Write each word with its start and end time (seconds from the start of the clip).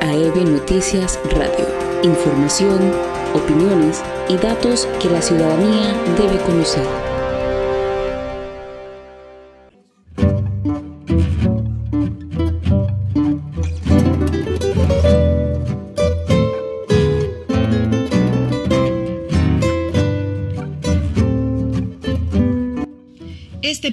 AEB 0.00 0.44
Noticias 0.46 1.18
Radio. 1.32 1.66
Información, 2.02 2.78
opiniones 3.34 4.02
y 4.28 4.36
datos 4.36 4.88
que 5.00 5.10
la 5.10 5.20
ciudadanía 5.20 5.94
debe 6.16 6.38
conocer. 6.44 7.09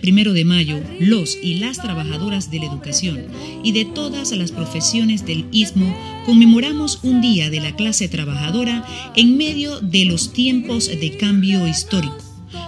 Primero 0.08 0.32
de 0.32 0.46
mayo, 0.46 0.80
los 1.02 1.38
y 1.44 1.55
las 1.55 1.82
trabajadoras 1.82 2.50
de 2.50 2.60
la 2.60 2.68
educación 2.68 3.26
y 3.62 3.74
de 3.74 3.84
todas 3.84 4.32
las 4.32 4.54
profesiones 4.54 5.26
del 5.26 5.46
Istmo 5.52 5.94
conmemoramos 6.26 7.00
un 7.04 7.20
día 7.20 7.50
de 7.50 7.60
la 7.60 7.75
clase 7.75 8.07
trabajadora 8.07 8.86
en 9.18 9.36
medio 9.36 9.82
de 9.82 10.06
los 10.06 10.32
tiempos 10.32 10.88
de 10.88 11.18
cambio 11.18 11.68
histórico, 11.68 12.16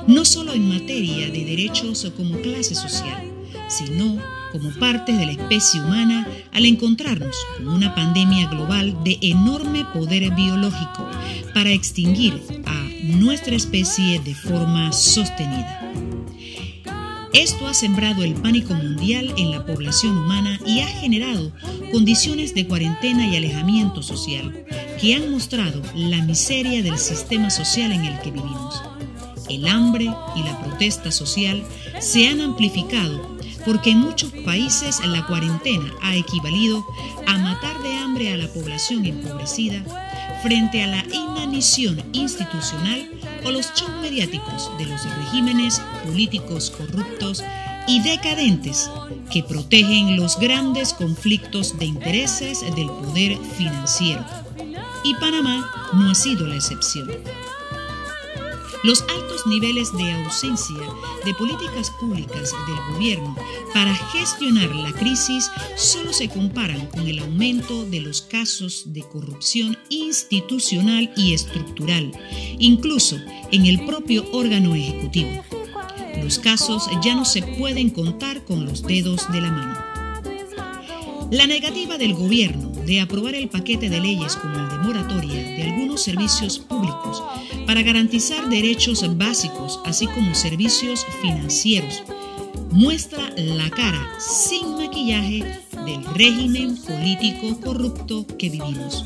no 0.05 0.25
solo 0.25 0.52
en 0.52 0.67
materia 0.67 1.29
de 1.29 1.45
derechos 1.45 2.12
como 2.17 2.41
clase 2.41 2.75
social, 2.75 3.23
sino 3.70 4.17
como 4.51 4.71
parte 4.71 5.13
de 5.13 5.26
la 5.26 5.31
especie 5.31 5.79
humana 5.79 6.27
al 6.51 6.65
encontrarnos 6.65 7.37
con 7.55 7.70
una 7.70 7.95
pandemia 7.95 8.49
global 8.49 8.98
de 9.05 9.17
enorme 9.21 9.85
poder 9.93 10.29
biológico 10.35 11.07
para 11.53 11.71
extinguir 11.71 12.34
a 12.65 12.84
nuestra 13.15 13.55
especie 13.55 14.20
de 14.20 14.35
forma 14.35 14.91
sostenida. 14.91 16.09
Esto 17.33 17.67
ha 17.67 17.75
sembrado 17.75 18.23
el 18.23 18.33
pánico 18.33 18.73
mundial 18.73 19.33
en 19.37 19.51
la 19.51 19.63
población 19.63 20.17
humana 20.17 20.59
y 20.65 20.79
ha 20.79 20.87
generado 20.87 21.51
condiciones 21.91 22.55
de 22.55 22.67
cuarentena 22.67 23.27
y 23.27 23.35
alejamiento 23.35 24.01
social 24.01 24.65
que 24.99 25.15
han 25.15 25.31
mostrado 25.31 25.81
la 25.93 26.23
miseria 26.23 26.81
del 26.81 26.98
sistema 26.98 27.51
social 27.51 27.91
en 27.91 28.05
el 28.05 28.20
que 28.21 28.31
vivimos. 28.31 28.81
El 29.48 29.67
hambre 29.67 30.12
y 30.35 30.43
la 30.43 30.59
protesta 30.59 31.12
social 31.12 31.63
se 31.99 32.27
han 32.27 32.41
amplificado 32.41 33.37
porque 33.63 33.91
en 33.91 33.99
muchos 33.99 34.32
países 34.45 34.99
la 35.05 35.26
cuarentena 35.27 35.93
ha 36.01 36.15
equivalido 36.15 36.84
a 37.27 37.37
matar 37.37 37.79
de 37.84 37.93
hambre 37.93 38.34
a 38.34 38.37
la 38.37 38.48
población 38.48 39.05
empobrecida 39.05 39.84
frente 40.41 40.82
a 40.82 40.87
la 40.87 41.05
inanición 41.13 42.01
institucional 42.13 43.18
o 43.43 43.51
los 43.51 43.73
shows 43.73 44.01
mediáticos 44.01 44.71
de 44.77 44.85
los 44.85 45.04
regímenes 45.18 45.82
políticos 46.05 46.71
corruptos 46.71 47.43
y 47.87 48.01
decadentes 48.01 48.90
que 49.32 49.43
protegen 49.43 50.18
los 50.18 50.40
grandes 50.40 50.93
conflictos 50.93 51.77
de 51.77 51.85
intereses 51.85 52.62
del 52.76 52.87
poder 52.87 53.37
financiero. 53.57 54.23
Y 55.04 55.15
Panamá 55.15 55.90
no 55.93 56.12
ha 56.12 56.15
sido 56.15 56.45
la 56.45 56.55
excepción. 56.55 57.10
Los 58.84 59.02
altos 59.02 59.46
niveles 59.46 59.91
de 59.98 60.12
ausencia 60.12 60.77
de 61.26 61.34
políticas 61.34 61.91
públicas 61.99 62.54
del 62.66 62.94
gobierno 62.94 63.35
para 63.74 63.94
gestionar 63.94 64.74
la 64.74 64.94
crisis 64.94 65.50
solo 65.75 66.13
se 66.13 66.30
comparan 66.30 66.88
con 66.88 67.07
el 67.07 67.19
aumento 67.19 67.85
de 67.85 68.00
los 68.00 68.22
casos 68.22 68.94
de 68.94 69.02
corrupción 69.02 69.78
institucional 69.90 71.12
y 71.18 71.34
estructural, 71.34 72.12
incluso 72.57 73.18
en 73.52 73.66
el 73.66 73.85
propio 73.85 74.25
órgano 74.31 74.74
ejecutivo. 74.75 75.44
Los 76.24 76.40
casos 76.40 76.90
ya 77.03 77.16
no 77.16 77.25
se 77.25 77.41
pueden 77.41 77.90
contar 77.90 78.46
con 78.46 78.66
los 78.66 78.84
dedos 78.84 79.30
de 79.31 79.41
la 79.41 79.52
mano. 79.52 79.88
La 81.31 81.46
negativa 81.46 82.00
del 82.00 82.16
gobierno 82.16 82.72
de 82.88 83.02
aprobar 83.02 83.35
el 83.35 83.50
paquete 83.50 83.88
de 83.88 84.00
leyes 84.00 84.35
como 84.35 84.58
el 84.58 84.68
de 84.68 84.78
moratoria 84.80 85.35
de 85.35 85.62
algunos 85.62 86.02
servicios 86.02 86.58
públicos 86.58 87.22
para 87.68 87.84
garantizar 87.84 88.50
derechos 88.50 89.06
básicos, 89.16 89.80
así 89.85 90.07
como 90.07 90.34
servicios 90.34 91.06
financieros, 91.22 92.01
muestra 92.72 93.29
la 93.38 93.69
cara 93.69 94.07
sin 94.18 94.72
maquillaje 94.75 95.44
del 95.85 96.03
régimen 96.16 96.75
político 96.78 97.59
corrupto 97.62 98.25
que 98.38 98.50
vivimos 98.50 99.06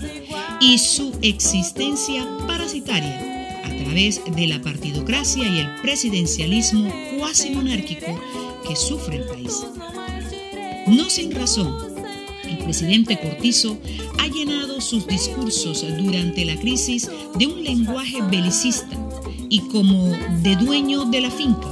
y 0.62 0.78
su 0.78 1.12
existencia 1.22 2.25
parasitaria 2.47 3.59
a 3.66 3.83
través 3.83 4.22
de 4.33 4.47
la 4.47 4.62
partidocracia 4.62 5.45
y 5.45 5.59
el 5.59 5.75
presidencialismo 5.81 6.89
cuasi 7.17 7.50
monárquico 7.50 8.17
que 8.66 8.78
sufre 8.78 9.17
el 9.17 9.25
país. 9.25 9.66
No 10.88 11.09
sin 11.09 11.31
razón, 11.31 11.92
presidente 12.63 13.19
Cortizo 13.19 13.78
ha 14.19 14.28
llenado 14.28 14.81
sus 14.81 15.06
discursos 15.07 15.85
durante 15.97 16.46
la 16.46 16.56
crisis 16.56 17.09
de 17.35 17.47
un 17.47 17.63
lenguaje 17.63 18.22
belicista 18.22 18.97
y 19.50 19.59
como 19.69 20.12
de 20.41 20.56
dueño 20.56 21.06
de 21.06 21.22
la 21.22 21.31
finca. 21.31 21.68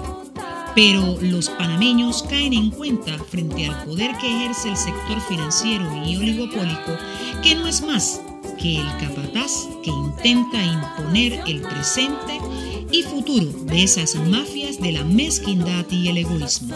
Pero 0.75 1.17
los 1.21 1.49
panameños 1.49 2.23
caen 2.23 2.53
en 2.53 2.71
cuenta 2.71 3.17
frente 3.25 3.65
al 3.65 3.83
poder 3.83 4.15
que 4.17 4.27
ejerce 4.27 4.69
el 4.69 4.77
sector 4.77 5.19
financiero 5.27 6.05
y 6.05 6.15
oligopólico 6.15 6.97
que 7.43 7.55
no 7.55 7.67
es 7.67 7.81
más 7.81 8.21
que 8.57 8.77
el 8.77 8.87
capataz 8.97 9.67
que 9.83 9.89
intenta 9.89 10.63
imponer 10.63 11.41
el 11.47 11.61
presente 11.61 12.39
y 12.91 13.03
futuro 13.03 13.47
de 13.65 13.83
esas 13.83 14.15
mafias 14.15 14.79
de 14.79 14.91
la 14.91 15.03
mezquindad 15.03 15.85
y 15.89 16.09
el 16.09 16.17
egoísmo. 16.19 16.75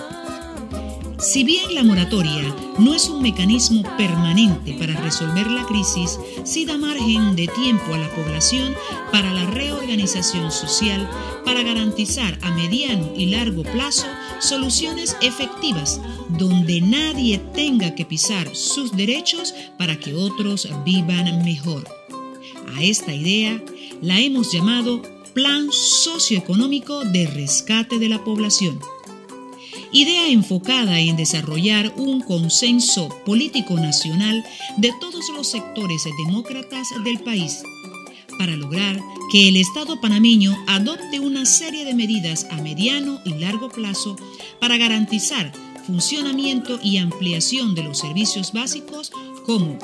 Si 1.20 1.46
bien 1.46 1.74
la 1.74 1.84
moratoria 1.84 2.53
no 2.78 2.94
es 2.94 3.08
un 3.08 3.22
mecanismo 3.22 3.84
permanente 3.98 4.74
para 4.74 5.00
resolver 5.00 5.50
la 5.50 5.66
crisis, 5.66 6.20
sí 6.44 6.66
da 6.66 6.78
margen 6.78 7.38
de 7.38 7.48
tiempo 7.48 7.94
a 7.94 7.98
la 7.98 8.09
población 8.14 8.76
para 9.14 9.31
la 9.31 9.46
reorganización 9.46 10.52
social, 10.52 11.09
para 11.46 11.64
garantizar 11.64 12.38
a 12.42 12.52
mediano 12.52 13.14
y 13.16 13.28
largo 13.28 13.64
plazo 13.64 14.08
soluciones 14.40 15.16
efectivas 15.22 16.02
donde 16.38 16.81
nadie 16.81 17.38
tenga 17.53 17.96
que 17.96 18.06
pisar 18.06 18.53
sus 18.53 18.92
derechos 18.92 19.56
para 19.78 19.97
que 19.97 20.14
otros 20.14 20.68
vivan 20.84 21.46
mejor. 21.46 21.88
A 22.76 22.84
esta 22.84 23.14
idea 23.14 23.64
la 24.02 24.20
hemos 24.20 24.52
llamado 24.52 25.02
Plan 25.34 25.72
Socioeconómico 25.72 27.06
de 27.06 27.28
Rescate 27.28 28.00
de 28.00 28.09
la 28.09 28.24
Población 28.24 28.80
idea 29.91 30.28
enfocada 30.28 31.00
en 31.00 31.16
desarrollar 31.16 31.94
un 31.97 32.22
consenso 32.22 33.09
político 33.25 33.75
nacional 33.75 34.44
de 34.78 34.94
todos 35.00 35.29
los 35.35 35.47
sectores 35.47 36.03
demócratas 36.25 36.90
del 37.03 37.19
país 37.19 37.63
para 38.38 38.56
lograr 38.56 39.01
que 39.31 39.47
el 39.47 39.57
Estado 39.57 40.00
panameño 40.01 40.56
adopte 40.68 41.19
una 41.19 41.46
serie 41.46 41.85
de 41.85 41.94
medidas 41.94 42.47
a 42.51 42.57
mediano 42.57 43.19
y 43.25 43.34
largo 43.35 43.69
plazo 43.69 44.16
para 44.59 44.78
garantizar 44.78 45.51
funcionamiento 45.85 46.79
y 46.81 46.97
ampliación 46.97 47.75
de 47.75 47.84
los 47.84 48.00
servicios 48.00 48.53
básicos 48.53 49.12
como 49.46 49.78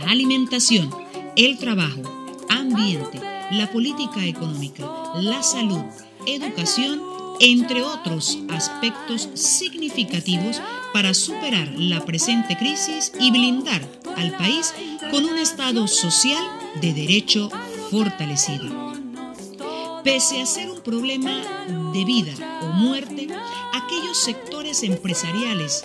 la 0.00 0.10
alimentación, 0.10 0.90
el 1.36 1.58
trabajo, 1.58 2.02
ambiente, 2.48 3.20
la 3.50 3.70
política 3.70 4.24
económica, 4.24 4.90
la 5.20 5.42
salud, 5.42 5.82
educación 6.26 7.13
entre 7.40 7.82
otros 7.82 8.38
aspectos 8.50 9.28
significativos 9.34 10.60
para 10.92 11.14
superar 11.14 11.68
la 11.76 12.04
presente 12.04 12.56
crisis 12.56 13.12
y 13.18 13.30
blindar 13.30 13.82
al 14.16 14.36
país 14.36 14.72
con 15.10 15.24
un 15.24 15.38
Estado 15.38 15.86
social 15.86 16.44
de 16.80 16.92
derecho 16.92 17.50
fortalecido. 17.90 18.94
Pese 20.02 20.42
a 20.42 20.46
ser 20.46 20.70
un 20.70 20.80
problema 20.80 21.42
de 21.92 22.04
vida 22.04 22.32
o 22.62 22.66
muerte, 22.66 23.26
aquellos 23.72 24.18
sectores 24.18 24.82
empresariales 24.82 25.84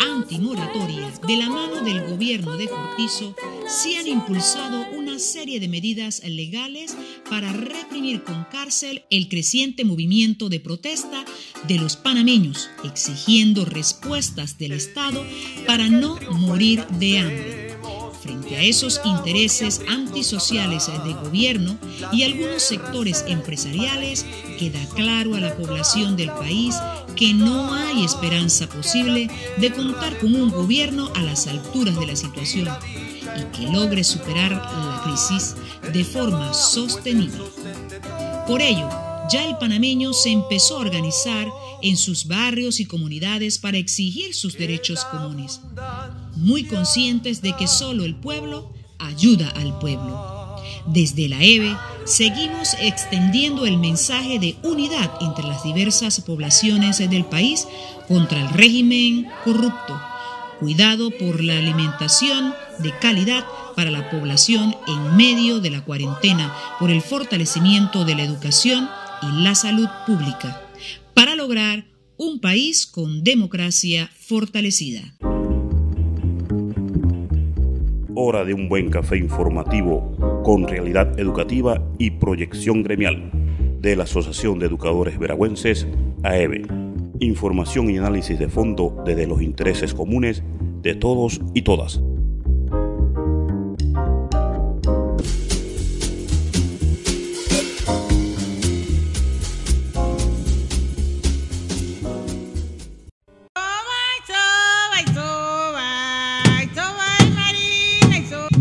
antimoratoria 0.00 1.12
de 1.26 1.36
la 1.36 1.48
mano 1.48 1.82
del 1.82 2.06
gobierno 2.08 2.56
de 2.56 2.68
Cortizo 2.68 3.34
sí 3.68 3.96
han 3.96 4.06
impulsado 4.06 4.86
una 4.96 5.18
serie 5.18 5.60
de 5.60 5.68
medidas 5.68 6.22
legales 6.24 6.96
para 7.28 7.52
reprimir 7.52 8.24
con 8.24 8.44
cárcel 8.44 9.04
el 9.10 9.28
creciente 9.28 9.84
movimiento 9.84 10.48
de 10.48 10.60
protesta 10.60 11.24
de 11.68 11.78
los 11.78 11.96
panameños, 11.96 12.70
exigiendo 12.84 13.64
respuestas 13.64 14.58
del 14.58 14.72
Estado 14.72 15.24
para 15.66 15.88
no 15.88 16.18
morir 16.32 16.86
de 16.98 17.18
hambre. 17.18 17.70
Frente 18.22 18.56
a 18.56 18.62
esos 18.62 19.00
intereses 19.04 19.80
antisociales 19.88 20.86
de 20.86 21.12
gobierno 21.14 21.78
y 22.12 22.22
algunos 22.24 22.62
sectores 22.62 23.24
empresariales, 23.26 24.26
queda 24.60 24.86
claro 24.94 25.34
a 25.36 25.40
la 25.40 25.56
población 25.56 26.16
del 26.16 26.30
país 26.32 26.76
que 27.16 27.32
no 27.32 27.72
hay 27.72 28.04
esperanza 28.04 28.68
posible 28.68 29.30
de 29.56 29.72
contar 29.72 30.18
con 30.18 30.34
un 30.34 30.50
gobierno 30.50 31.10
a 31.16 31.22
las 31.22 31.46
alturas 31.46 31.98
de 31.98 32.06
la 32.06 32.14
situación 32.14 32.68
y 33.38 33.56
que 33.56 33.72
logre 33.72 34.04
superar 34.04 34.52
la 34.52 35.00
crisis 35.02 35.56
de 35.94 36.04
forma 36.04 36.52
sostenible. 36.52 37.42
Por 38.46 38.60
ello, 38.60 38.86
ya 39.32 39.48
el 39.48 39.56
panameño 39.56 40.12
se 40.12 40.30
empezó 40.30 40.76
a 40.76 40.80
organizar 40.80 41.48
en 41.80 41.96
sus 41.96 42.26
barrios 42.26 42.80
y 42.80 42.84
comunidades 42.84 43.58
para 43.58 43.78
exigir 43.78 44.34
sus 44.34 44.58
derechos 44.58 45.06
comunes 45.06 45.62
muy 46.36 46.64
conscientes 46.64 47.40
de 47.40 47.56
que 47.56 47.66
solo 47.66 48.04
el 48.04 48.14
pueblo 48.14 48.74
ayuda 48.98 49.48
al 49.56 49.78
pueblo. 49.78 50.29
Desde 50.92 51.28
la 51.28 51.40
EVE 51.40 51.76
seguimos 52.04 52.74
extendiendo 52.80 53.64
el 53.64 53.78
mensaje 53.78 54.40
de 54.40 54.56
unidad 54.64 55.08
entre 55.20 55.46
las 55.46 55.62
diversas 55.62 56.20
poblaciones 56.20 56.98
del 56.98 57.24
país 57.24 57.68
contra 58.08 58.40
el 58.40 58.48
régimen 58.48 59.28
corrupto. 59.44 60.00
Cuidado 60.58 61.12
por 61.12 61.44
la 61.44 61.58
alimentación 61.58 62.52
de 62.80 62.92
calidad 62.98 63.46
para 63.76 63.92
la 63.92 64.10
población 64.10 64.74
en 64.88 65.16
medio 65.16 65.60
de 65.60 65.70
la 65.70 65.84
cuarentena, 65.84 66.52
por 66.80 66.90
el 66.90 67.02
fortalecimiento 67.02 68.04
de 68.04 68.16
la 68.16 68.24
educación 68.24 68.90
y 69.22 69.42
la 69.42 69.54
salud 69.54 69.88
pública, 70.08 70.60
para 71.14 71.36
lograr 71.36 71.86
un 72.16 72.40
país 72.40 72.84
con 72.84 73.22
democracia 73.22 74.10
fortalecida. 74.18 75.19
Hora 78.22 78.44
de 78.44 78.52
un 78.52 78.68
buen 78.68 78.90
café 78.90 79.16
informativo 79.16 80.14
con 80.44 80.68
realidad 80.68 81.18
educativa 81.18 81.82
y 81.96 82.10
proyección 82.10 82.82
gremial 82.82 83.30
de 83.80 83.96
la 83.96 84.02
Asociación 84.02 84.58
de 84.58 84.66
Educadores 84.66 85.18
Veragüenses, 85.18 85.88
AEBE. 86.22 86.66
Información 87.20 87.88
y 87.88 87.96
análisis 87.96 88.38
de 88.38 88.50
fondo 88.50 89.02
desde 89.06 89.26
los 89.26 89.40
intereses 89.40 89.94
comunes 89.94 90.42
de 90.82 90.94
todos 90.96 91.40
y 91.54 91.62
todas. 91.62 92.02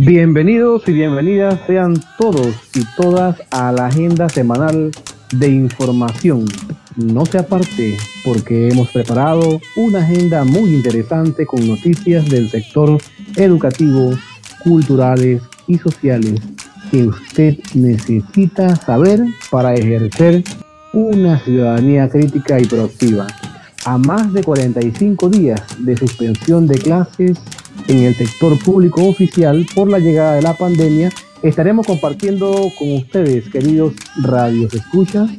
Bienvenidos 0.10 0.88
y 0.88 0.94
bienvenidas 0.94 1.60
sean 1.68 1.94
todos 2.18 2.56
y 2.74 2.84
todas 2.98 3.44
a 3.52 3.72
la 3.72 3.86
agenda 3.86 4.28
semanal 4.28 4.90
de 5.32 5.50
información. 5.50 6.46
No 6.96 7.28
se 7.28 7.38
aparte 7.38 7.96
porque 8.26 8.70
hemos 8.70 8.90
preparado 8.90 9.62
una 9.76 10.00
agenda 10.00 10.46
muy 10.46 10.74
interesante 10.74 11.46
con 11.46 11.68
noticias 11.68 12.28
del 12.28 12.50
sector 12.50 12.98
educativo, 13.36 14.10
culturales 14.64 15.44
y 15.68 15.78
sociales 15.78 16.42
que 16.90 17.04
usted 17.04 17.60
necesita 17.76 18.76
saber 18.78 19.20
para 19.52 19.76
ejercer 19.76 20.44
una 20.92 21.38
ciudadanía 21.38 22.10
crítica 22.10 22.60
y 22.60 22.66
proactiva. 22.66 23.28
A 23.86 24.00
más 24.00 24.34
de 24.34 24.44
45 24.44 25.30
días 25.30 25.62
de 25.78 25.96
suspensión 25.96 26.66
de 26.66 26.80
clases 26.80 27.38
en 27.90 28.04
el 28.04 28.16
sector 28.16 28.58
público 28.60 29.04
oficial 29.06 29.66
por 29.76 29.90
la 29.90 30.00
llegada 30.00 30.36
de 30.36 30.44
la 30.44 30.54
pandemia, 30.54 31.12
estaremos 31.42 31.88
compartiendo 31.88 32.72
con 32.78 32.94
ustedes, 32.94 33.50
queridos 33.50 33.94
radios 34.22 34.74
escuchas, 34.74 35.30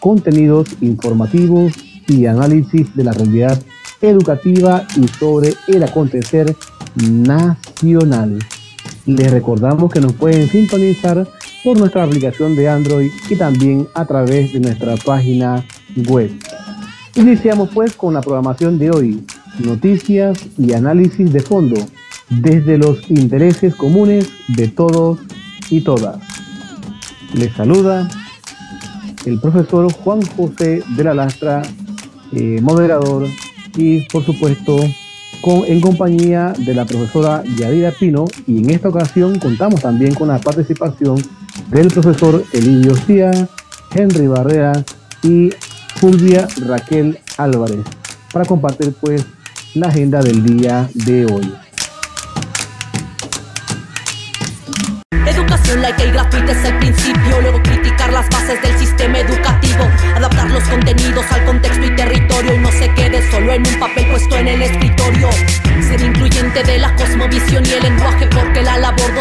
contenidos 0.00 0.68
informativos 0.80 1.72
y 2.06 2.26
análisis 2.26 2.94
de 2.94 3.04
la 3.04 3.12
realidad 3.12 3.60
educativa 4.00 4.86
y 4.96 5.08
sobre 5.08 5.54
el 5.66 5.82
acontecer 5.82 6.54
nacional. 6.94 8.38
Les 9.04 9.30
recordamos 9.30 9.92
que 9.92 10.00
nos 10.00 10.12
pueden 10.12 10.48
sintonizar 10.48 11.26
por 11.64 11.76
nuestra 11.76 12.04
aplicación 12.04 12.54
de 12.54 12.68
Android 12.68 13.10
y 13.28 13.34
también 13.34 13.88
a 13.94 14.04
través 14.04 14.52
de 14.52 14.60
nuestra 14.60 14.94
página 14.96 15.64
web. 16.08 16.30
Iniciamos 17.16 17.70
pues 17.74 17.96
con 17.96 18.14
la 18.14 18.20
programación 18.20 18.78
de 18.78 18.90
hoy, 18.90 19.24
noticias 19.60 20.38
y 20.58 20.72
análisis 20.72 21.32
de 21.32 21.40
fondo 21.40 21.76
desde 22.28 22.78
los 22.78 23.10
intereses 23.10 23.74
comunes 23.74 24.28
de 24.48 24.68
todos 24.68 25.20
y 25.70 25.80
todas. 25.80 26.18
Les 27.34 27.52
saluda 27.52 28.08
el 29.24 29.40
profesor 29.40 29.92
Juan 29.92 30.22
José 30.22 30.82
de 30.96 31.04
la 31.04 31.14
Lastra, 31.14 31.62
eh, 32.32 32.60
moderador 32.62 33.26
y 33.76 34.06
por 34.08 34.24
supuesto 34.24 34.78
con, 35.40 35.64
en 35.66 35.80
compañía 35.80 36.52
de 36.58 36.74
la 36.74 36.84
profesora 36.84 37.42
Yadira 37.56 37.92
Pino 37.92 38.24
y 38.46 38.58
en 38.58 38.70
esta 38.70 38.88
ocasión 38.88 39.38
contamos 39.38 39.80
también 39.82 40.14
con 40.14 40.28
la 40.28 40.38
participación 40.38 41.16
del 41.70 41.88
profesor 41.88 42.44
Elilio 42.52 42.94
Cía, 42.94 43.48
Henry 43.94 44.26
Barrera 44.26 44.84
y 45.22 45.50
Fulvia 45.96 46.46
Raquel 46.66 47.18
Álvarez 47.36 47.84
para 48.32 48.44
compartir 48.44 48.94
pues 49.00 49.24
la 49.76 49.88
agenda 49.88 50.22
del 50.22 50.42
día 50.42 50.88
de 50.94 51.26
hoy. 51.26 51.65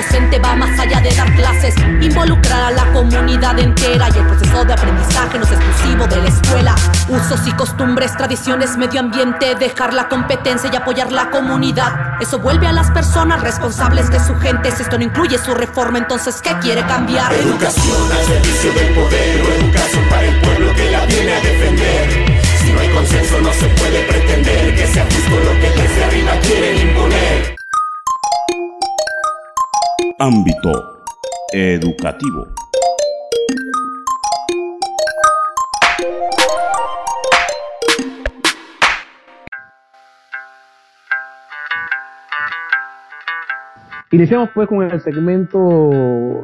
Docente 0.06 0.40
va 0.40 0.56
más 0.56 0.80
allá 0.80 1.02
de 1.02 1.14
dar 1.16 1.34
clases, 1.36 1.76
involucrar 2.02 2.64
a 2.64 2.72
la 2.72 2.92
comunidad 2.94 3.58
entera 3.60 4.08
y 4.14 4.18
el 4.18 4.26
proceso 4.26 4.66
de 4.66 4.74
aprendizaje 4.74 5.38
no 5.38 5.46
es 5.46 5.52
exclusivo 5.52 6.08
de 6.08 6.18
la 6.18 6.30
escuela. 6.30 6.76
Usos 7.10 7.48
y 7.48 7.52
costumbres, 7.54 8.16
tradiciones, 8.16 8.78
medio 8.78 9.00
ambiente, 9.00 9.56
dejar 9.56 9.94
la 9.94 10.08
competencia 10.08 10.70
y 10.72 10.76
apoyar 10.76 11.12
la 11.12 11.30
comunidad. 11.30 12.22
Eso 12.22 12.40
vuelve 12.40 12.68
a 12.68 12.72
las 12.72 12.92
personas 12.92 13.42
responsables 13.42 14.10
de 14.10 14.20
su 14.20 14.36
gente. 14.40 14.72
Si 14.72 14.84
esto 14.84 14.98
no 14.98 15.04
incluye 15.04 15.38
su 15.38 15.54
reforma, 15.54 15.98
entonces 15.98 16.42
¿qué 16.42 16.56
quiere 16.62 16.86
cambiar? 16.86 17.34
Educación 17.34 18.12
al 18.12 18.26
servicio 18.26 18.74
del 18.74 18.94
poder 18.94 19.42
o 19.42 19.64
educación 19.64 20.10
para 20.10 20.24
el 20.24 20.40
pueblo 20.42 20.74
que 20.74 20.92
la 20.92 21.06
viene 21.06 21.34
a 21.34 21.40
defender. 21.42 22.42
Si 22.64 22.72
no 22.72 22.80
hay 22.80 22.90
consenso 22.90 23.42
no 23.42 23.54
se 23.54 23.68
puede 23.70 24.04
pretender 24.04 24.76
que 24.76 24.88
sea 24.88 25.06
justo 25.06 25.40
lo 25.40 25.52
que 25.60 25.82
desde 25.82 26.04
arriba 26.06 26.32
quieren 26.42 26.90
imponer. 26.90 27.65
Ámbito 30.18 30.72
educativo. 31.52 32.48
Iniciamos 44.12 44.52
pues 44.56 44.70
con 44.70 44.84
el 44.84 45.02
segmento 45.02 45.58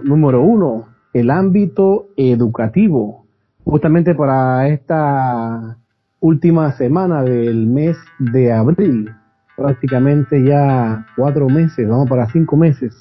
número 0.03 0.41
uno, 0.41 0.89
el 1.13 1.29
ámbito 1.29 2.09
educativo. 2.17 3.25
Justamente 3.63 4.13
para 4.13 4.67
esta 4.67 5.77
última 6.19 6.73
semana 6.73 7.23
del 7.23 7.67
mes 7.67 7.95
de 8.19 8.51
abril, 8.51 9.15
prácticamente 9.55 10.43
ya 10.43 11.05
cuatro 11.15 11.47
meses, 11.47 11.87
vamos 11.87 12.09
para 12.09 12.29
cinco 12.31 12.57
meses, 12.57 12.93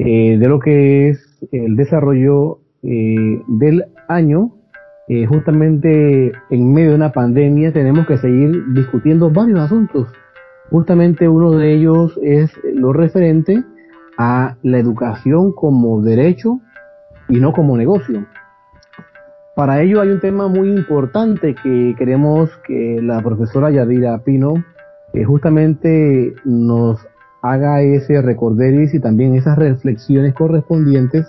eh, 0.00 0.38
de 0.38 0.48
lo 0.48 0.60
que 0.60 1.08
es 1.08 1.44
el 1.50 1.74
desarrollo 1.74 2.60
eh, 2.84 3.42
del 3.48 3.86
año. 4.06 4.54
Eh, 5.08 5.26
justamente 5.26 6.32
en 6.50 6.72
medio 6.72 6.90
de 6.90 6.96
una 6.96 7.12
pandemia 7.12 7.72
tenemos 7.72 8.06
que 8.06 8.18
seguir 8.18 8.74
discutiendo 8.74 9.30
varios 9.30 9.58
asuntos 9.60 10.06
Justamente 10.70 11.26
uno 11.26 11.52
de 11.52 11.72
ellos 11.72 12.20
es 12.22 12.52
lo 12.74 12.92
referente 12.92 13.64
a 14.18 14.56
la 14.62 14.78
educación 14.78 15.52
como 15.52 16.02
derecho 16.02 16.60
y 17.28 17.40
no 17.40 17.52
como 17.52 17.76
negocio. 17.76 18.26
Para 19.56 19.80
ello 19.80 20.02
hay 20.02 20.10
un 20.10 20.20
tema 20.20 20.46
muy 20.46 20.70
importante 20.70 21.54
que 21.54 21.94
queremos 21.96 22.50
que 22.66 23.00
la 23.02 23.22
profesora 23.22 23.70
Yadira 23.70 24.18
Pino 24.18 24.62
justamente 25.26 26.34
nos 26.44 27.00
haga 27.42 27.82
ese 27.82 28.20
recorderis 28.20 28.94
y 28.94 29.00
también 29.00 29.34
esas 29.34 29.58
reflexiones 29.58 30.34
correspondientes 30.34 31.26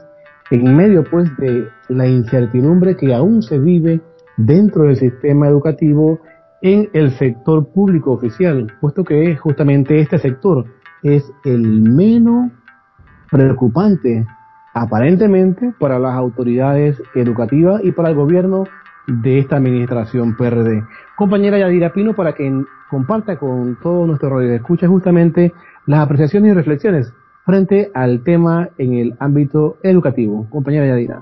en 0.52 0.76
medio 0.76 1.04
pues 1.04 1.30
de 1.38 1.68
la 1.90 2.08
incertidumbre 2.08 2.96
que 2.96 3.14
aún 3.14 3.42
se 3.42 3.60
vive 3.60 4.02
dentro 4.38 4.84
del 4.84 4.96
sistema 4.96 5.48
educativo 5.48 6.20
en 6.62 6.90
el 6.94 7.12
sector 7.12 7.68
público 7.68 8.12
oficial, 8.12 8.68
puesto 8.82 9.04
que 9.04 9.36
justamente 9.38 10.00
este 10.00 10.18
sector 10.18 10.66
es 11.04 11.32
el 11.46 11.82
menos 11.82 12.52
preocupante 13.32 14.26
aparentemente 14.74 15.74
para 15.80 16.00
las 16.00 16.14
autoridades 16.16 17.02
educativas 17.16 17.82
y 17.84 17.92
para 17.92 18.10
el 18.10 18.16
gobierno 18.16 18.66
de 19.10 19.40
esta 19.40 19.58
administración 19.58 20.36
PRD. 20.38 20.84
Compañera 21.18 21.58
Yadira 21.58 21.92
Pino, 21.92 22.16
para 22.16 22.34
que 22.34 22.52
comparta 22.90 23.38
con 23.38 23.78
todo 23.82 24.06
nuestro 24.06 24.30
radio 24.30 24.54
escucha 24.54 24.88
justamente 24.88 25.54
las 25.86 26.02
apreciaciones 26.02 26.52
y 26.52 26.56
reflexiones 26.56 27.14
frente 27.46 27.92
al 27.94 28.24
tema 28.24 28.70
en 28.78 28.94
el 28.94 29.16
ámbito 29.20 29.78
educativo. 29.84 30.48
Compañera 30.50 30.88
Yadira. 30.88 31.22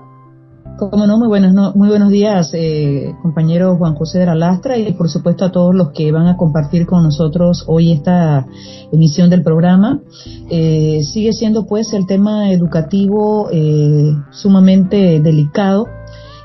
Como 0.76 1.08
no, 1.08 1.18
muy 1.18 1.26
buenos, 1.26 1.74
muy 1.74 1.88
buenos 1.88 2.10
días, 2.10 2.52
eh, 2.54 3.12
compañero 3.20 3.76
Juan 3.76 3.96
José 3.96 4.20
de 4.20 4.26
la 4.26 4.36
Lastra 4.36 4.76
y 4.76 4.92
por 4.92 5.08
supuesto 5.08 5.44
a 5.44 5.50
todos 5.50 5.74
los 5.74 5.90
que 5.90 6.12
van 6.12 6.28
a 6.28 6.36
compartir 6.36 6.86
con 6.86 7.02
nosotros 7.02 7.64
hoy 7.66 7.90
esta 7.90 8.46
emisión 8.92 9.28
del 9.28 9.42
programa. 9.42 10.00
Eh, 10.48 11.00
sigue 11.02 11.32
siendo 11.32 11.66
pues 11.66 11.92
el 11.94 12.06
tema 12.06 12.52
educativo 12.52 13.48
eh, 13.50 14.14
sumamente 14.30 15.18
delicado 15.20 15.88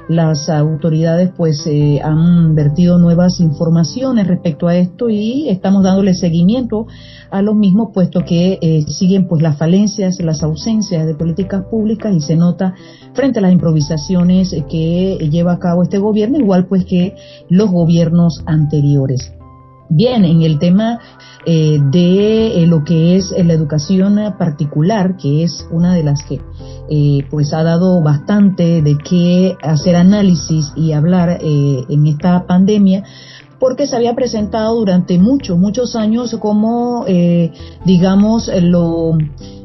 las 0.10 0.50
autoridades 0.50 1.32
pues 1.36 1.66
eh, 1.66 2.02
han 2.04 2.56
vertido 2.56 2.98
nuevas 3.00 3.40
informaciones 3.40 4.28
respecto 4.28 4.68
a 4.68 4.76
esto 4.76 5.10
y 5.10 5.50
estamos 5.50 5.84
dándole 5.84 6.14
seguimiento 6.14 6.88
a 7.32 7.42
los 7.42 7.56
mismos 7.56 7.90
puesto 7.94 8.22
que 8.26 8.60
eh, 8.62 8.84
siguen 8.88 9.28
pues 9.28 9.42
las 9.42 9.58
falencias, 9.58 10.20
las 10.22 10.44
ausencias 10.44 11.06
de 11.06 11.16
políticas 11.16 11.64
públicas 11.66 12.14
y 12.14 12.22
se 12.22 12.36
nota 12.36 12.76
frente 13.14 13.40
a 13.40 13.42
las 13.42 13.54
improvisaciones 13.54 14.56
que 14.70 15.18
lleva 15.32 15.54
a 15.54 15.60
cabo 15.60 15.84
este 15.84 16.00
gobierno 16.00 16.38
igual 16.38 16.68
pues 16.68 16.86
que 16.86 17.16
los 17.50 17.72
gobiernos 17.72 18.44
anteriores. 18.46 19.34
Bien, 19.90 20.26
en 20.26 20.42
el 20.42 20.60
tema 20.60 21.00
eh, 21.46 21.80
de 21.92 22.66
lo 22.68 22.84
que 22.84 23.18
es 23.18 23.32
la 23.32 23.54
educación 23.54 24.18
particular, 24.40 25.18
que 25.18 25.44
es 25.44 25.68
una 25.72 25.94
de 25.94 26.04
las 26.04 26.24
que 26.24 26.40
eh, 26.90 27.26
pues 27.30 27.54
ha 27.54 27.64
dado 27.64 28.02
bastante 28.02 28.82
de 28.82 28.98
qué 28.98 29.56
hacer 29.62 29.96
análisis 29.96 30.72
y 30.76 30.92
hablar 30.92 31.40
eh, 31.42 31.86
en 31.90 32.08
esta 32.08 32.46
pandemia 32.46 33.04
porque 33.60 33.88
se 33.88 33.96
había 33.96 34.14
presentado 34.14 34.76
durante 34.76 35.18
muchos, 35.18 35.58
muchos 35.58 35.96
años 35.96 36.36
como, 36.42 37.06
eh, 37.08 37.52
digamos, 37.86 38.52
lo, 38.62 39.18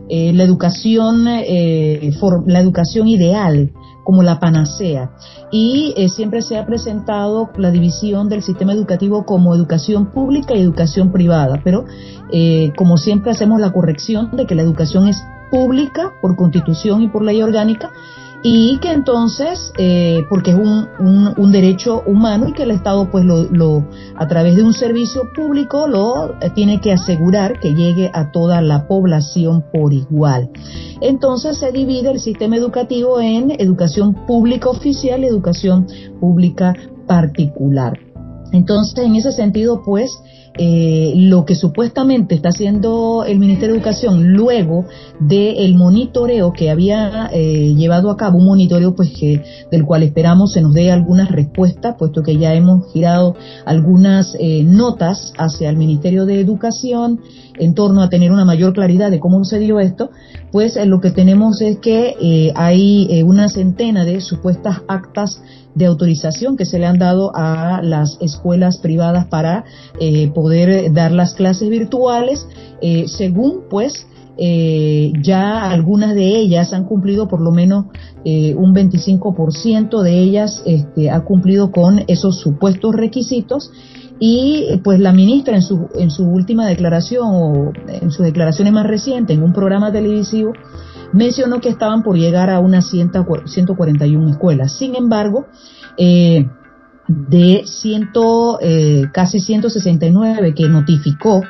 la 0.09 0.45
educación, 0.45 1.25
la 1.25 2.61
educación 2.61 3.09
ideal, 3.09 3.73
como 4.09 4.23
la 4.23 4.41
panacea. 4.41 5.11
Y 5.51 5.95
siempre 6.09 6.41
se 6.41 6.57
ha 6.57 6.65
presentado 6.65 7.51
la 7.59 7.71
división 7.71 8.31
del 8.31 8.43
sistema 8.43 8.73
educativo 8.73 9.27
como 9.27 9.55
educación 9.55 10.07
pública 10.07 10.55
y 10.55 10.63
educación 10.63 11.13
privada. 11.13 11.61
Pero, 11.63 11.85
como 12.75 12.97
siempre, 12.97 13.33
hacemos 13.33 13.61
la 13.61 13.71
corrección 13.71 14.35
de 14.35 14.47
que 14.47 14.55
la 14.55 14.63
educación 14.63 15.09
es 15.09 15.23
pública 15.51 16.15
por 16.23 16.37
constitución 16.37 17.03
y 17.03 17.09
por 17.09 17.23
ley 17.23 17.43
orgánica 17.43 17.91
y 18.43 18.79
que 18.79 18.93
entonces, 18.93 19.73
eh, 19.79 20.25
porque 20.29 20.53
es 20.53 20.57
un, 20.57 20.89
un, 21.37 21.53
derecho 21.53 22.03
humano 22.07 22.49
y 22.49 22.53
que 22.53 22.63
el 22.63 22.71
Estado 22.71 23.11
pues 23.11 23.25
lo, 23.25 23.45
lo, 23.45 23.85
a 24.17 24.29
través 24.29 24.55
de 24.55 24.63
un 24.63 24.73
servicio 24.73 25.23
público 25.35 25.89
lo 25.89 26.35
eh, 26.41 26.51
tiene 26.55 26.81
que 26.81 26.93
asegurar 26.93 27.59
que 27.59 27.75
llegue 27.75 28.11
a 28.15 28.31
toda 28.31 28.61
la 28.61 28.87
población 28.87 29.65
por 29.73 29.93
igual. 29.93 30.51
Entonces 31.01 31.59
se 31.59 31.73
divide 31.73 32.11
el 32.11 32.21
sistema 32.21 32.57
educativo 32.57 33.21
en 33.21 33.51
educación 33.61 34.15
pública 34.27 34.69
oficial 34.71 35.25
y 35.25 35.27
educación 35.27 35.89
pública 36.21 36.75
particular. 37.09 37.99
Entonces, 38.53 39.05
en 39.05 39.17
ese 39.17 39.33
sentido, 39.33 39.83
pues, 39.85 40.11
eh, 40.59 41.13
lo 41.17 41.45
que 41.45 41.55
supuestamente 41.55 42.35
está 42.35 42.49
haciendo 42.49 43.25
el 43.25 43.39
Ministerio 43.39 43.75
de 43.75 43.79
Educación 43.79 44.33
luego 44.33 44.87
del 45.21 45.77
monitoreo 45.77 46.53
que 46.53 46.69
había 46.69 47.31
eh, 47.33 47.75
llevado 47.77 48.11
a 48.11 48.17
cabo, 48.17 48.39
un 48.39 48.47
monitoreo 48.47 48.97
pues 48.97 49.11
que 49.11 49.43
del 49.71 49.85
cual 49.85 50.03
esperamos 50.03 50.53
se 50.53 50.61
nos 50.61 50.75
dé 50.75 50.91
algunas 50.91 51.31
respuestas, 51.31 51.95
puesto 51.97 52.25
que 52.25 52.39
ya 52.39 52.55
hemos 52.55 52.93
girado 52.93 53.37
algunas 53.65 54.37
eh, 54.41 54.65
notas 54.65 55.33
hacia 55.39 55.71
el 55.71 55.77
Ministerio 55.77 56.27
de 56.27 56.41
Educación 56.41 57.21
en 57.59 57.75
torno 57.75 58.03
a 58.03 58.09
tener 58.09 58.33
una 58.33 58.45
mayor 58.45 58.73
claridad 58.73 59.11
de 59.11 59.21
cómo 59.21 59.45
se 59.45 59.59
dio 59.59 59.81
esto, 59.81 60.11
pues 60.53 60.79
lo 60.87 61.01
que 61.01 61.11
tenemos 61.11 61.61
es 61.61 61.79
que 61.79 62.53
hay 62.55 63.23
una 63.23 63.49
centena 63.49 64.05
de 64.05 64.21
supuestas 64.21 64.83
actas 64.89 65.43
de 65.79 65.87
autorización 65.87 66.57
que 66.57 66.65
se 66.65 66.79
le 66.79 66.87
han 66.87 66.99
dado 66.99 67.31
a 67.35 67.81
las 67.83 68.19
escuelas 68.21 68.79
privadas 68.79 69.27
para 69.27 69.65
eh, 70.01 70.29
poder 70.35 70.93
dar 70.93 71.13
las 71.13 71.35
clases 71.35 71.71
virtuales, 71.71 72.47
eh, 72.83 73.07
según 73.07 73.63
pues 73.71 74.07
eh, 74.37 75.13
ya 75.23 75.71
algunas 75.71 76.15
de 76.15 76.37
ellas 76.37 76.73
han 76.73 76.85
cumplido 76.85 77.29
por 77.29 77.41
lo 77.41 77.51
menos 77.51 77.87
un 78.25 78.75
25% 78.75 80.03
de 80.03 80.19
ellas 80.19 80.63
este, 80.67 81.09
ha 81.09 81.21
cumplido 81.21 81.73
con 81.73 82.05
esos 82.09 82.39
supuestos 82.41 82.95
requisitos 82.95 83.71
y 84.21 84.81
pues 84.83 84.99
la 85.01 85.13
ministra 85.13 85.55
en 85.55 85.63
su, 85.63 85.89
en 85.95 86.11
su 86.11 86.25
última 86.25 86.67
declaración 86.67 87.27
o 87.31 87.73
en 87.89 88.11
sus 88.11 88.25
declaraciones 88.25 88.73
más 88.73 88.87
recientes 88.87 89.37
en 89.37 89.43
un 89.43 89.53
programa 89.53 89.93
televisivo 89.93 90.53
mencionó 91.13 91.61
que 91.61 91.69
estaban 91.69 92.03
por 92.03 92.17
llegar 92.17 92.51
a 92.51 92.61
unas 92.61 92.89
141 92.89 94.31
escuelas. 94.31 94.77
Sin 94.77 94.95
embargo, 94.97 95.47
eh, 95.97 96.47
de 97.07 97.63
ciento, 97.65 98.59
eh, 98.61 99.05
casi 99.13 99.41
169 99.41 100.55
que 100.55 100.69
notificó 100.69 101.43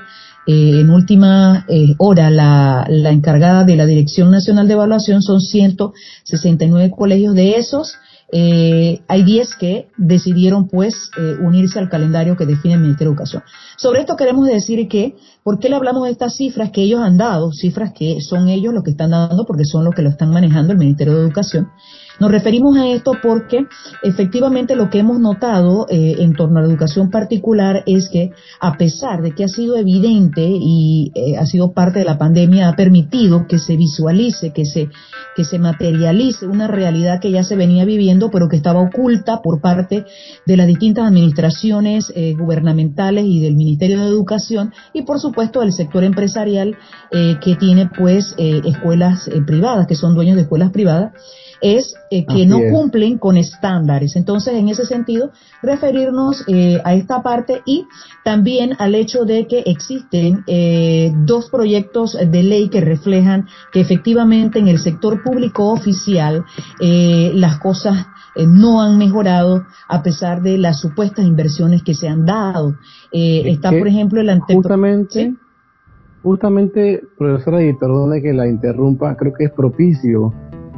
eh, 0.47 0.81
en 0.81 0.91
última 0.91 1.67
hora 1.99 2.31
la, 2.31 2.87
la 2.89 3.11
encargada 3.11 3.65
de 3.65 3.77
la 3.77 3.87
Dirección 3.87 4.31
Nacional 4.31 4.69
de 4.69 4.75
Evaluación, 4.75 5.23
son 5.23 5.41
169 5.41 6.93
colegios 6.97 7.35
de 7.35 7.57
esos. 7.57 7.97
Eh, 8.31 9.01
hay 9.09 9.23
10 9.23 9.57
que 9.57 9.89
decidieron 9.97 10.69
pues 10.69 11.11
eh, 11.17 11.37
unirse 11.41 11.79
al 11.79 11.89
calendario 11.89 12.37
que 12.37 12.45
define 12.45 12.75
el 12.75 12.81
Ministerio 12.81 13.11
de 13.11 13.15
Educación. 13.15 13.43
Sobre 13.77 14.01
esto 14.01 14.17
queremos 14.17 14.47
decir 14.47 14.87
que, 14.89 15.17
¿por 15.43 15.59
qué 15.59 15.69
le 15.69 15.77
hablamos 15.77 16.05
de 16.05 16.11
estas 16.11 16.37
cifras 16.37 16.71
que 16.71 16.83
ellos 16.83 17.01
han 17.01 17.17
dado? 17.17 17.53
Cifras 17.53 17.93
que 17.95 18.21
son 18.21 18.49
ellos 18.49 18.75
los 18.75 18.85
que 18.85 18.91
están 18.91 19.11
dando 19.11 19.47
porque 19.47 19.65
son 19.65 19.85
los 19.85 19.95
que 19.95 20.03
lo 20.03 20.11
están 20.11 20.31
manejando 20.31 20.73
el 20.73 20.79
Ministerio 20.79 21.15
de 21.15 21.23
Educación. 21.23 21.69
Nos 22.21 22.33
referimos 22.33 22.77
a 22.77 22.89
esto 22.89 23.13
porque 23.23 23.67
efectivamente 24.03 24.75
lo 24.75 24.91
que 24.91 24.99
hemos 24.99 25.21
notado 25.21 25.87
eh, 25.89 26.17
en 26.19 26.35
torno 26.35 26.59
a 26.59 26.63
la 26.63 26.69
educación 26.69 27.11
particular 27.11 27.85
es 27.87 28.09
que 28.09 28.33
a 28.61 28.77
pesar 28.77 29.23
de 29.23 29.33
que 29.33 29.45
ha 29.45 29.49
sido 29.49 29.77
evidente 29.77 30.43
y 30.43 31.13
eh, 31.15 31.37
ha 31.37 31.47
sido 31.47 31.73
parte 31.73 32.01
de 32.01 32.05
la 32.05 32.19
pandemia, 32.19 32.69
ha 32.69 32.75
permitido 32.75 33.47
que 33.47 33.61
se 33.61 33.77
visualice, 33.77 34.53
que 34.53 34.65
se, 34.65 34.89
que 35.37 35.45
se 35.45 35.61
materialice 35.61 36.47
una 36.47 36.67
realidad 36.67 37.21
que 37.21 37.31
ya 37.31 37.45
se 37.45 37.55
venía 37.55 37.85
viviendo, 37.85 38.33
pero 38.33 38.49
que 38.49 38.57
estaba 38.57 38.81
oculta 38.81 39.41
por 39.41 39.61
parte 39.61 40.05
de 40.45 40.57
las 40.57 40.67
distintas 40.67 41.07
administraciones 41.07 42.13
eh, 42.17 42.35
gubernamentales 42.37 43.27
y 43.27 43.41
del 43.41 43.55
Ministerio 43.55 44.01
de 44.01 44.09
Educación 44.09 44.73
y 44.93 45.03
por 45.03 45.21
supuesto 45.21 45.61
del 45.61 45.73
sector 45.73 46.03
empresarial 46.03 46.77
que 47.11 47.57
tiene 47.57 47.89
pues 47.89 48.35
escuelas 48.39 49.31
privadas, 49.47 49.87
que 49.87 49.95
son 49.95 50.15
dueños 50.15 50.37
de 50.37 50.43
escuelas 50.43 50.71
privadas 50.71 51.13
es 51.61 51.95
eh, 52.11 52.25
que 52.25 52.47
no 52.47 52.59
cumplen 52.71 53.19
con 53.19 53.37
estándares. 53.37 54.17
Entonces, 54.17 54.55
en 54.55 54.69
ese 54.69 54.87
sentido, 54.87 55.31
referirnos 55.63 56.43
eh, 56.49 56.81
a 56.83 56.95
esta 56.95 57.23
parte 57.23 57.61
y 57.67 57.87
también 58.25 58.75
al 58.79 58.95
hecho 58.95 59.25
de 59.27 59.47
que 59.47 59.59
existen 59.67 60.43
eh, 60.47 61.13
dos 61.27 61.51
proyectos 61.51 62.17
de 62.19 62.43
ley 62.43 62.71
que 62.71 62.81
reflejan 62.81 63.47
que 63.73 63.81
efectivamente 63.81 64.59
en 64.59 64.69
el 64.69 64.79
sector 64.79 65.23
público 65.23 65.71
oficial 65.71 66.45
las 66.81 67.59
cosas 67.59 68.07
no 68.37 68.81
han 68.81 68.99
mejorado 68.99 69.65
a 69.89 70.03
pesar 70.03 70.43
de 70.43 70.57
las 70.57 70.81
supuestas 70.81 71.25
inversiones 71.25 71.83
que 71.83 71.95
se 71.95 72.09
han 72.09 72.25
dado. 72.25 72.77
está, 73.13 73.71
por 73.71 73.87
ejemplo, 73.87 74.21
el 74.21 74.31
ante 74.31 74.55
Justamente, 74.55 75.35
justamente, 76.23 77.03
profesora, 77.19 77.63
y 77.63 77.73
perdone 77.75 78.23
que 78.23 78.33
la 78.33 78.49
interrumpa, 78.49 79.17
creo 79.17 79.33
que 79.35 79.45
es 79.45 79.51
propicio 79.51 80.33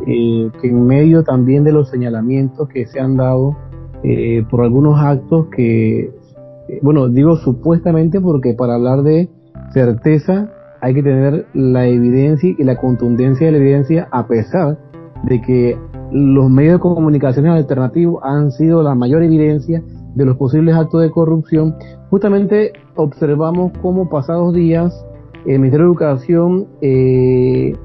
eh, 0.07 0.50
que 0.61 0.69
en 0.69 0.87
medio 0.87 1.23
también 1.23 1.64
de 1.64 1.73
los 1.73 1.88
señalamientos 1.88 2.69
que 2.69 2.87
se 2.87 3.00
han 3.00 3.16
dado 3.16 3.57
eh, 4.02 4.45
por 4.50 4.62
algunos 4.62 4.99
actos 4.99 5.47
que, 5.54 6.00
eh, 6.00 6.80
bueno, 6.83 7.09
digo 7.09 7.37
supuestamente 7.37 8.21
porque 8.21 8.54
para 8.54 8.75
hablar 8.75 9.02
de 9.02 9.28
certeza 9.73 10.50
hay 10.80 10.95
que 10.95 11.02
tener 11.02 11.47
la 11.52 11.87
evidencia 11.87 12.54
y 12.57 12.64
la 12.64 12.76
contundencia 12.76 13.47
de 13.47 13.52
la 13.52 13.59
evidencia 13.59 14.09
a 14.11 14.26
pesar 14.26 14.78
de 15.25 15.42
que 15.42 15.76
los 16.12 16.50
medios 16.50 16.75
de 16.75 16.80
comunicación 16.80 17.47
alternativos 17.47 18.23
han 18.25 18.50
sido 18.52 18.83
la 18.83 18.95
mayor 18.95 19.23
evidencia 19.23 19.83
de 20.14 20.25
los 20.25 20.37
posibles 20.37 20.75
actos 20.75 21.02
de 21.02 21.11
corrupción, 21.11 21.76
justamente 22.09 22.73
observamos 22.97 23.73
cómo 23.80 24.09
pasados 24.09 24.54
días 24.54 25.07
el 25.47 25.59
Ministerio 25.61 25.87
de 25.87 25.90
Educación 25.92 26.66
eh, 26.80 27.76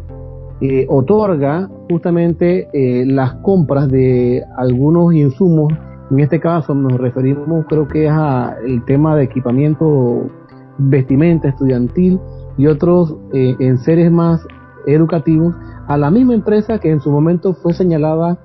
eh, 0.62 0.86
otorga 0.88 1.70
justamente 1.90 2.70
eh, 2.72 3.06
las 3.06 3.34
compras 3.36 3.90
de 3.90 4.42
algunos 4.56 5.14
insumos. 5.14 5.74
En 6.10 6.20
este 6.22 6.40
caso 6.40 6.74
nos 6.74 6.94
referimos 6.94 7.66
creo 7.68 7.88
que 7.88 8.06
es 8.06 8.12
a 8.12 8.56
el 8.66 8.84
tema 8.86 9.18
de 9.18 9.24
equipamiento, 9.24 10.30
vestimenta 10.78 11.50
estudiantil 11.50 12.20
y 12.58 12.68
otros 12.68 13.18
eh, 13.34 13.56
en 13.60 13.78
seres 13.80 14.10
más 14.10 14.48
educativos 14.88 15.54
a 15.88 15.98
la 15.98 16.10
misma 16.10 16.36
empresa 16.36 16.80
que 16.80 16.90
en 16.90 17.02
su 17.02 17.12
momento 17.12 17.54
fue 17.54 17.74
señalada 17.74 18.40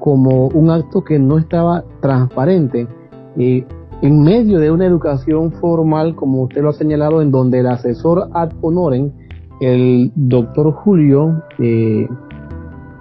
como 0.00 0.48
un 0.48 0.70
acto 0.70 1.04
que 1.04 1.20
no 1.20 1.38
estaba 1.38 1.84
transparente. 2.00 2.88
en 3.36 4.22
medio 4.24 4.58
de 4.58 4.72
una 4.72 4.86
educación 4.86 5.52
formal, 5.52 6.16
como 6.16 6.42
usted 6.42 6.62
lo 6.62 6.70
ha 6.70 6.72
señalado, 6.72 7.22
en 7.22 7.30
donde 7.30 7.60
el 7.60 7.68
asesor 7.68 8.28
ad 8.32 8.50
honorem 8.60 9.12
el 9.60 10.12
doctor 10.14 10.72
Julio 10.72 11.42
eh, 11.58 12.08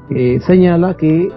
eh, 0.10 0.40
señala 0.42 0.96
que 0.96 1.30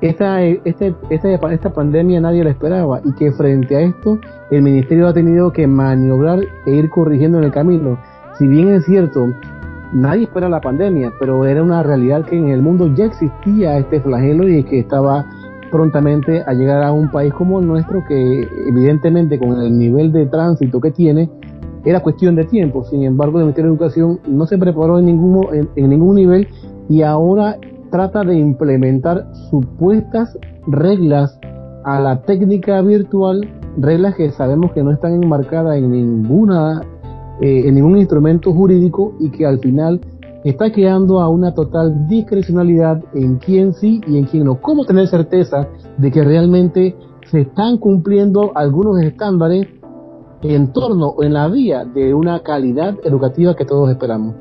esta, 0.00 0.42
este, 0.42 0.94
esta, 1.10 1.32
esta 1.32 1.72
pandemia 1.72 2.20
nadie 2.20 2.44
la 2.44 2.50
esperaba 2.50 3.00
y 3.04 3.12
que 3.14 3.32
frente 3.32 3.76
a 3.76 3.80
esto 3.80 4.18
el 4.50 4.62
ministerio 4.62 5.08
ha 5.08 5.12
tenido 5.12 5.52
que 5.52 5.66
maniobrar 5.66 6.40
e 6.66 6.70
ir 6.70 6.88
corrigiendo 6.90 7.38
en 7.38 7.44
el 7.44 7.52
camino. 7.52 7.98
Si 8.38 8.46
bien 8.46 8.68
es 8.68 8.84
cierto, 8.84 9.26
nadie 9.92 10.24
espera 10.24 10.48
la 10.48 10.60
pandemia, 10.60 11.12
pero 11.18 11.44
era 11.44 11.62
una 11.62 11.82
realidad 11.82 12.24
que 12.24 12.36
en 12.36 12.48
el 12.48 12.62
mundo 12.62 12.94
ya 12.94 13.06
existía 13.06 13.78
este 13.78 14.00
flagelo 14.00 14.48
y 14.48 14.62
que 14.64 14.80
estaba 14.80 15.26
prontamente 15.70 16.42
a 16.46 16.52
llegar 16.52 16.82
a 16.82 16.92
un 16.92 17.10
país 17.10 17.32
como 17.34 17.60
el 17.60 17.66
nuestro 17.66 18.02
que 18.04 18.48
evidentemente 18.68 19.38
con 19.38 19.60
el 19.60 19.76
nivel 19.76 20.12
de 20.12 20.26
tránsito 20.26 20.80
que 20.80 20.90
tiene 20.90 21.28
era 21.88 22.00
cuestión 22.00 22.36
de 22.36 22.44
tiempo. 22.44 22.84
Sin 22.84 23.02
embargo, 23.02 23.38
el 23.38 23.44
Ministerio 23.44 23.70
de 23.70 23.76
Educación 23.76 24.20
no 24.26 24.46
se 24.46 24.58
preparó 24.58 24.98
en 24.98 25.06
ningún, 25.06 25.46
en 25.74 25.90
ningún 25.90 26.16
nivel 26.16 26.48
y 26.88 27.02
ahora 27.02 27.56
trata 27.90 28.24
de 28.24 28.38
implementar 28.38 29.26
supuestas 29.50 30.36
reglas 30.66 31.38
a 31.84 31.98
la 32.00 32.20
técnica 32.22 32.82
virtual, 32.82 33.48
reglas 33.78 34.16
que 34.16 34.30
sabemos 34.32 34.72
que 34.72 34.82
no 34.82 34.90
están 34.90 35.22
enmarcadas 35.22 35.78
en 35.78 35.90
ninguna 35.90 36.82
eh, 37.40 37.68
en 37.68 37.76
ningún 37.76 37.96
instrumento 37.96 38.52
jurídico 38.52 39.14
y 39.20 39.30
que 39.30 39.46
al 39.46 39.60
final 39.60 40.00
está 40.44 40.70
quedando 40.72 41.20
a 41.20 41.28
una 41.28 41.54
total 41.54 42.08
discrecionalidad 42.08 43.02
en 43.14 43.36
quién 43.36 43.72
sí 43.72 44.00
y 44.06 44.18
en 44.18 44.24
quién 44.24 44.44
no. 44.44 44.60
¿Cómo 44.60 44.84
tener 44.84 45.06
certeza 45.06 45.68
de 45.96 46.10
que 46.10 46.24
realmente 46.24 46.96
se 47.30 47.42
están 47.42 47.78
cumpliendo 47.78 48.52
algunos 48.56 49.00
estándares 49.00 49.68
en 50.42 50.72
torno 50.72 51.08
o 51.08 51.22
en 51.22 51.34
la 51.34 51.48
vía 51.48 51.84
de 51.84 52.14
una 52.14 52.40
calidad 52.40 52.94
educativa 53.04 53.56
que 53.56 53.64
todos 53.64 53.90
esperamos? 53.90 54.34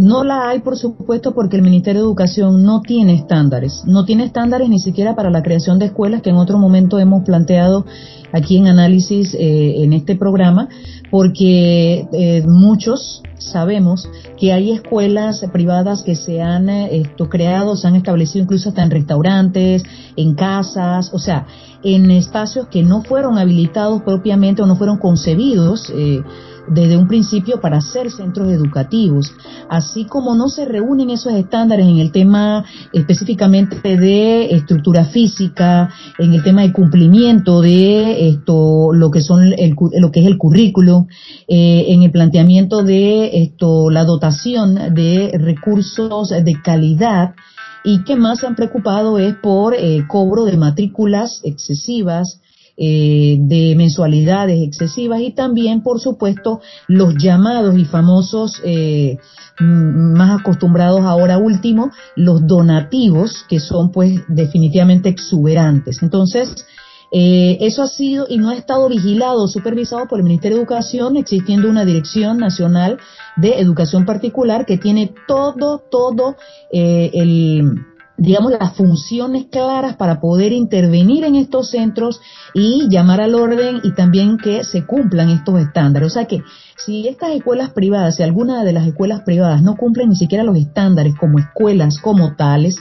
No 0.00 0.24
la 0.24 0.48
hay, 0.48 0.60
por 0.60 0.78
supuesto, 0.78 1.34
porque 1.34 1.56
el 1.56 1.62
Ministerio 1.62 2.00
de 2.00 2.06
Educación 2.06 2.64
no 2.64 2.80
tiene 2.80 3.12
estándares. 3.12 3.82
No 3.84 4.06
tiene 4.06 4.24
estándares 4.24 4.70
ni 4.70 4.78
siquiera 4.78 5.14
para 5.14 5.28
la 5.28 5.42
creación 5.42 5.78
de 5.78 5.86
escuelas 5.86 6.22
que 6.22 6.30
en 6.30 6.36
otro 6.36 6.56
momento 6.56 6.98
hemos 6.98 7.22
planteado 7.22 7.84
aquí 8.32 8.56
en 8.56 8.66
análisis 8.66 9.34
eh, 9.34 9.84
en 9.84 9.92
este 9.92 10.16
programa, 10.16 10.70
porque 11.10 12.08
eh, 12.14 12.42
muchos 12.46 13.22
sabemos 13.36 14.08
que 14.38 14.54
hay 14.54 14.70
escuelas 14.70 15.44
privadas 15.52 16.02
que 16.02 16.14
se 16.14 16.40
han 16.40 16.70
eh, 16.70 17.02
creado, 17.28 17.76
se 17.76 17.86
han 17.86 17.96
establecido 17.96 18.44
incluso 18.44 18.70
hasta 18.70 18.82
en 18.82 18.90
restaurantes, 18.90 19.82
en 20.16 20.34
casas, 20.34 21.10
o 21.12 21.18
sea, 21.18 21.46
en 21.82 22.10
espacios 22.10 22.68
que 22.68 22.82
no 22.82 23.02
fueron 23.02 23.38
habilitados 23.38 24.02
propiamente 24.02 24.62
o 24.62 24.66
no 24.66 24.76
fueron 24.76 24.98
concebidos 24.98 25.90
eh, 25.94 26.22
desde 26.70 26.96
un 26.96 27.08
principio 27.08 27.60
para 27.60 27.80
ser 27.80 28.10
centros 28.10 28.50
educativos. 28.50 29.32
Así 29.68 30.04
como 30.04 30.34
no 30.34 30.48
se 30.48 30.64
reúnen 30.64 31.10
esos 31.10 31.32
estándares 31.32 31.86
en 31.86 31.98
el 31.98 32.12
tema 32.12 32.64
específicamente 32.92 33.96
de 33.96 34.52
estructura 34.52 35.04
física, 35.04 35.90
en 36.18 36.32
el 36.32 36.42
tema 36.42 36.62
de 36.62 36.72
cumplimiento 36.72 37.60
de 37.60 38.28
esto, 38.28 38.92
lo 38.92 39.10
que 39.10 39.20
son 39.20 39.52
el, 39.52 39.74
lo 39.98 40.10
que 40.10 40.20
es 40.20 40.26
el 40.26 40.38
currículo, 40.38 41.06
eh, 41.48 41.86
en 41.88 42.02
el 42.04 42.10
planteamiento 42.10 42.82
de 42.84 43.42
esto, 43.42 43.90
la 43.90 44.04
dotación 44.04 44.94
de 44.94 45.32
recursos 45.38 46.30
de 46.30 46.56
calidad, 46.62 47.34
y 47.82 48.04
que 48.04 48.14
más 48.14 48.40
se 48.40 48.46
han 48.46 48.56
preocupado 48.56 49.18
es 49.18 49.34
por 49.36 49.74
eh, 49.74 50.04
cobro 50.06 50.44
de 50.44 50.56
matrículas 50.56 51.40
excesivas, 51.44 52.40
eh, 52.82 53.36
de 53.38 53.74
mensualidades 53.76 54.62
excesivas 54.62 55.20
y 55.20 55.32
también, 55.32 55.82
por 55.82 56.00
supuesto, 56.00 56.62
los 56.88 57.14
llamados 57.22 57.76
y 57.76 57.84
famosos, 57.84 58.62
eh, 58.64 59.18
más 59.58 60.40
acostumbrados 60.40 61.02
ahora 61.02 61.36
último, 61.36 61.90
los 62.16 62.46
donativos, 62.46 63.44
que 63.50 63.60
son 63.60 63.92
pues 63.92 64.22
definitivamente 64.28 65.10
exuberantes. 65.10 66.02
Entonces, 66.02 66.64
eh, 67.12 67.58
eso 67.60 67.82
ha 67.82 67.88
sido 67.88 68.26
y 68.28 68.38
no 68.38 68.50
ha 68.50 68.54
estado 68.54 68.88
vigilado, 68.88 69.48
supervisado 69.48 70.06
por 70.06 70.20
el 70.20 70.24
Ministerio 70.24 70.56
de 70.56 70.62
Educación, 70.62 71.16
existiendo 71.16 71.68
una 71.68 71.84
Dirección 71.84 72.38
Nacional 72.38 72.98
de 73.36 73.60
Educación 73.60 74.06
Particular 74.06 74.64
que 74.64 74.78
tiene 74.78 75.12
todo, 75.26 75.82
todo 75.90 76.36
eh, 76.72 77.10
el 77.12 77.89
digamos, 78.20 78.52
las 78.52 78.76
funciones 78.76 79.46
claras 79.50 79.96
para 79.96 80.20
poder 80.20 80.52
intervenir 80.52 81.24
en 81.24 81.36
estos 81.36 81.70
centros 81.70 82.20
y 82.52 82.86
llamar 82.90 83.22
al 83.22 83.34
orden 83.34 83.80
y 83.82 83.94
también 83.94 84.36
que 84.36 84.62
se 84.62 84.84
cumplan 84.84 85.30
estos 85.30 85.58
estándares. 85.58 86.06
O 86.06 86.10
sea 86.10 86.26
que 86.26 86.42
si 86.76 87.08
estas 87.08 87.30
escuelas 87.30 87.70
privadas, 87.70 88.16
si 88.16 88.22
alguna 88.22 88.62
de 88.62 88.74
las 88.74 88.86
escuelas 88.86 89.22
privadas 89.22 89.62
no 89.62 89.74
cumplen 89.74 90.10
ni 90.10 90.16
siquiera 90.16 90.44
los 90.44 90.58
estándares 90.58 91.14
como 91.18 91.38
escuelas 91.38 91.98
como 91.98 92.36
tales, 92.36 92.76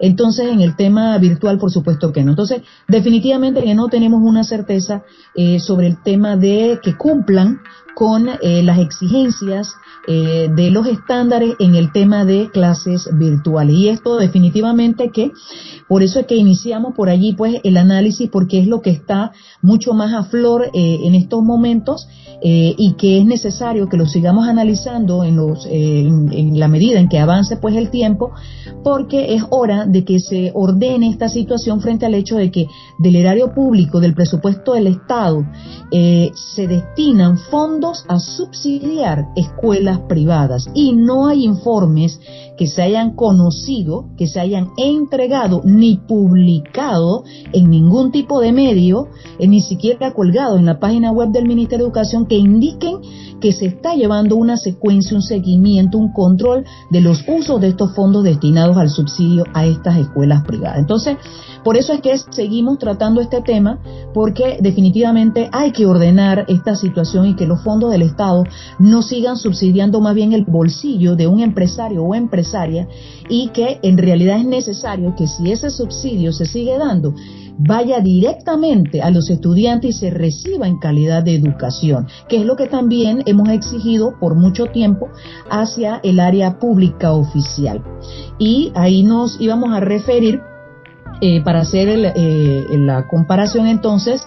entonces, 0.00 0.46
en 0.46 0.60
el 0.60 0.76
tema 0.76 1.18
virtual, 1.18 1.58
por 1.58 1.72
supuesto 1.72 2.12
que 2.12 2.22
no. 2.22 2.30
Entonces, 2.30 2.62
definitivamente 2.86 3.64
que 3.64 3.74
no 3.74 3.88
tenemos 3.88 4.20
una 4.22 4.44
certeza 4.44 5.02
eh, 5.34 5.58
sobre 5.58 5.88
el 5.88 6.00
tema 6.04 6.36
de 6.36 6.78
que 6.80 6.96
cumplan 6.96 7.58
con 7.98 8.28
eh, 8.28 8.62
las 8.62 8.78
exigencias 8.78 9.74
eh, 10.06 10.48
de 10.54 10.70
los 10.70 10.86
estándares 10.86 11.56
en 11.58 11.74
el 11.74 11.90
tema 11.90 12.24
de 12.24 12.48
clases 12.48 13.10
virtuales. 13.12 13.74
Y 13.74 13.88
esto 13.88 14.18
definitivamente 14.18 15.10
que, 15.10 15.32
por 15.88 16.04
eso 16.04 16.20
es 16.20 16.26
que 16.26 16.36
iniciamos 16.36 16.94
por 16.94 17.08
allí 17.08 17.32
pues 17.32 17.56
el 17.64 17.76
análisis 17.76 18.30
porque 18.30 18.60
es 18.60 18.68
lo 18.68 18.82
que 18.82 18.90
está 18.90 19.32
mucho 19.62 19.94
más 19.94 20.14
a 20.14 20.22
flor 20.22 20.70
eh, 20.74 21.00
en 21.02 21.16
estos 21.16 21.42
momentos 21.42 22.06
y 22.40 22.94
que 22.96 23.18
es 23.18 23.26
necesario 23.26 23.88
que 23.88 23.96
lo 23.96 24.06
sigamos 24.06 24.46
analizando 24.46 25.24
en, 25.24 25.34
los, 25.34 25.66
en, 25.68 26.56
la 26.56 26.68
medida 26.68 27.00
en 27.00 27.08
que 27.08 27.18
avance 27.18 27.56
pues 27.56 27.74
el 27.74 27.90
tiempo 27.90 28.30
porque 28.84 29.34
es 29.34 29.42
hora 29.50 29.86
de 29.86 30.04
que 30.04 30.20
se 30.20 30.52
ordene 30.54 31.10
esta 31.10 31.28
situación 31.28 31.80
frente 31.80 32.06
al 32.06 32.14
hecho 32.14 32.36
de 32.36 32.52
que 32.52 32.68
del 33.00 33.16
erario 33.16 33.52
público, 33.52 33.98
del 33.98 34.14
presupuesto 34.14 34.74
del 34.74 34.86
Estado, 34.86 35.44
se 35.90 36.68
destinan 36.68 37.38
fondos 37.38 37.87
a 38.08 38.18
subsidiar 38.18 39.28
escuelas 39.36 40.00
privadas 40.08 40.68
y 40.74 40.92
no 40.92 41.26
hay 41.26 41.44
informes 41.44 42.20
que 42.56 42.66
se 42.66 42.82
hayan 42.82 43.14
conocido, 43.14 44.06
que 44.16 44.26
se 44.26 44.40
hayan 44.40 44.70
entregado 44.76 45.62
ni 45.64 45.96
publicado 45.96 47.24
en 47.52 47.70
ningún 47.70 48.10
tipo 48.10 48.40
de 48.40 48.52
medio, 48.52 49.08
eh, 49.38 49.46
ni 49.46 49.60
siquiera 49.60 50.12
colgado 50.12 50.58
en 50.58 50.66
la 50.66 50.80
página 50.80 51.12
web 51.12 51.30
del 51.30 51.46
Ministerio 51.46 51.84
de 51.84 51.88
Educación 51.88 52.26
que 52.26 52.36
indiquen 52.36 53.00
que 53.40 53.52
se 53.52 53.66
está 53.66 53.94
llevando 53.94 54.36
una 54.36 54.56
secuencia, 54.56 55.16
un 55.16 55.22
seguimiento, 55.22 55.98
un 55.98 56.12
control 56.12 56.64
de 56.90 57.00
los 57.00 57.24
usos 57.28 57.60
de 57.60 57.68
estos 57.68 57.94
fondos 57.94 58.24
destinados 58.24 58.76
al 58.76 58.90
subsidio 58.90 59.44
a 59.54 59.64
estas 59.64 59.98
escuelas 59.98 60.44
privadas. 60.44 60.78
Entonces, 60.78 61.16
por 61.68 61.76
eso 61.76 61.92
es 61.92 62.00
que 62.00 62.16
seguimos 62.30 62.78
tratando 62.78 63.20
este 63.20 63.42
tema, 63.42 63.78
porque 64.14 64.56
definitivamente 64.58 65.50
hay 65.52 65.70
que 65.70 65.84
ordenar 65.84 66.46
esta 66.48 66.74
situación 66.74 67.26
y 67.26 67.36
que 67.36 67.46
los 67.46 67.62
fondos 67.62 67.90
del 67.90 68.00
Estado 68.00 68.44
no 68.78 69.02
sigan 69.02 69.36
subsidiando 69.36 70.00
más 70.00 70.14
bien 70.14 70.32
el 70.32 70.46
bolsillo 70.46 71.14
de 71.14 71.26
un 71.26 71.40
empresario 71.40 72.04
o 72.04 72.14
empresaria 72.14 72.88
y 73.28 73.48
que 73.48 73.80
en 73.82 73.98
realidad 73.98 74.38
es 74.38 74.46
necesario 74.46 75.14
que 75.14 75.26
si 75.26 75.52
ese 75.52 75.68
subsidio 75.68 76.32
se 76.32 76.46
sigue 76.46 76.78
dando, 76.78 77.12
vaya 77.58 78.00
directamente 78.00 79.02
a 79.02 79.10
los 79.10 79.28
estudiantes 79.28 79.90
y 79.90 79.98
se 79.98 80.08
reciba 80.08 80.66
en 80.66 80.78
calidad 80.78 81.22
de 81.22 81.34
educación, 81.34 82.06
que 82.30 82.38
es 82.38 82.46
lo 82.46 82.56
que 82.56 82.68
también 82.68 83.22
hemos 83.26 83.50
exigido 83.50 84.14
por 84.18 84.36
mucho 84.36 84.68
tiempo 84.68 85.10
hacia 85.50 86.00
el 86.02 86.18
área 86.18 86.58
pública 86.58 87.12
oficial. 87.12 87.84
Y 88.38 88.72
ahí 88.74 89.02
nos 89.02 89.38
íbamos 89.38 89.74
a 89.74 89.80
referir 89.80 90.40
eh, 91.20 91.42
para 91.42 91.60
hacer 91.60 91.88
eh, 91.88 92.66
la 92.70 93.06
comparación 93.06 93.66
entonces 93.66 94.26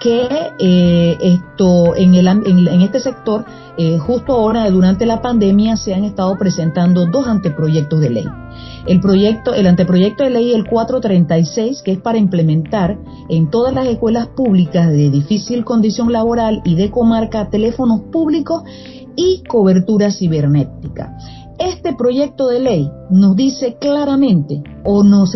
que 0.00 0.28
eh, 0.60 1.16
esto 1.20 1.96
en, 1.96 2.14
el, 2.14 2.28
en, 2.28 2.80
este 2.82 3.00
sector 3.00 3.44
justo 4.00 4.32
ahora 4.32 4.68
durante 4.70 5.06
la 5.06 5.20
pandemia 5.20 5.76
se 5.76 5.94
han 5.94 6.04
estado 6.04 6.36
presentando 6.36 7.06
dos 7.06 7.26
anteproyectos 7.26 8.00
de 8.00 8.10
ley. 8.10 8.24
El 8.86 9.00
proyecto, 9.00 9.54
el 9.54 9.66
anteproyecto 9.66 10.24
de 10.24 10.30
ley 10.30 10.52
el 10.52 10.66
436 10.66 11.82
que 11.82 11.92
es 11.92 11.98
para 11.98 12.18
implementar 12.18 12.98
en 13.28 13.50
todas 13.50 13.74
las 13.74 13.86
escuelas 13.86 14.28
públicas 14.28 14.88
de 14.88 15.10
difícil 15.10 15.64
condición 15.64 16.12
laboral 16.12 16.60
y 16.64 16.74
de 16.74 16.90
comarca 16.90 17.50
teléfonos 17.50 18.00
públicos 18.12 18.62
y 19.16 19.42
cobertura 19.48 20.12
cibernética. 20.12 21.16
Este 21.58 21.92
proyecto 21.92 22.46
de 22.46 22.60
ley 22.60 22.90
nos 23.10 23.34
dice 23.34 23.76
claramente 23.80 24.62
o 24.84 25.02
nos 25.02 25.34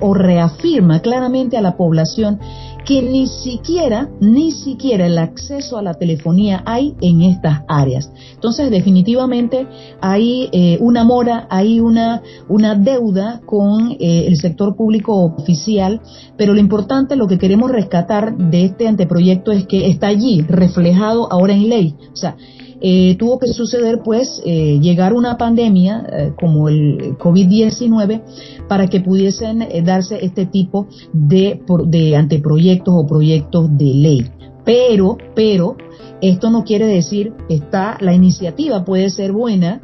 o 0.00 0.12
reafirma 0.12 1.00
claramente 1.00 1.56
a 1.56 1.62
la 1.62 1.76
población 1.76 2.38
que 2.84 3.02
ni 3.02 3.26
siquiera, 3.26 4.10
ni 4.20 4.52
siquiera 4.52 5.06
el 5.06 5.18
acceso 5.18 5.78
a 5.78 5.82
la 5.82 5.94
telefonía 5.94 6.62
hay 6.66 6.94
en 7.00 7.22
estas 7.22 7.62
áreas. 7.68 8.10
Entonces, 8.34 8.70
definitivamente 8.70 9.66
hay 10.00 10.48
eh, 10.52 10.78
una 10.80 11.04
mora, 11.04 11.46
hay 11.50 11.80
una, 11.80 12.22
una 12.48 12.74
deuda 12.74 13.40
con 13.46 13.92
eh, 13.92 14.24
el 14.26 14.36
sector 14.36 14.74
público 14.74 15.14
oficial, 15.14 16.00
pero 16.36 16.54
lo 16.54 16.60
importante, 16.60 17.16
lo 17.16 17.28
que 17.28 17.38
queremos 17.38 17.70
rescatar 17.70 18.36
de 18.36 18.64
este 18.64 18.88
anteproyecto 18.88 19.52
es 19.52 19.66
que 19.66 19.88
está 19.88 20.08
allí 20.08 20.42
reflejado 20.42 21.32
ahora 21.32 21.52
en 21.52 21.68
ley. 21.68 21.94
O 22.12 22.16
sea, 22.16 22.36
eh, 22.84 23.14
tuvo 23.16 23.38
que 23.38 23.46
suceder 23.46 24.00
pues 24.02 24.42
llegar 24.44 25.14
una 25.14 25.38
pandemia 25.38 26.34
como 26.40 26.68
el 26.68 27.16
COVID-19 27.16 28.22
para 28.66 28.88
que 28.88 28.98
pudiesen 28.98 29.64
darse 29.84 30.18
este 30.24 30.46
tipo 30.46 30.88
de, 31.12 31.60
de 31.86 32.16
anteproyectos 32.16 32.71
o 32.80 33.06
proyectos 33.06 33.76
de 33.76 33.84
ley. 33.84 34.30
Pero, 34.64 35.18
pero, 35.34 35.76
esto 36.20 36.50
no 36.50 36.64
quiere 36.64 36.86
decir 36.86 37.32
que 37.48 37.54
está, 37.54 37.96
la 38.00 38.14
iniciativa 38.14 38.84
puede 38.84 39.10
ser 39.10 39.32
buena, 39.32 39.80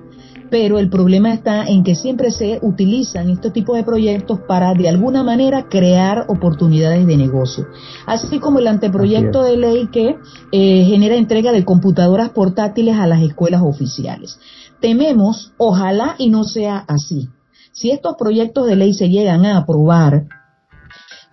pero 0.50 0.78
el 0.78 0.88
problema 0.88 1.32
está 1.32 1.66
en 1.66 1.82
que 1.84 1.94
siempre 1.94 2.30
se 2.30 2.58
utilizan 2.62 3.30
estos 3.30 3.52
tipos 3.52 3.76
de 3.76 3.84
proyectos 3.84 4.40
para 4.46 4.72
de 4.74 4.88
alguna 4.88 5.22
manera 5.22 5.66
crear 5.68 6.24
oportunidades 6.28 7.06
de 7.06 7.16
negocio. 7.16 7.66
Así 8.06 8.38
como 8.38 8.58
el 8.58 8.66
anteproyecto 8.66 9.42
de 9.42 9.56
ley 9.56 9.88
que 9.88 10.16
eh, 10.52 10.84
genera 10.84 11.16
entrega 11.16 11.52
de 11.52 11.64
computadoras 11.64 12.30
portátiles 12.30 12.96
a 12.96 13.06
las 13.06 13.22
escuelas 13.22 13.62
oficiales. 13.62 14.38
Tememos, 14.80 15.52
ojalá 15.58 16.14
y 16.18 16.30
no 16.30 16.44
sea 16.44 16.84
así. 16.86 17.28
Si 17.72 17.90
estos 17.90 18.14
proyectos 18.16 18.66
de 18.66 18.76
ley 18.76 18.94
se 18.94 19.08
llegan 19.08 19.44
a 19.44 19.58
aprobar, 19.58 20.26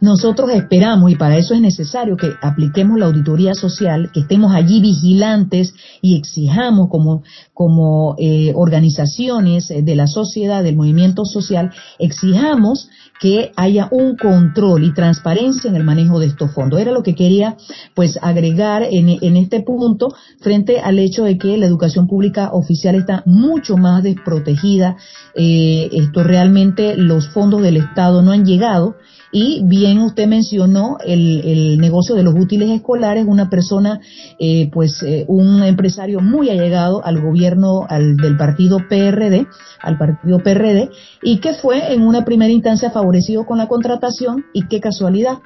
nosotros 0.05 0.51
esperamos, 0.51 1.11
y 1.11 1.15
para 1.15 1.37
eso 1.37 1.53
es 1.53 1.61
necesario 1.61 2.15
que 2.15 2.31
apliquemos 2.41 2.97
la 2.97 3.07
auditoría 3.07 3.53
social, 3.55 4.11
que 4.13 4.21
estemos 4.21 4.53
allí 4.53 4.79
vigilantes 4.79 5.73
y 6.01 6.15
exijamos 6.15 6.89
como, 6.89 7.23
como 7.53 8.15
eh, 8.17 8.53
organizaciones 8.55 9.67
de 9.67 9.95
la 9.95 10.07
sociedad, 10.07 10.63
del 10.63 10.75
movimiento 10.75 11.25
social, 11.25 11.71
exijamos 11.99 12.87
que 13.19 13.51
haya 13.55 13.87
un 13.91 14.17
control 14.17 14.83
y 14.83 14.93
transparencia 14.93 15.69
en 15.69 15.75
el 15.75 15.83
manejo 15.83 16.19
de 16.19 16.27
estos 16.27 16.51
fondos. 16.51 16.79
Era 16.79 16.91
lo 16.91 17.01
que 17.01 17.15
quería 17.15 17.57
pues 17.93 18.19
agregar 18.21 18.83
en, 18.83 19.09
en 19.09 19.37
este 19.37 19.61
punto 19.61 20.09
frente 20.41 20.79
al 20.79 20.99
hecho 20.99 21.23
de 21.23 21.37
que 21.37 21.57
la 21.57 21.65
educación 21.65 22.07
pública 22.07 22.49
oficial 22.51 22.95
está 22.95 23.23
mucho 23.25 23.77
más 23.77 24.03
desprotegida. 24.03 24.97
Eh, 25.33 25.89
esto 25.93 26.23
realmente 26.23 26.95
los 26.97 27.29
fondos 27.29 27.61
del 27.61 27.77
Estado 27.77 28.21
no 28.21 28.31
han 28.31 28.45
llegado 28.45 28.95
y 29.37 29.61
bien 29.65 29.97
usted 29.99 30.27
mencionó 30.27 30.97
el, 31.05 31.77
negocio 31.77 32.15
de 32.15 32.23
los 32.23 32.35
útiles 32.35 32.69
escolares, 32.69 33.25
una 33.27 33.49
persona, 33.49 33.99
eh, 34.39 34.69
pues 34.71 35.03
eh, 35.03 35.25
un 35.27 35.61
empresario 35.61 36.21
muy 36.21 36.49
allegado 36.49 37.05
al 37.05 37.21
gobierno 37.21 37.85
al, 37.89 38.15
del 38.15 38.37
partido 38.37 38.77
PRD, 38.87 39.45
al 39.81 39.97
partido 39.97 40.39
PRD, 40.39 40.89
y 41.21 41.39
que 41.39 41.53
fue 41.53 41.93
en 41.93 42.03
una 42.03 42.23
primera 42.23 42.49
instancia 42.49 42.91
favorecido 42.91 43.45
con 43.45 43.57
la 43.57 43.67
contratación 43.67 44.45
y 44.53 44.69
qué 44.69 44.79
casualidad 44.79 45.39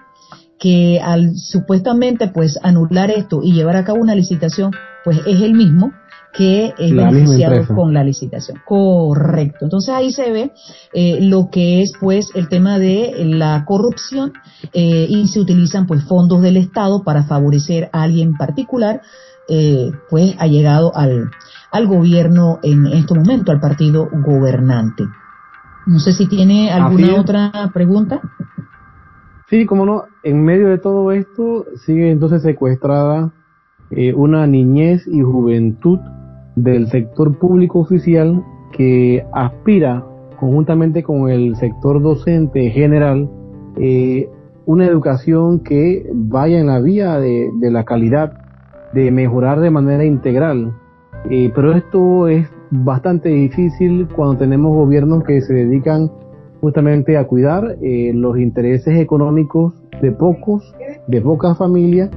que 0.60 1.00
al 1.04 1.36
supuestamente 1.36 2.28
pues 2.28 2.60
anular 2.62 3.10
esto 3.10 3.42
y 3.42 3.54
llevar 3.54 3.76
a 3.76 3.86
cabo 3.86 4.02
una 4.02 4.14
licitación, 4.14 4.72
pues 5.04 5.18
es 5.26 5.42
el 5.42 5.56
mismo 5.56 5.94
que 6.34 6.74
es 6.78 6.96
beneficiado 6.96 7.76
con 7.76 7.94
la 7.94 8.04
licitación. 8.04 8.62
Correcto. 8.66 9.66
Entonces 9.66 9.94
ahí 9.94 10.12
se 10.12 10.32
ve 10.32 10.52
eh, 10.94 11.20
lo 11.22 11.50
que 11.50 11.82
es 11.82 11.94
pues 12.00 12.32
el 12.36 12.48
tema 12.50 12.78
de 12.78 13.14
la 13.26 13.66
corrupción 13.66 14.34
eh, 14.74 15.08
y 15.10 15.28
se 15.28 15.40
utilizan 15.40 15.88
pues 15.88 16.04
fondos 16.06 16.42
del 16.42 16.58
Estado 16.58 17.04
para 17.04 17.24
favorecer 17.24 17.90
a 17.94 18.04
alguien 18.04 18.38
particular, 18.38 19.02
eh, 19.48 19.92
pues 20.10 20.36
ha 20.38 20.48
llegado 20.48 20.96
al, 20.96 21.32
al 21.72 21.88
gobierno 21.88 22.60
en 22.62 22.88
este 22.88 23.16
momento, 23.16 23.52
al 23.52 23.60
partido 23.60 24.08
gobernante. 24.12 25.06
No 25.88 26.00
sé 26.00 26.14
si 26.14 26.28
tiene 26.28 26.72
alguna 26.72 27.16
otra 27.16 27.72
pregunta. 27.74 28.22
Sí, 29.50 29.66
como 29.66 29.86
no, 29.86 30.04
en 30.22 30.44
medio 30.44 30.68
de 30.68 30.78
todo 30.78 31.12
esto 31.12 31.66
sigue 31.84 32.12
entonces 32.12 32.44
secuestrada 32.44 33.32
una 34.14 34.46
niñez 34.46 35.08
y 35.08 35.22
juventud 35.22 35.98
del 36.64 36.88
sector 36.88 37.38
público 37.38 37.80
oficial 37.80 38.44
que 38.72 39.26
aspira 39.34 40.06
conjuntamente 40.40 41.04
con 41.04 41.30
el 41.30 41.56
sector 41.58 42.02
docente 42.02 42.70
general 42.70 43.30
eh, 43.78 44.30
una 44.66 44.86
educación 44.86 45.60
que 45.60 46.08
vaya 46.14 46.60
en 46.60 46.68
la 46.68 46.80
vía 46.80 47.18
de, 47.18 47.52
la 47.60 47.84
calidad, 47.86 48.34
de 48.94 49.10
mejorar 49.12 49.60
de 49.60 49.72
manera 49.72 50.06
integral. 50.06 50.74
Eh, 51.30 51.52
pero 51.56 51.74
esto 51.74 52.28
es 52.28 52.48
bastante 52.70 53.30
difícil 53.30 54.08
cuando 54.16 54.38
tenemos 54.38 54.76
gobiernos 54.76 55.24
que 55.24 55.42
se 55.42 55.54
dedican 55.54 56.12
justamente 56.62 57.18
a 57.18 57.26
cuidar 57.26 57.78
eh, 57.82 58.12
los 58.14 58.38
intereses 58.38 59.00
económicos 59.00 59.74
de 60.02 60.12
pocos, 60.12 60.76
de 61.08 61.22
pocas 61.22 61.58
familias, 61.58 62.12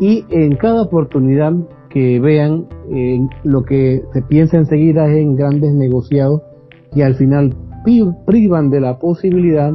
y 0.00 0.24
en 0.30 0.56
cada 0.56 0.82
oportunidad 0.82 1.52
que 1.90 2.20
vean 2.20 2.66
eh, 2.90 3.20
lo 3.44 3.64
que 3.64 4.02
se 4.12 4.22
piensa 4.22 4.56
enseguida 4.56 5.10
en 5.12 5.36
grandes 5.36 5.72
negociados 5.72 6.42
que 6.94 7.04
al 7.04 7.14
final 7.14 7.54
privan 8.26 8.70
de 8.70 8.80
la 8.80 8.98
posibilidad 8.98 9.72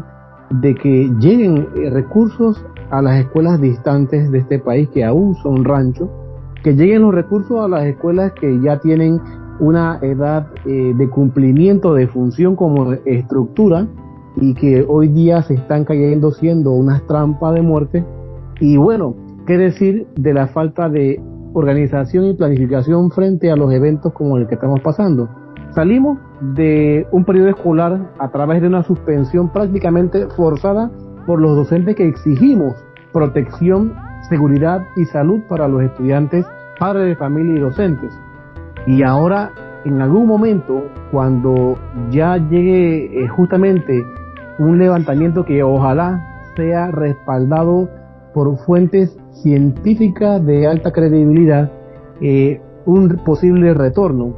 de 0.61 0.75
que 0.75 1.09
lleguen 1.19 1.67
eh, 1.75 1.89
recursos 1.89 2.63
a 2.91 3.01
las 3.01 3.19
escuelas 3.19 3.59
distantes 3.59 4.31
de 4.31 4.39
este 4.39 4.59
país 4.59 4.87
que 4.89 5.03
aún 5.03 5.33
son 5.35 5.65
ranchos, 5.65 6.09
que 6.63 6.73
lleguen 6.73 7.01
los 7.01 7.13
recursos 7.13 7.59
a 7.59 7.67
las 7.67 7.85
escuelas 7.85 8.33
que 8.33 8.61
ya 8.61 8.79
tienen 8.79 9.19
una 9.59 9.99
edad 10.01 10.47
eh, 10.65 10.93
de 10.95 11.09
cumplimiento 11.09 11.93
de 11.93 12.07
función 12.07 12.55
como 12.55 12.93
estructura 13.05 13.87
y 14.35 14.53
que 14.53 14.85
hoy 14.87 15.07
día 15.07 15.41
se 15.43 15.55
están 15.55 15.85
cayendo 15.85 16.31
siendo 16.31 16.71
unas 16.71 17.05
trampas 17.07 17.53
de 17.55 17.61
muerte. 17.61 18.05
Y 18.59 18.77
bueno, 18.77 19.15
qué 19.45 19.57
decir 19.57 20.07
de 20.15 20.33
la 20.33 20.47
falta 20.47 20.89
de 20.89 21.21
organización 21.53 22.25
y 22.25 22.33
planificación 22.33 23.11
frente 23.11 23.51
a 23.51 23.55
los 23.55 23.71
eventos 23.71 24.13
como 24.13 24.37
el 24.37 24.47
que 24.47 24.55
estamos 24.55 24.81
pasando. 24.81 25.29
Salimos 25.71 26.19
de 26.41 27.07
un 27.11 27.25
periodo 27.25 27.49
escolar 27.49 28.11
a 28.19 28.29
través 28.29 28.61
de 28.61 28.67
una 28.67 28.83
suspensión 28.83 29.51
prácticamente 29.51 30.27
forzada 30.35 30.91
por 31.25 31.41
los 31.41 31.55
docentes 31.55 31.95
que 31.95 32.07
exigimos 32.07 32.75
protección, 33.11 33.93
seguridad 34.27 34.85
y 34.95 35.05
salud 35.05 35.41
para 35.47 35.67
los 35.67 35.83
estudiantes, 35.83 36.45
padres 36.79 37.07
de 37.07 37.15
familia 37.15 37.55
y 37.55 37.59
docentes. 37.59 38.13
Y 38.85 39.03
ahora, 39.03 39.51
en 39.85 40.01
algún 40.01 40.27
momento, 40.27 40.83
cuando 41.11 41.77
ya 42.11 42.37
llegue 42.37 43.23
eh, 43.23 43.27
justamente 43.29 44.03
un 44.59 44.77
levantamiento 44.77 45.45
que 45.45 45.63
ojalá 45.63 46.51
sea 46.55 46.91
respaldado 46.91 47.89
por 48.33 48.57
fuentes 48.65 49.17
científicas 49.41 50.45
de 50.45 50.67
alta 50.67 50.91
credibilidad 50.91 51.71
eh, 52.21 52.61
un 52.85 53.09
posible 53.25 53.73
retorno. 53.73 54.35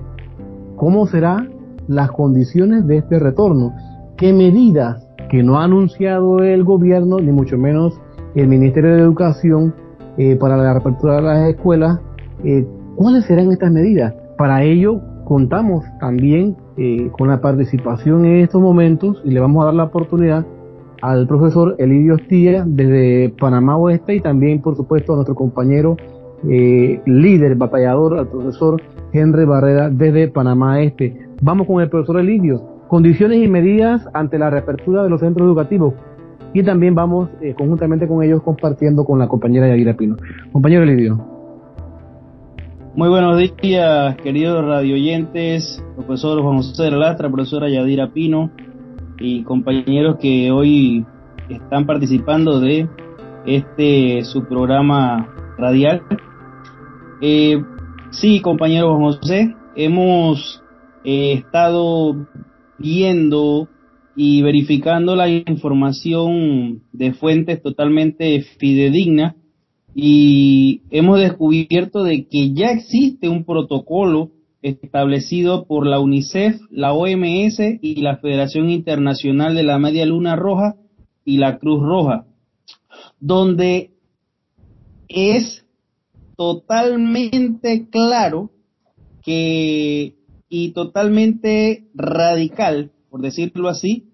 ¿Cómo 0.76 1.08
serán 1.08 1.52
las 1.88 2.12
condiciones 2.12 2.88
de 2.88 2.98
este 2.98 3.20
retorno? 3.20 3.74
¿Qué 4.18 4.34
medidas 4.34 5.08
que 5.30 5.44
no 5.44 5.60
ha 5.60 5.66
anunciado 5.66 6.40
el 6.40 6.64
gobierno, 6.64 7.18
ni 7.20 7.32
mucho 7.32 7.58
menos 7.58 8.00
el 8.36 8.48
Ministerio 8.48 8.96
de 8.96 9.02
Educación, 9.02 9.74
eh, 10.18 10.36
para 10.36 10.58
la 10.58 10.74
reapertura 10.74 11.16
de 11.18 11.22
las 11.22 11.50
escuelas, 11.50 12.00
eh, 12.44 12.66
cuáles 12.96 13.26
serán 13.26 13.52
estas 13.52 13.72
medidas? 13.72 14.14
Para 14.38 14.64
ello 14.64 15.02
contamos 15.26 15.84
también 16.00 16.56
con 17.18 17.30
la 17.30 17.40
participación 17.40 18.26
en 18.26 18.42
estos 18.42 18.62
momentos 18.62 19.22
y 19.24 19.32
le 19.32 19.40
vamos 19.40 19.64
a 19.64 19.68
dar 19.68 19.76
la 19.76 19.86
oportunidad 19.86 20.46
al 21.02 21.28
profesor 21.28 21.76
Elidio 21.78 22.16
Ostía 22.16 22.64
desde 22.66 23.30
Panamá 23.40 23.78
Oeste 23.78 24.16
y 24.16 24.22
también, 24.22 24.62
por 24.62 24.76
supuesto, 24.76 25.14
a 25.14 25.16
nuestro 25.16 25.36
compañero 25.36 25.98
eh, 26.50 27.02
líder, 27.06 27.56
batallador, 27.56 28.20
al 28.20 28.28
profesor 28.28 28.82
Henry 29.14 29.46
Barrera 29.46 29.90
desde 29.90 30.28
Panamá 30.28 30.82
Este. 30.82 31.28
Vamos 31.42 31.68
con 31.68 31.82
el 31.82 31.90
profesor 31.90 32.20
Elidio. 32.20 32.62
Condiciones 32.88 33.44
y 33.44 33.48
medidas 33.48 34.08
ante 34.14 34.38
la 34.38 34.50
reapertura 34.50 35.04
de 35.04 35.10
los 35.10 35.20
centros 35.20 35.48
educativos. 35.48 35.94
Y 36.54 36.64
también 36.64 36.96
vamos 36.96 37.30
eh, 37.42 37.54
conjuntamente 37.58 38.08
con 38.08 38.24
ellos 38.24 38.42
compartiendo 38.42 39.04
con 39.04 39.20
la 39.20 39.28
compañera 39.28 39.68
Yadira 39.68 39.96
Pino. 39.96 40.16
Compañero 40.52 40.84
Elidio. 40.84 41.36
Muy 42.96 43.10
buenos 43.10 43.38
días, 43.38 44.16
queridos 44.24 44.64
radioyentes, 44.64 45.84
profesor 45.96 46.42
Juan 46.42 46.58
José 46.58 46.84
de 46.84 46.92
la 46.92 46.98
Lastra, 46.98 47.30
profesora 47.30 47.68
Yadira 47.68 48.14
Pino, 48.14 48.52
y 49.20 49.44
compañeros 49.44 50.18
que 50.20 50.52
hoy 50.52 51.06
están 51.50 51.86
participando 51.86 52.60
de 52.60 52.88
este 53.46 54.24
su 54.24 54.46
programa 54.46 55.30
radial. 55.58 56.02
Eh, 57.22 57.62
sí, 58.12 58.42
compañero 58.42 58.98
José, 58.98 59.56
hemos 59.76 60.62
eh, 61.04 61.34
estado 61.34 62.28
viendo 62.78 63.70
y 64.16 64.42
verificando 64.42 65.16
la 65.16 65.30
información 65.30 66.82
de 66.92 67.14
fuentes 67.14 67.62
totalmente 67.62 68.42
fidedignas 68.58 69.36
y 69.94 70.82
hemos 70.90 71.20
descubierto 71.20 72.04
de 72.04 72.28
que 72.28 72.54
ya 72.54 72.72
existe 72.72 73.30
un 73.30 73.46
protocolo 73.46 74.32
establecido 74.66 75.66
por 75.68 75.86
la 75.86 76.00
UNICEF, 76.00 76.60
la 76.72 76.94
OMS 76.94 77.60
y 77.82 78.02
la 78.02 78.18
Federación 78.18 78.70
Internacional 78.70 79.56
de 79.56 79.64
la 79.64 79.78
Media 79.78 80.06
Luna 80.06 80.36
Roja 80.36 80.76
y 81.24 81.38
la 81.38 81.60
Cruz 81.60 81.82
Roja, 81.84 82.26
donde 83.20 83.92
es 85.08 85.66
totalmente 86.36 87.88
claro 87.90 88.50
que 89.24 90.16
y 90.50 90.72
totalmente 90.72 91.86
radical, 91.94 92.92
por 93.10 93.22
decirlo 93.22 93.70
así, 93.70 94.10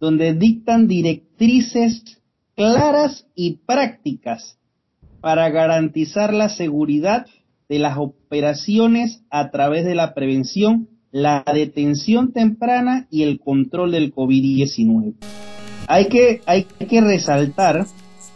donde 0.00 0.34
dictan 0.34 0.86
directrices 0.86 2.20
claras 2.54 3.26
y 3.34 3.58
prácticas 3.66 4.58
para 5.20 5.48
garantizar 5.48 6.34
la 6.34 6.50
seguridad 6.50 7.26
de 7.68 7.78
las 7.78 7.98
operaciones 7.98 9.22
a 9.30 9.50
través 9.50 9.84
de 9.84 9.94
la 9.94 10.14
prevención, 10.14 10.88
la 11.10 11.44
detención 11.52 12.32
temprana 12.32 13.06
y 13.10 13.22
el 13.22 13.40
control 13.40 13.92
del 13.92 14.14
COVID-19. 14.14 15.14
Hay 15.86 16.08
que, 16.08 16.40
hay 16.46 16.64
que 16.64 17.00
resaltar 17.00 17.86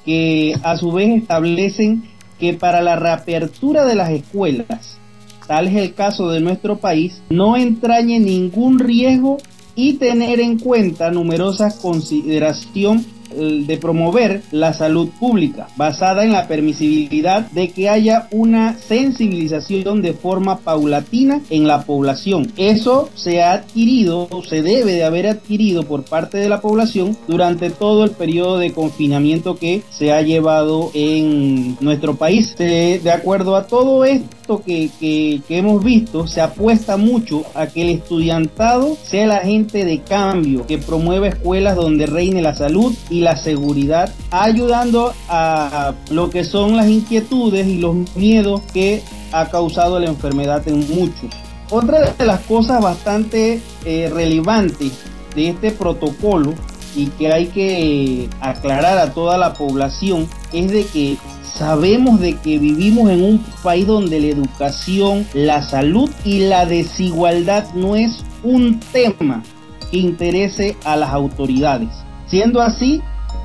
que 0.05 0.55
a 0.63 0.77
su 0.77 0.93
vez 0.93 1.11
establecen 1.11 2.05
que 2.39 2.55
para 2.55 2.81
la 2.81 2.97
reapertura 2.97 3.85
de 3.85 3.95
las 3.95 4.11
escuelas, 4.11 4.99
tal 5.47 5.69
es 5.69 5.77
el 5.77 5.95
caso 5.95 6.31
de 6.31 6.41
nuestro 6.41 6.79
país, 6.79 7.23
no 7.31 7.57
entrañe 7.57 8.21
ningún 8.21 8.79
riesgo 8.79 9.39
y 9.75 9.95
tener 9.95 10.41
en 10.41 10.59
cuenta 10.59 11.11
numerosas 11.11 11.79
consideraciones 11.79 13.07
de 13.35 13.79
promover 13.79 14.43
la 14.51 14.73
salud 14.73 15.09
pública, 15.19 15.69
basada 15.77 16.25
en 16.25 16.33
la 16.33 16.49
permisibilidad 16.49 17.51
de 17.51 17.71
que 17.71 17.89
haya 17.89 18.29
una 18.31 18.77
sensibilización 18.79 20.03
de 20.03 20.15
forma 20.15 20.59
paulatina 20.59 21.41
en 21.51 21.67
la 21.67 21.83
población. 21.83 22.53
Eso 22.57 23.09
se 23.15 23.43
ha 23.43 23.53
adquirido, 23.53 24.29
se 24.49 24.63
debe 24.63 24.93
de 24.93 25.05
haber 25.05 25.27
adquirido 25.27 25.85
por 25.85 26.05
parte 26.05 26.39
de 26.39 26.49
la 26.49 26.61
población 26.61 27.17
durante 27.27 27.71
todo 27.71 28.05
el 28.05 28.11
periodo 28.11 28.59
de 28.59 28.73
confinamiento 28.73 29.57
que 29.57 29.83
se 29.91 30.13
ha 30.13 30.23
llevado 30.23 30.91
en 30.95 31.77
nuestro 31.81 32.17
país. 32.17 32.57
De, 32.57 33.01
acuerdo 33.11 33.57
a 33.57 33.67
todo 33.67 34.05
esto 34.05 34.63
que, 34.65 34.91
que, 35.01 35.41
que 35.47 35.59
hemos 35.59 35.83
visto, 35.83 36.27
se 36.27 36.41
apuesta 36.41 36.97
mucho 36.97 37.43
a 37.55 37.67
que 37.67 37.83
el 37.83 37.89
estudiantado 37.91 38.97
sea 39.03 39.25
el 39.25 39.33
agente 39.33 39.85
de 39.85 40.01
cambio 40.01 40.67
que 40.67 40.79
promueva 40.79 41.29
escuelas 41.29 41.77
donde 41.77 42.07
reine 42.07 42.43
la 42.43 42.55
salud 42.55 42.95
y 43.11 43.18
la 43.19 43.37
seguridad, 43.37 44.13
ayudando 44.31 45.13
a 45.29 45.95
lo 46.11 46.31
que 46.31 46.45
son 46.45 46.77
las 46.77 46.89
inquietudes 46.89 47.67
y 47.67 47.79
los 47.79 47.95
miedos 48.17 48.63
que 48.73 49.03
ha 49.33 49.47
causado 49.47 49.99
la 49.99 50.07
enfermedad 50.07 50.67
en 50.69 50.89
muchos. 50.95 51.31
Otra 51.71 52.13
de 52.13 52.25
las 52.25 52.41
cosas 52.41 52.83
bastante 52.83 53.61
eh, 53.85 54.11
relevantes 54.13 54.93
de 55.35 55.51
este 55.51 55.71
protocolo 55.71 56.55
y 56.97 57.07
que 57.07 57.31
hay 57.31 57.47
que 57.47 58.29
aclarar 58.41 58.99
a 58.99 59.13
toda 59.13 59.37
la 59.37 59.53
población 59.53 60.27
es 60.53 60.71
de 60.71 60.85
que 60.87 61.17
sabemos 61.59 62.21
de 62.21 62.37
que 62.37 62.59
vivimos 62.59 63.11
en 63.11 63.23
un 63.23 63.45
país 63.63 63.87
donde 63.87 64.21
la 64.21 64.29
educación, 64.29 65.27
la 65.35 65.63
salud 65.63 66.11
y 66.25 66.41
la 66.41 66.65
desigualdad 66.65 67.67
no 67.75 67.97
es 67.97 68.25
un 68.43 68.81
tema 68.93 69.43
que 69.91 69.99
interese 69.99 70.77
a 70.85 70.97
las 70.97 71.11
autoridades. 71.11 71.91
Siendo 72.31 72.61
así, 72.61 73.01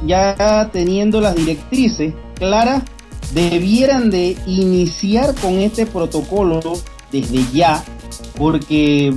ya 0.06 0.70
teniendo 0.72 1.22
las 1.22 1.36
directrices 1.36 2.14
claras, 2.36 2.84
debieran 3.34 4.10
de 4.10 4.38
iniciar 4.46 5.34
con 5.36 5.60
este 5.60 5.86
protocolo 5.86 6.60
desde 7.12 7.44
ya, 7.54 7.84
porque 8.38 9.14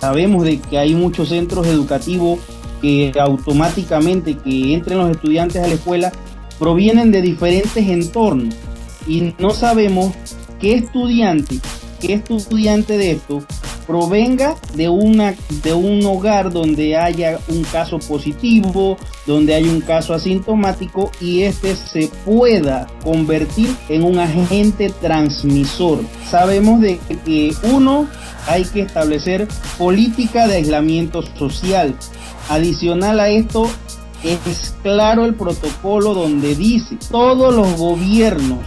sabemos 0.00 0.44
de 0.44 0.60
que 0.60 0.78
hay 0.78 0.94
muchos 0.94 1.30
centros 1.30 1.66
educativos 1.66 2.38
que 2.80 3.12
automáticamente 3.20 4.36
que 4.36 4.74
entren 4.74 4.98
los 4.98 5.10
estudiantes 5.10 5.62
a 5.62 5.66
la 5.66 5.74
escuela 5.74 6.12
provienen 6.58 7.10
de 7.10 7.22
diferentes 7.22 7.88
entornos. 7.88 8.54
Y 9.06 9.34
no 9.38 9.50
sabemos 9.50 10.12
qué 10.60 10.74
estudiante, 10.74 11.58
qué 12.00 12.14
estudiante 12.14 12.96
de 12.96 13.12
esto 13.12 13.42
provenga 13.90 14.54
de, 14.74 14.88
una, 14.88 15.34
de 15.64 15.72
un 15.72 16.06
hogar 16.06 16.52
donde 16.52 16.96
haya 16.96 17.40
un 17.48 17.64
caso 17.64 17.98
positivo, 17.98 18.96
donde 19.26 19.52
hay 19.52 19.64
un 19.64 19.80
caso 19.80 20.14
asintomático 20.14 21.10
y 21.20 21.42
este 21.42 21.74
se 21.74 22.08
pueda 22.24 22.86
convertir 23.02 23.68
en 23.88 24.04
un 24.04 24.20
agente 24.20 24.90
transmisor. 25.00 25.98
Sabemos 26.30 26.80
de 26.80 27.00
que 27.24 27.52
uno 27.64 28.06
hay 28.46 28.62
que 28.62 28.82
establecer 28.82 29.48
política 29.76 30.46
de 30.46 30.58
aislamiento 30.58 31.22
social. 31.22 31.92
Adicional 32.48 33.18
a 33.18 33.28
esto, 33.28 33.68
es 34.22 34.72
claro 34.84 35.24
el 35.24 35.34
protocolo 35.34 36.14
donde 36.14 36.54
dice 36.54 36.96
todos 37.10 37.52
los 37.52 37.76
gobiernos 37.76 38.64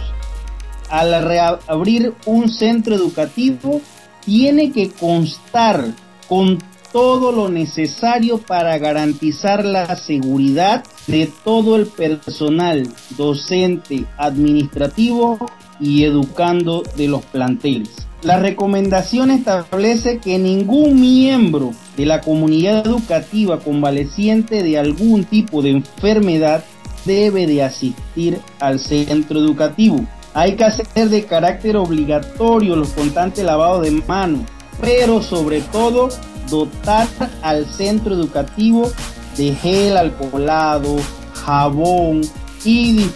al 0.90 1.24
reabrir 1.24 2.12
un 2.26 2.50
centro 2.50 2.94
educativo 2.94 3.80
tiene 4.24 4.72
que 4.72 4.90
constar 4.90 5.84
con 6.28 6.58
todo 6.92 7.32
lo 7.32 7.48
necesario 7.48 8.38
para 8.38 8.78
garantizar 8.78 9.64
la 9.64 9.96
seguridad 9.96 10.84
de 11.08 11.28
todo 11.44 11.74
el 11.74 11.86
personal 11.86 12.88
docente, 13.16 14.04
administrativo 14.16 15.38
y 15.80 16.04
educando 16.04 16.84
de 16.96 17.08
los 17.08 17.24
planteles. 17.24 18.06
La 18.22 18.38
recomendación 18.38 19.30
establece 19.30 20.18
que 20.18 20.38
ningún 20.38 21.00
miembro 21.00 21.72
de 21.96 22.06
la 22.06 22.20
comunidad 22.20 22.86
educativa 22.86 23.58
convaleciente 23.58 24.62
de 24.62 24.78
algún 24.78 25.24
tipo 25.24 25.62
de 25.62 25.70
enfermedad 25.70 26.64
debe 27.04 27.46
de 27.46 27.64
asistir 27.64 28.38
al 28.60 28.78
centro 28.78 29.40
educativo. 29.40 30.06
Hay 30.34 30.56
que 30.56 30.64
hacer 30.64 31.08
de 31.08 31.24
carácter 31.24 31.76
obligatorio 31.76 32.74
los 32.74 32.88
constantes 32.88 33.44
lavados 33.44 33.82
de 33.82 33.92
manos, 33.92 34.40
pero 34.80 35.22
sobre 35.22 35.60
todo 35.60 36.08
dotar 36.50 37.06
al 37.42 37.66
centro 37.66 38.14
educativo 38.14 38.90
de 39.36 39.54
gel 39.54 39.96
alcoholado, 39.96 40.96
jabón 41.34 42.22
y, 42.64 43.06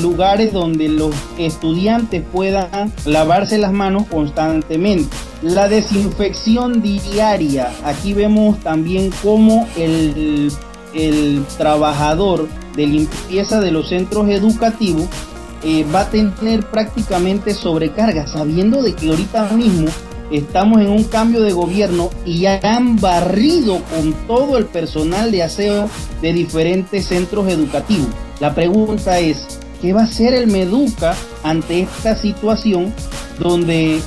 lugares 0.00 0.52
donde 0.52 0.88
los 0.88 1.14
estudiantes 1.36 2.22
puedan 2.32 2.92
lavarse 3.04 3.58
las 3.58 3.72
manos 3.72 4.06
constantemente. 4.06 5.14
La 5.42 5.68
desinfección 5.68 6.80
diaria, 6.80 7.70
aquí 7.84 8.14
vemos 8.14 8.58
también 8.60 9.10
cómo 9.22 9.68
el 9.76 10.50
trabajador 11.58 12.48
de 12.74 12.86
limpieza 12.86 13.60
de 13.60 13.70
los 13.70 13.90
centros 13.90 14.30
educativos 14.30 15.08
eh, 15.62 15.84
va 15.92 16.02
a 16.02 16.10
tener 16.10 16.64
prácticamente 16.70 17.54
sobrecarga, 17.54 18.26
sabiendo 18.26 18.82
de 18.82 18.94
que 18.94 19.10
ahorita 19.10 19.50
mismo 19.52 19.88
estamos 20.30 20.80
en 20.80 20.90
un 20.90 21.04
cambio 21.04 21.40
de 21.42 21.52
gobierno 21.52 22.10
y 22.24 22.40
ya 22.40 22.60
han 22.62 22.96
barrido 22.96 23.80
con 23.84 24.12
todo 24.26 24.58
el 24.58 24.66
personal 24.66 25.30
de 25.30 25.42
aseo 25.42 25.88
de 26.20 26.32
diferentes 26.32 27.06
centros 27.06 27.48
educativos. 27.48 28.08
La 28.40 28.54
pregunta 28.54 29.18
es, 29.18 29.58
¿qué 29.80 29.92
va 29.92 30.02
a 30.02 30.04
hacer 30.04 30.34
el 30.34 30.46
Meduca 30.46 31.14
ante 31.42 31.80
esta 31.82 32.14
situación 32.14 32.92
donde 33.38 34.00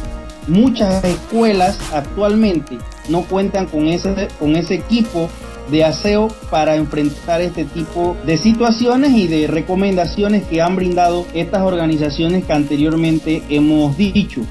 muchas 0.48 1.04
escuelas 1.04 1.78
actualmente 1.94 2.78
no 3.10 3.24
cuentan 3.24 3.66
con 3.66 3.88
ese, 3.88 4.28
con 4.40 4.56
ese 4.56 4.76
equipo 4.76 5.30
de 5.69 5.84
aseo 5.84 6.28
para 6.50 6.76
enfrentar 6.76 7.41
este 7.41 7.65
tipo 7.65 8.15
de 8.26 8.38
situaciones 8.38 9.12
y 9.12 9.28
de 9.28 9.47
recomendaciones 9.47 10.43
que 10.43 10.62
han 10.62 10.76
brindado 10.76 11.26
estas 11.34 11.62
organizaciones 11.62 12.45
que 12.45 12.54
anteriormente 12.54 13.43
hemos 13.50 13.97
dicho. 13.97 14.41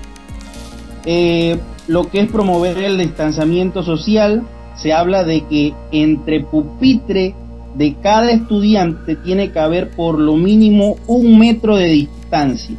Eh, 1.05 1.59
lo 1.89 2.09
que 2.09 2.21
es 2.21 2.31
promover 2.31 2.79
el 2.79 2.99
distanciamiento 2.99 3.83
social, 3.83 4.43
se 4.77 4.93
habla 4.93 5.25
de 5.25 5.45
que 5.47 5.75
entre 5.93 6.41
pupitre 6.41 7.35
de 7.75 7.95
cada 8.03 8.31
estudiante 8.31 9.17
tiene 9.17 9.53
que 9.53 9.59
haber 9.59 9.91
por 9.91 10.19
lo 10.19 10.37
mínimo 10.37 10.97
un 11.07 11.39
metro 11.39 11.77
de 11.77 11.89
distancia. 11.89 12.77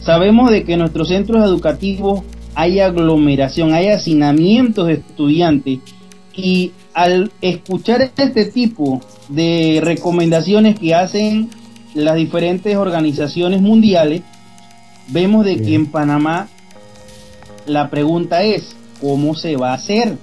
Sabemos 0.00 0.50
de 0.50 0.64
que 0.64 0.74
en 0.74 0.80
nuestros 0.80 1.08
centros 1.08 1.44
educativos 1.44 2.22
hay 2.54 2.80
aglomeración, 2.80 3.72
hay 3.72 3.88
hacinamientos 3.88 4.86
de 4.86 4.94
estudiantes 4.94 5.78
y 6.34 6.72
al 6.98 7.30
escuchar 7.42 8.10
este 8.16 8.44
tipo 8.46 9.00
de 9.28 9.80
recomendaciones 9.80 10.76
que 10.80 10.96
hacen 10.96 11.48
las 11.94 12.16
diferentes 12.16 12.76
organizaciones 12.76 13.60
mundiales, 13.60 14.22
vemos 15.06 15.44
de 15.44 15.62
que 15.62 15.76
en 15.76 15.86
Panamá 15.86 16.48
la 17.66 17.88
pregunta 17.88 18.42
es, 18.42 18.74
¿cómo 19.00 19.36
se 19.36 19.54
va 19.54 19.70
a 19.70 19.74
hacer? 19.74 20.18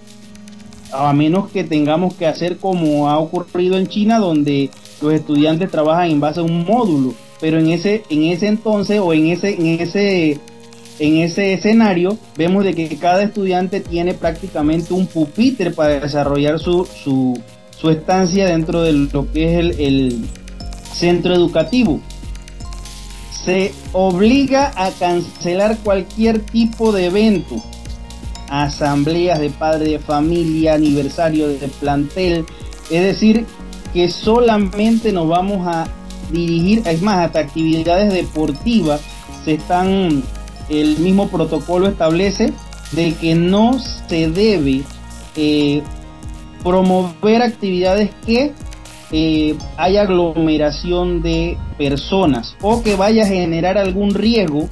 A 0.91 1.13
menos 1.13 1.49
que 1.49 1.63
tengamos 1.63 2.13
que 2.15 2.27
hacer 2.27 2.57
como 2.57 3.09
ha 3.09 3.19
ocurrido 3.19 3.77
en 3.77 3.88
China, 3.88 4.19
donde 4.19 4.69
los 5.01 5.13
estudiantes 5.13 5.71
trabajan 5.71 6.11
en 6.11 6.19
base 6.19 6.41
a 6.41 6.43
un 6.43 6.65
módulo, 6.65 7.13
pero 7.39 7.57
en 7.57 7.69
ese, 7.69 8.03
en 8.09 8.23
ese 8.23 8.47
entonces 8.47 8.99
o 8.99 9.13
en 9.13 9.27
ese, 9.27 9.55
en 9.55 9.79
ese 9.79 10.41
en 10.99 11.17
ese 11.17 11.53
escenario 11.53 12.17
vemos 12.38 12.63
de 12.63 12.73
que 12.73 12.97
cada 12.97 13.23
estudiante 13.23 13.81
tiene 13.81 14.13
prácticamente 14.13 14.93
un 14.93 15.08
pupitre 15.08 15.71
para 15.71 15.99
desarrollar 15.99 16.60
su, 16.60 16.86
su, 16.86 17.41
estancia 17.89 18.47
dentro 18.47 18.81
de 18.81 18.93
lo 18.93 19.31
que 19.31 19.45
es 19.45 19.60
el, 19.60 19.79
el 19.79 20.25
centro 20.91 21.36
educativo. 21.36 21.99
Se 23.31 23.73
obliga 23.91 24.71
a 24.75 24.89
cancelar 24.89 25.77
cualquier 25.84 26.39
tipo 26.39 26.91
de 26.91 27.05
evento, 27.05 27.63
asambleas 28.49 29.39
de 29.39 29.51
padre 29.51 29.91
de 29.91 29.99
familia, 29.99 30.73
aniversario 30.73 31.47
de 31.49 31.67
plantel, 31.79 32.45
es 32.89 33.03
decir, 33.03 33.45
que 33.93 34.10
solamente 34.10 35.12
nos 35.12 35.27
vamos 35.27 35.67
a 35.67 35.88
dirigir, 36.31 36.81
es 36.86 37.01
más, 37.01 37.25
hasta 37.25 37.39
actividades 37.39 38.12
deportivas 38.12 39.01
se 39.43 39.53
están, 39.53 40.23
el 40.69 40.97
mismo 40.99 41.30
protocolo 41.30 41.88
establece 41.88 42.54
de 42.91 43.13
que 43.13 43.36
no 43.36 43.80
se 43.80 44.30
debe 44.30 44.84
eh, 45.36 45.84
promover 46.63 47.41
actividades 47.41 48.10
que 48.25 48.54
eh, 49.12 49.56
haya 49.78 50.01
aglomeración 50.01 51.21
de 51.21 51.58
personas 51.78 52.56
o 52.62 52.82
que 52.82 52.95
vaya 52.95 53.23
a 53.23 53.28
generar 53.28 53.78
algún 53.78 54.13
riesgo 54.13 54.67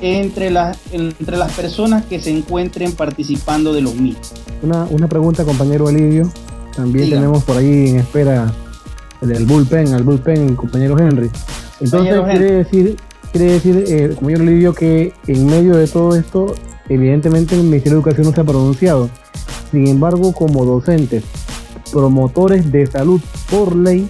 entre 0.00 0.50
las, 0.50 0.78
entre 0.92 1.36
las 1.36 1.52
personas 1.52 2.04
que 2.06 2.20
se 2.20 2.30
encuentren 2.30 2.92
participando 2.92 3.72
de 3.72 3.82
los 3.82 3.94
mismos. 3.94 4.32
Una, 4.62 4.84
una 4.84 5.08
pregunta, 5.08 5.44
compañero 5.44 5.88
Elidio. 5.88 6.30
También 6.74 7.10
tenemos 7.10 7.42
por 7.42 7.56
ahí 7.56 7.88
en 7.88 7.96
espera 7.98 8.52
el, 9.20 9.46
bullpen, 9.46 9.94
al 9.94 10.04
bullpen, 10.04 10.54
compañero 10.54 10.96
Henry. 10.98 11.30
Entonces, 11.80 12.20
quiere 12.24 12.52
decir, 12.52 12.96
quiere 13.32 13.52
decir 13.52 13.84
eh, 13.88 14.14
compañero 14.14 14.44
Elidio, 14.44 14.74
que 14.74 15.12
en 15.26 15.46
medio 15.46 15.76
de 15.76 15.86
todo 15.86 16.16
esto, 16.16 16.54
evidentemente 16.88 17.54
el 17.54 17.62
Ministerio 17.62 17.98
de 17.98 18.02
Educación 18.02 18.26
no 18.26 18.32
se 18.32 18.40
ha 18.40 18.44
pronunciado. 18.44 19.10
Sin 19.70 19.86
embargo, 19.86 20.32
como 20.32 20.64
docentes, 20.64 21.24
promotores 21.92 22.70
de 22.72 22.86
salud 22.86 23.20
por 23.50 23.76
ley, 23.76 24.08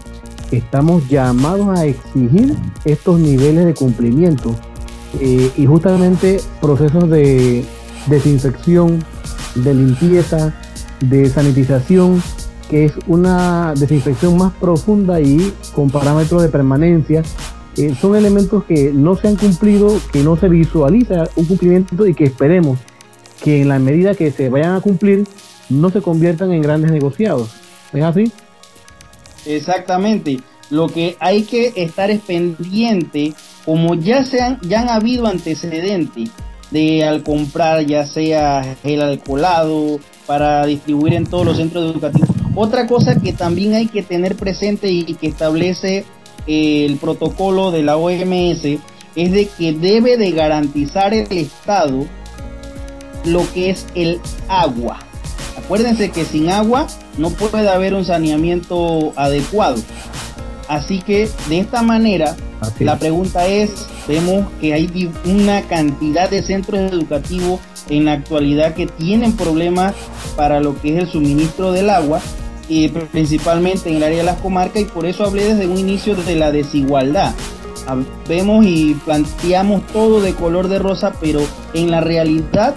estamos 0.51 1.09
llamados 1.09 1.79
a 1.79 1.85
exigir 1.85 2.57
estos 2.85 3.19
niveles 3.19 3.65
de 3.65 3.75
cumplimiento 3.75 4.55
eh, 5.21 5.51
y 5.57 5.67
justamente 5.67 6.41
procesos 6.61 7.09
de 7.11 7.65
desinfección, 8.07 9.05
de 9.55 9.75
limpieza, 9.75 10.55
de 11.01 11.29
sanitización, 11.29 12.23
que 12.69 12.87
es 12.87 12.93
una 13.07 13.75
desinfección 13.75 14.37
más 14.37 14.53
profunda 14.55 15.21
y 15.21 15.53
con 15.75 15.91
parámetros 15.91 16.43
de 16.43 16.49
permanencia. 16.49 17.23
Eh, 17.79 17.95
son 18.01 18.17
elementos 18.17 18.65
que 18.65 18.91
no 18.93 19.15
se 19.15 19.29
han 19.29 19.37
cumplido, 19.37 20.01
que 20.13 20.25
no 20.25 20.37
se 20.37 20.49
visualiza 20.49 21.29
un 21.37 21.45
cumplimiento 21.45 22.07
y 22.09 22.15
que 22.15 22.25
esperemos 22.25 22.77
que 23.43 23.63
en 23.63 23.69
la 23.69 23.79
medida 23.79 24.15
que 24.15 24.33
se 24.33 24.49
vayan 24.49 24.75
a 24.75 24.81
cumplir 24.81 25.29
no 25.69 25.91
se 25.91 26.03
conviertan 26.03 26.51
en 26.51 26.61
grandes 26.61 26.91
negociados. 26.91 27.51
¿Es 27.93 28.03
así? 28.03 28.33
Exactamente. 29.47 30.41
Lo 30.71 30.89
que 30.89 31.17
hay 31.21 31.45
que 31.45 31.73
estar 31.77 32.11
es 32.11 32.21
pendiente, 32.21 33.33
como 33.65 33.95
ya, 33.95 34.25
se 34.25 34.41
han, 34.41 34.59
ya 34.63 34.81
han 34.81 34.89
habido 34.89 35.29
antecedentes 35.29 36.31
de 36.73 37.05
al 37.05 37.23
comprar 37.23 37.87
ya 37.87 38.07
sea 38.07 38.77
el 38.83 39.01
alcoholado 39.01 40.01
para 40.27 40.67
distribuir 40.67 41.15
en 41.15 41.27
todos 41.27 41.47
los 41.47 41.57
centros 41.57 41.91
educativos. 41.93 42.29
Otra 42.57 42.89
cosa 42.89 43.21
que 43.21 43.33
también 43.33 43.75
hay 43.75 43.87
que 43.87 44.03
tener 44.03 44.35
presente 44.35 44.89
y 44.91 45.15
que 45.15 45.29
establece 45.29 46.05
el 46.49 46.97
protocolo 46.97 47.71
de 47.71 47.83
la 47.83 47.97
OMS 47.97 48.65
es 49.17 49.33
de 49.33 49.49
que 49.59 49.73
debe 49.73 50.17
de 50.17 50.33
garantizar 50.33 51.15
el 51.15 51.31
Estado 51.31 52.07
lo 53.25 53.53
que 53.53 53.71
es 53.71 53.87
el 53.95 54.21
agua. 54.49 54.99
Acuérdense 55.57 56.11
que 56.11 56.25
sin 56.25 56.51
agua 56.51 56.87
no 57.19 57.31
puede 57.31 57.69
haber 57.69 57.95
un 57.95 58.05
saneamiento 58.05 59.13
adecuado. 59.17 59.77
Así 60.69 61.01
que 61.01 61.29
de 61.49 61.61
esta 61.61 61.83
manera, 61.83 62.37
la 62.79 62.99
pregunta 62.99 63.47
es, 63.47 63.87
vemos 64.07 64.47
que 64.61 64.75
hay 64.75 65.11
una 65.25 65.63
cantidad 65.63 66.31
de 66.31 66.43
centros 66.43 66.93
educativos 66.93 67.61
en 67.89 68.05
la 68.05 68.13
actualidad 68.13 68.75
que 68.75 68.87
tienen 68.87 69.33
problemas 69.33 69.95
para 70.37 70.61
lo 70.61 70.81
que 70.81 70.97
es 70.97 71.03
el 71.05 71.11
suministro 71.11 71.73
del 71.73 71.91
agua, 71.91 72.21
y 72.69 72.89
principalmente 72.89 73.89
en 73.89 73.97
el 73.97 74.03
área 74.03 74.19
de 74.19 74.25
las 74.25 74.41
comarcas, 74.41 74.83
y 74.83 74.85
por 74.85 75.07
eso 75.07 75.25
hablé 75.25 75.55
desde 75.55 75.67
un 75.67 75.79
inicio 75.79 76.15
de 76.15 76.37
la 76.37 76.51
desigualdad. 76.53 77.35
Vemos 78.29 78.67
y 78.67 78.95
planteamos 79.05 79.87
todo 79.87 80.21
de 80.21 80.35
color 80.35 80.69
de 80.69 80.79
rosa, 80.79 81.15
pero 81.21 81.41
en 81.73 81.91
la 81.91 82.01
realidad 82.01 82.75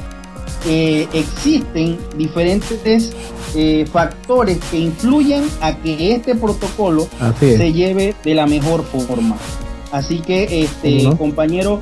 eh, 0.67 1.07
existen 1.11 1.97
diferentes 2.17 3.11
eh, 3.55 3.85
factores 3.91 4.59
que 4.69 4.77
influyen 4.77 5.43
a 5.59 5.75
que 5.75 6.13
este 6.13 6.35
protocolo 6.35 7.09
se 7.39 7.73
lleve 7.73 8.15
de 8.23 8.35
la 8.35 8.45
mejor 8.45 8.83
forma. 8.85 9.35
Así 9.91 10.19
que, 10.19 10.63
este 10.63 11.09
compañero, 11.17 11.81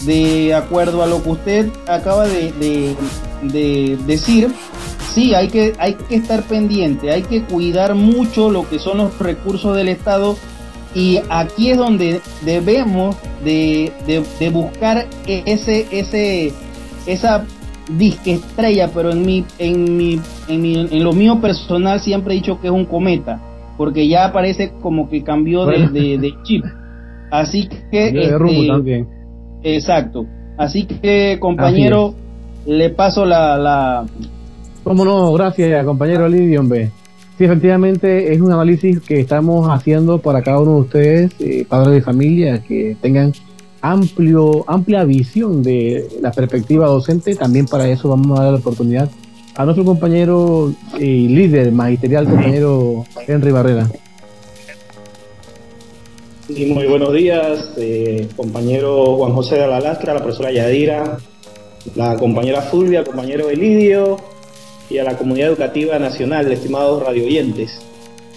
de 0.00 0.54
acuerdo 0.54 1.02
a 1.02 1.06
lo 1.06 1.22
que 1.22 1.30
usted 1.30 1.70
acaba 1.86 2.26
de, 2.26 2.96
decir, 4.06 4.52
sí, 5.14 5.34
hay 5.34 5.48
que, 5.48 5.74
hay 5.78 5.94
que 5.94 6.16
estar 6.16 6.42
pendiente, 6.42 7.10
hay 7.10 7.22
que 7.22 7.42
cuidar 7.42 7.94
mucho 7.94 8.50
lo 8.50 8.68
que 8.68 8.78
son 8.78 8.98
los 8.98 9.18
recursos 9.18 9.76
del 9.76 9.88
Estado 9.88 10.36
y 10.94 11.20
aquí 11.28 11.70
es 11.70 11.78
donde 11.78 12.20
debemos 12.44 13.16
de, 13.44 13.92
de 14.06 14.50
buscar 14.50 15.06
ese, 15.26 15.86
ese, 15.90 16.52
esa 17.06 17.44
disque 17.88 18.34
estrella, 18.34 18.90
pero 18.94 19.10
en 19.10 19.24
mi, 19.24 19.44
en 19.58 19.96
mi, 19.96 20.20
en 20.48 20.62
mi, 20.62 20.88
en 20.90 21.04
lo 21.04 21.12
mío 21.12 21.40
personal 21.40 22.00
siempre 22.00 22.34
he 22.34 22.36
dicho 22.36 22.60
que 22.60 22.68
es 22.68 22.72
un 22.72 22.86
cometa, 22.86 23.40
porque 23.76 24.08
ya 24.08 24.32
parece 24.32 24.72
como 24.80 25.08
que 25.08 25.22
cambió 25.22 25.66
de, 25.66 26.18
de, 26.18 26.34
chip. 26.42 26.64
Así 27.30 27.68
que 27.90 28.08
este, 28.08 29.06
exacto. 29.62 30.26
Así 30.56 30.86
que 30.86 31.38
compañero, 31.40 32.14
le 32.66 32.90
paso 32.90 33.24
la, 33.24 33.58
la 33.58 34.06
Cómo 34.84 35.02
no, 35.06 35.32
gracias 35.32 35.82
compañero 35.86 36.28
Lidio, 36.28 36.60
hombre. 36.60 36.90
Sí, 37.38 37.44
efectivamente 37.44 38.34
es 38.34 38.40
un 38.42 38.52
análisis 38.52 39.00
que 39.00 39.18
estamos 39.18 39.66
haciendo 39.70 40.18
para 40.18 40.42
cada 40.42 40.60
uno 40.60 40.74
de 40.74 40.80
ustedes, 40.82 41.32
eh, 41.40 41.64
padres 41.66 41.94
de 41.94 42.02
familia, 42.02 42.62
que 42.62 42.94
tengan 43.00 43.32
amplio, 43.80 44.62
amplia 44.68 45.04
visión 45.04 45.62
de 45.62 46.06
la 46.20 46.30
perspectiva 46.32 46.86
docente. 46.86 47.34
También 47.34 47.64
para 47.64 47.88
eso 47.88 48.10
vamos 48.10 48.38
a 48.38 48.42
dar 48.42 48.52
la 48.52 48.58
oportunidad 48.58 49.10
a 49.54 49.64
nuestro 49.64 49.86
compañero 49.86 50.74
y 51.00 51.28
líder 51.28 51.72
magisterial, 51.72 52.26
compañero 52.26 53.06
Henry 53.26 53.52
Barrera. 53.52 53.88
Y 56.46 56.66
muy 56.66 56.86
buenos 56.86 57.14
días, 57.14 57.70
eh, 57.78 58.28
compañero 58.36 59.16
Juan 59.16 59.32
José 59.32 59.54
de 59.56 59.66
la 59.66 59.80
Lastra, 59.80 60.12
la 60.12 60.20
profesora 60.20 60.52
Yadira, 60.52 61.16
la 61.94 62.16
compañera 62.16 62.60
Fulvia, 62.60 63.02
compañero 63.02 63.48
Elidio 63.48 64.33
y 64.90 64.98
a 64.98 65.04
la 65.04 65.16
comunidad 65.16 65.48
educativa 65.48 65.98
nacional, 65.98 66.50
estimados 66.52 67.02
radioyentes. 67.02 67.78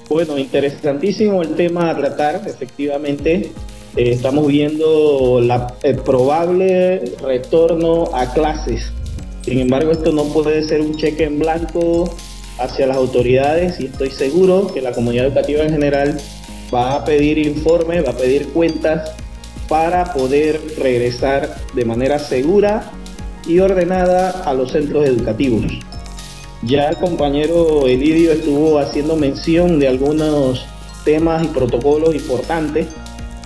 Bueno, 0.10 0.38
interesantísimo 0.38 1.42
el 1.42 1.56
tema 1.56 1.90
a 1.90 1.98
tratar, 1.98 2.42
efectivamente. 2.48 3.52
Eh, 3.96 4.12
estamos 4.12 4.48
viendo 4.48 5.42
la, 5.42 5.76
el 5.84 5.98
probable 5.98 7.14
retorno 7.22 8.06
a 8.14 8.32
clases. 8.34 8.92
Sin 9.42 9.60
embargo, 9.60 9.92
esto 9.92 10.12
no 10.12 10.26
puede 10.26 10.64
ser 10.64 10.82
un 10.82 10.96
cheque 10.96 11.26
en 11.26 11.40
blanco 11.40 12.16
hacia 12.60 12.88
las 12.88 12.98
autoridades 12.98 13.80
y 13.80 13.86
estoy 13.86 14.12
seguro 14.12 14.72
que 14.74 14.82
la 14.82 14.92
comunidad 14.92 15.28
educativa 15.28 15.64
en 15.64 15.72
general 15.72 16.18
va 16.74 16.96
a 16.96 17.06
pedir 17.06 17.38
informes, 17.38 18.06
va 18.06 18.12
a 18.12 18.18
pedir 18.18 18.50
cuentas 18.50 19.12
para 19.68 20.14
poder 20.14 20.60
regresar 20.78 21.56
de 21.74 21.86
manera 21.86 22.20
segura 22.20 22.92
y 23.46 23.60
ordenada 23.60 24.44
a 24.44 24.54
los 24.54 24.72
centros 24.72 25.06
educativos. 25.06 25.64
Ya 26.64 26.90
el 26.90 26.98
compañero 26.98 27.86
Elidio 27.88 28.32
estuvo 28.32 28.80
haciendo 28.80 29.16
mención 29.16 29.80
de 29.80 29.88
algunos 29.88 30.66
temas 31.06 31.44
y 31.44 31.48
protocolos 31.48 32.16
importantes 32.16 32.88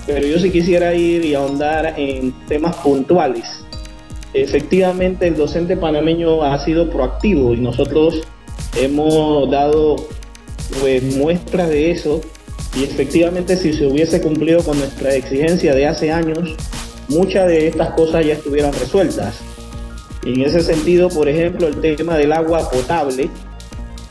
pero 0.05 0.25
yo 0.25 0.39
sí 0.39 0.51
quisiera 0.51 0.93
ir 0.93 1.23
y 1.23 1.35
ahondar 1.35 1.93
en 1.97 2.33
temas 2.47 2.75
puntuales. 2.77 3.45
Efectivamente, 4.33 5.27
el 5.27 5.35
docente 5.35 5.77
panameño 5.77 6.43
ha 6.43 6.57
sido 6.63 6.89
proactivo 6.89 7.53
y 7.53 7.57
nosotros 7.57 8.21
hemos 8.77 9.49
dado 9.51 9.97
pues, 10.79 11.03
muestras 11.15 11.69
de 11.69 11.91
eso 11.91 12.21
y 12.75 12.83
efectivamente 12.83 13.57
si 13.57 13.73
se 13.73 13.85
hubiese 13.85 14.21
cumplido 14.21 14.63
con 14.63 14.79
nuestra 14.79 15.13
exigencia 15.13 15.75
de 15.75 15.87
hace 15.87 16.11
años, 16.11 16.55
muchas 17.09 17.47
de 17.47 17.67
estas 17.67 17.91
cosas 17.91 18.25
ya 18.25 18.33
estuvieran 18.33 18.73
resueltas. 18.73 19.41
En 20.23 20.41
ese 20.41 20.61
sentido, 20.61 21.09
por 21.09 21.27
ejemplo, 21.27 21.67
el 21.67 21.81
tema 21.95 22.17
del 22.17 22.31
agua 22.31 22.69
potable, 22.69 23.29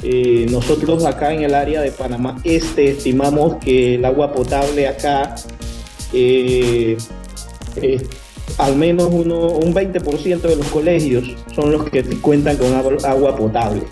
eh, 0.03 0.47
nosotros 0.51 1.05
acá 1.05 1.33
en 1.33 1.43
el 1.43 1.55
área 1.55 1.83
de 1.83 1.93
Panamá 1.93 2.39
Este 2.43 2.93
estimamos 2.93 3.57
que 3.57 3.97
el 3.97 4.05
agua 4.07 4.33
potable 4.33 4.89
acá 4.89 5.35
eh, 6.15 6.97
al 8.59 8.77
menos 8.77 9.09
un 9.09 9.75
20% 9.75 10.41
de 10.41 10.57
los 10.57 10.67
colegios 10.69 11.25
son 11.55 11.73
los 11.73 11.89
que 11.91 12.03
cuentan 12.21 12.57
con 12.57 12.75
agua 13.05 13.37
potable. 13.37 13.83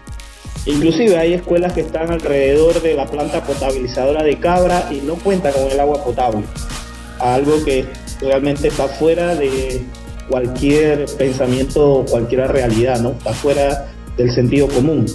Inclusive 0.67 1.17
hay 1.17 1.35
escuelas 1.35 1.73
que 1.73 1.83
están 1.83 2.11
alrededor 2.11 2.83
de 2.83 2.95
la 2.95 3.07
planta 3.07 3.43
potabilizadora 3.45 4.23
de 4.23 4.39
Cabra 4.39 4.89
y 4.91 4.97
no 4.97 5.15
cuentan 5.15 5.53
con 5.53 5.71
el 5.71 5.81
agua 5.81 6.03
potable. 6.05 6.43
Algo 7.21 7.65
que 7.65 7.87
realmente 8.21 8.69
está 8.69 8.89
fuera 8.89 9.35
de 9.35 9.83
cualquier 10.29 11.07
pensamiento, 11.17 12.05
cualquier 12.09 12.49
realidad, 12.49 13.01
¿no? 13.01 13.11
Está 13.11 13.33
fuera 13.33 13.89
del 14.17 14.31
sentido 14.31 14.69
común. 14.69 15.07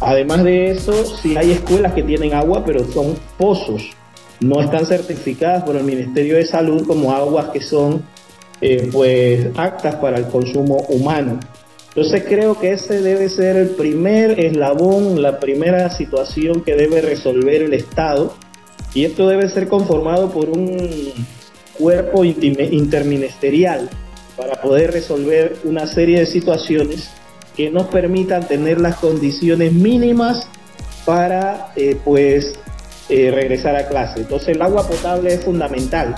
Además 0.00 0.44
de 0.44 0.70
eso, 0.70 0.92
sí 1.04 1.36
hay 1.36 1.52
escuelas 1.52 1.92
que 1.92 2.02
tienen 2.02 2.34
agua, 2.34 2.64
pero 2.64 2.84
son 2.90 3.14
pozos. 3.38 3.82
No 4.40 4.60
están 4.60 4.86
certificadas 4.86 5.64
por 5.64 5.76
el 5.76 5.84
Ministerio 5.84 6.36
de 6.36 6.46
Salud 6.46 6.86
como 6.86 7.12
aguas 7.12 7.50
que 7.50 7.60
son 7.60 8.02
eh, 8.62 8.88
pues 8.90 9.48
aptas 9.56 9.96
para 9.96 10.18
el 10.18 10.26
consumo 10.26 10.76
humano. 10.88 11.38
Entonces 11.88 12.24
creo 12.26 12.58
que 12.58 12.72
ese 12.72 13.02
debe 13.02 13.28
ser 13.28 13.56
el 13.56 13.70
primer 13.70 14.40
eslabón, 14.40 15.20
la 15.20 15.40
primera 15.40 15.90
situación 15.90 16.62
que 16.62 16.76
debe 16.76 17.02
resolver 17.02 17.62
el 17.62 17.74
Estado 17.74 18.34
y 18.94 19.04
esto 19.04 19.28
debe 19.28 19.48
ser 19.48 19.68
conformado 19.68 20.30
por 20.30 20.48
un 20.48 21.12
cuerpo 21.78 22.24
interministerial 22.24 23.90
para 24.40 24.62
poder 24.62 24.92
resolver 24.92 25.58
una 25.64 25.86
serie 25.86 26.20
de 26.20 26.26
situaciones 26.26 27.10
que 27.54 27.70
nos 27.70 27.88
permitan 27.88 28.48
tener 28.48 28.80
las 28.80 28.96
condiciones 28.96 29.72
mínimas 29.74 30.48
para 31.04 31.72
eh, 31.76 31.98
pues 32.02 32.54
eh, 33.10 33.30
regresar 33.30 33.76
a 33.76 33.86
clase. 33.86 34.20
Entonces 34.20 34.48
el 34.56 34.62
agua 34.62 34.88
potable 34.88 35.34
es 35.34 35.44
fundamental. 35.44 36.14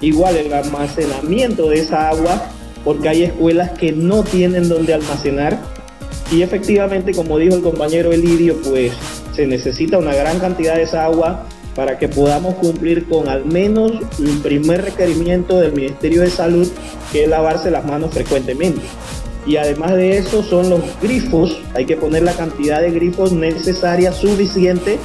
Igual 0.00 0.36
el 0.36 0.52
almacenamiento 0.52 1.70
de 1.70 1.80
esa 1.80 2.10
agua, 2.10 2.46
porque 2.84 3.08
hay 3.08 3.24
escuelas 3.24 3.72
que 3.72 3.90
no 3.90 4.22
tienen 4.22 4.68
donde 4.68 4.94
almacenar 4.94 5.58
y 6.30 6.42
efectivamente, 6.42 7.12
como 7.12 7.38
dijo 7.38 7.56
el 7.56 7.62
compañero 7.62 8.12
Elidio, 8.12 8.56
pues 8.62 8.92
se 9.34 9.46
necesita 9.46 9.98
una 9.98 10.14
gran 10.14 10.38
cantidad 10.38 10.76
de 10.76 10.82
esa 10.82 11.04
agua 11.04 11.46
para 11.74 11.98
que 11.98 12.08
podamos 12.08 12.54
cumplir 12.54 13.06
con 13.08 13.28
al 13.28 13.44
menos 13.44 13.92
el 14.18 14.38
primer 14.38 14.82
requerimiento 14.82 15.58
del 15.58 15.72
Ministerio 15.72 16.22
de 16.22 16.30
Salud, 16.30 16.68
que 17.12 17.24
es 17.24 17.28
lavarse 17.28 17.70
las 17.70 17.84
manos 17.84 18.12
frecuentemente. 18.12 18.82
Y 19.46 19.56
además 19.56 19.92
de 19.94 20.18
eso 20.18 20.42
son 20.42 20.70
los 20.70 20.80
grifos, 21.02 21.60
hay 21.74 21.84
que 21.84 21.96
poner 21.96 22.22
la 22.22 22.32
cantidad 22.32 22.80
de 22.80 22.90
grifos 22.90 23.32
necesaria, 23.32 24.12
suficiente, 24.12 24.98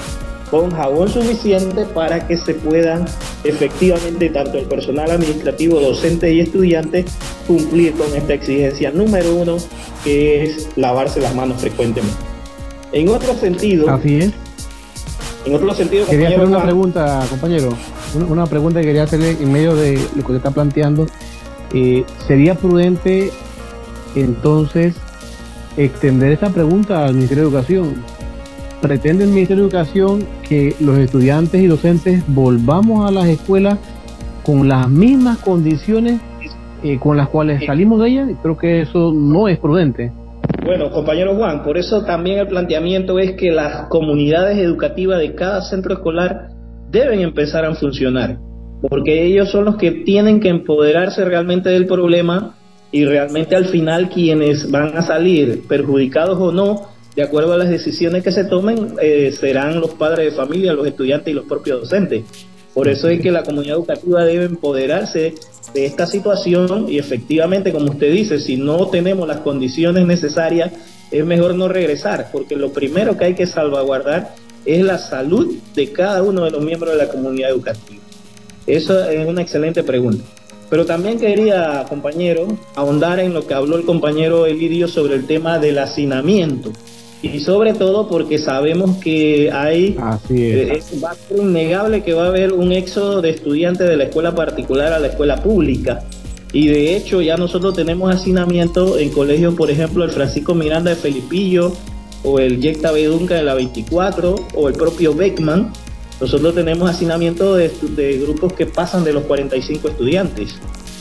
con 0.49 0.71
jabón 0.71 1.09
suficiente 1.09 1.85
para 1.85 2.25
que 2.27 2.37
se 2.37 2.55
puedan 2.55 3.05
efectivamente 3.43 4.29
tanto 4.29 4.57
el 4.57 4.65
personal 4.65 5.11
administrativo, 5.11 5.79
docente 5.79 6.33
y 6.33 6.39
estudiante 6.39 7.05
cumplir 7.45 7.93
con 7.93 8.15
esta 8.15 8.33
exigencia 8.33 8.91
número 8.91 9.35
uno, 9.35 9.57
que 10.03 10.43
es 10.43 10.69
lavarse 10.75 11.19
las 11.19 11.35
manos 11.35 11.61
frecuentemente. 11.61 12.17
En 12.91 13.09
otro 13.09 13.35
sentido, 13.35 13.89
Así 13.89 14.19
es 14.19 14.31
en 15.45 15.55
otro 15.55 15.73
sentido, 15.73 16.05
quería 16.05 16.29
hacer 16.29 16.45
una 16.45 16.63
pregunta, 16.63 17.25
compañero. 17.29 17.69
Una, 18.27 18.45
pregunta 18.45 18.81
que 18.81 18.87
quería 18.87 19.03
hacerle 19.03 19.37
en 19.39 19.51
medio 19.51 19.75
de 19.75 19.93
lo 19.93 20.23
que 20.23 20.31
usted 20.31 20.35
está 20.35 20.51
planteando. 20.51 21.05
Eh, 21.73 22.03
¿Sería 22.27 22.55
prudente 22.55 23.31
entonces 24.15 24.95
extender 25.77 26.31
esta 26.31 26.49
pregunta 26.49 27.05
al 27.05 27.13
Ministerio 27.13 27.43
de 27.43 27.49
Educación? 27.49 28.03
¿Pretende 28.81 29.25
el 29.25 29.29
Ministerio 29.29 29.63
de 29.63 29.69
Educación 29.69 30.25
que 30.47 30.75
los 30.79 30.97
estudiantes 30.97 31.61
y 31.61 31.67
docentes 31.67 32.23
volvamos 32.27 33.07
a 33.07 33.11
las 33.11 33.27
escuelas 33.27 33.77
con 34.43 34.67
las 34.67 34.89
mismas 34.89 35.37
condiciones 35.39 36.19
eh, 36.83 36.97
con 36.97 37.17
las 37.17 37.29
cuales 37.29 37.63
salimos 37.65 38.01
de 38.01 38.09
ellas? 38.09 38.29
Creo 38.41 38.57
que 38.57 38.81
eso 38.81 39.13
no 39.13 39.47
es 39.47 39.57
prudente. 39.57 40.11
Bueno, 40.69 40.91
compañero 40.91 41.33
Juan, 41.33 41.63
por 41.63 41.79
eso 41.79 42.03
también 42.03 42.37
el 42.37 42.47
planteamiento 42.47 43.17
es 43.17 43.31
que 43.31 43.49
las 43.49 43.87
comunidades 43.87 44.59
educativas 44.59 45.17
de 45.17 45.33
cada 45.33 45.63
centro 45.63 45.95
escolar 45.95 46.49
deben 46.91 47.21
empezar 47.21 47.65
a 47.65 47.73
funcionar, 47.73 48.37
porque 48.87 49.25
ellos 49.25 49.49
son 49.49 49.65
los 49.65 49.77
que 49.77 49.89
tienen 49.89 50.39
que 50.39 50.49
empoderarse 50.49 51.25
realmente 51.25 51.69
del 51.69 51.87
problema 51.87 52.55
y 52.91 53.03
realmente 53.03 53.55
al 53.55 53.65
final 53.65 54.09
quienes 54.09 54.69
van 54.69 54.95
a 54.95 55.01
salir 55.01 55.63
perjudicados 55.67 56.37
o 56.39 56.51
no, 56.51 56.89
de 57.15 57.23
acuerdo 57.23 57.53
a 57.53 57.57
las 57.57 57.69
decisiones 57.69 58.23
que 58.23 58.31
se 58.31 58.43
tomen, 58.43 58.93
eh, 59.01 59.31
serán 59.31 59.79
los 59.81 59.95
padres 59.95 60.25
de 60.25 60.37
familia, 60.37 60.73
los 60.73 60.85
estudiantes 60.85 61.31
y 61.31 61.35
los 61.35 61.45
propios 61.45 61.79
docentes. 61.79 62.25
Por 62.73 62.87
eso 62.87 63.09
es 63.09 63.21
que 63.21 63.31
la 63.31 63.43
comunidad 63.43 63.77
educativa 63.77 64.23
debe 64.23 64.45
empoderarse 64.45 65.33
de 65.73 65.85
esta 65.85 66.05
situación 66.05 66.87
y 66.89 66.97
efectivamente, 66.97 67.71
como 67.71 67.91
usted 67.91 68.11
dice, 68.11 68.39
si 68.39 68.57
no 68.57 68.87
tenemos 68.87 69.27
las 69.27 69.39
condiciones 69.39 70.05
necesarias, 70.05 70.71
es 71.11 71.25
mejor 71.25 71.55
no 71.55 71.67
regresar, 71.67 72.29
porque 72.31 72.55
lo 72.55 72.71
primero 72.71 73.17
que 73.17 73.25
hay 73.25 73.33
que 73.33 73.47
salvaguardar 73.47 74.35
es 74.65 74.83
la 74.83 74.97
salud 74.97 75.55
de 75.73 75.91
cada 75.91 76.21
uno 76.21 76.43
de 76.45 76.51
los 76.51 76.63
miembros 76.63 76.91
de 76.91 76.97
la 76.97 77.09
comunidad 77.09 77.49
educativa. 77.49 78.01
Eso 78.67 79.09
es 79.09 79.27
una 79.27 79.41
excelente 79.41 79.83
pregunta. 79.83 80.23
Pero 80.69 80.85
también 80.85 81.19
quería, 81.19 81.85
compañero, 81.89 82.47
ahondar 82.75 83.19
en 83.19 83.33
lo 83.33 83.47
que 83.47 83.55
habló 83.55 83.77
el 83.77 83.85
compañero 83.85 84.45
Elidio 84.45 84.87
sobre 84.87 85.15
el 85.15 85.25
tema 85.25 85.57
del 85.57 85.79
hacinamiento 85.79 86.71
y 87.21 87.39
sobre 87.41 87.73
todo 87.73 88.07
porque 88.07 88.37
sabemos 88.37 88.97
que 88.97 89.51
hay 89.51 89.97
eh, 90.29 90.81
va 91.03 91.11
a 91.11 91.15
ser 91.15 91.37
innegable 91.37 92.01
que 92.01 92.13
va 92.13 92.25
a 92.25 92.27
haber 92.27 92.53
un 92.53 92.71
éxodo 92.71 93.21
de 93.21 93.31
estudiantes 93.31 93.89
de 93.89 93.97
la 93.97 94.05
escuela 94.05 94.33
particular 94.33 94.93
a 94.93 94.99
la 94.99 95.07
escuela 95.07 95.43
pública. 95.43 96.01
Y 96.53 96.67
de 96.67 96.95
hecho 96.95 97.21
ya 97.21 97.35
nosotros 97.35 97.75
tenemos 97.75 98.13
hacinamiento 98.13 98.97
en 98.97 99.09
colegios 99.09 99.53
por 99.55 99.69
ejemplo 99.69 100.05
el 100.05 100.11
Francisco 100.11 100.55
Miranda 100.55 100.91
de 100.91 100.95
Felipillo 100.95 101.73
o 102.23 102.39
el 102.39 102.61
Yecta 102.61 102.91
Bedunca 102.91 103.35
de 103.35 103.43
la 103.43 103.53
24 103.53 104.35
o 104.55 104.69
el 104.69 104.75
propio 104.75 105.13
Beckman. 105.13 105.73
Nosotros 106.21 106.55
tenemos 106.55 106.89
hacinamiento 106.89 107.55
de, 107.55 107.69
de 107.95 108.17
grupos 108.17 108.53
que 108.53 108.65
pasan 108.65 109.03
de 109.03 109.13
los 109.13 109.23
45 109.23 109.89
estudiantes. 109.89 110.55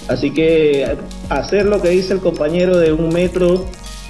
Así 0.08 0.32
que 0.32 0.96
hacer 1.28 1.66
lo 1.66 1.80
que 1.80 1.90
dice 1.90 2.14
el 2.14 2.20
compañero 2.20 2.78
de 2.78 2.92
un 2.92 3.08
metro 3.10 3.66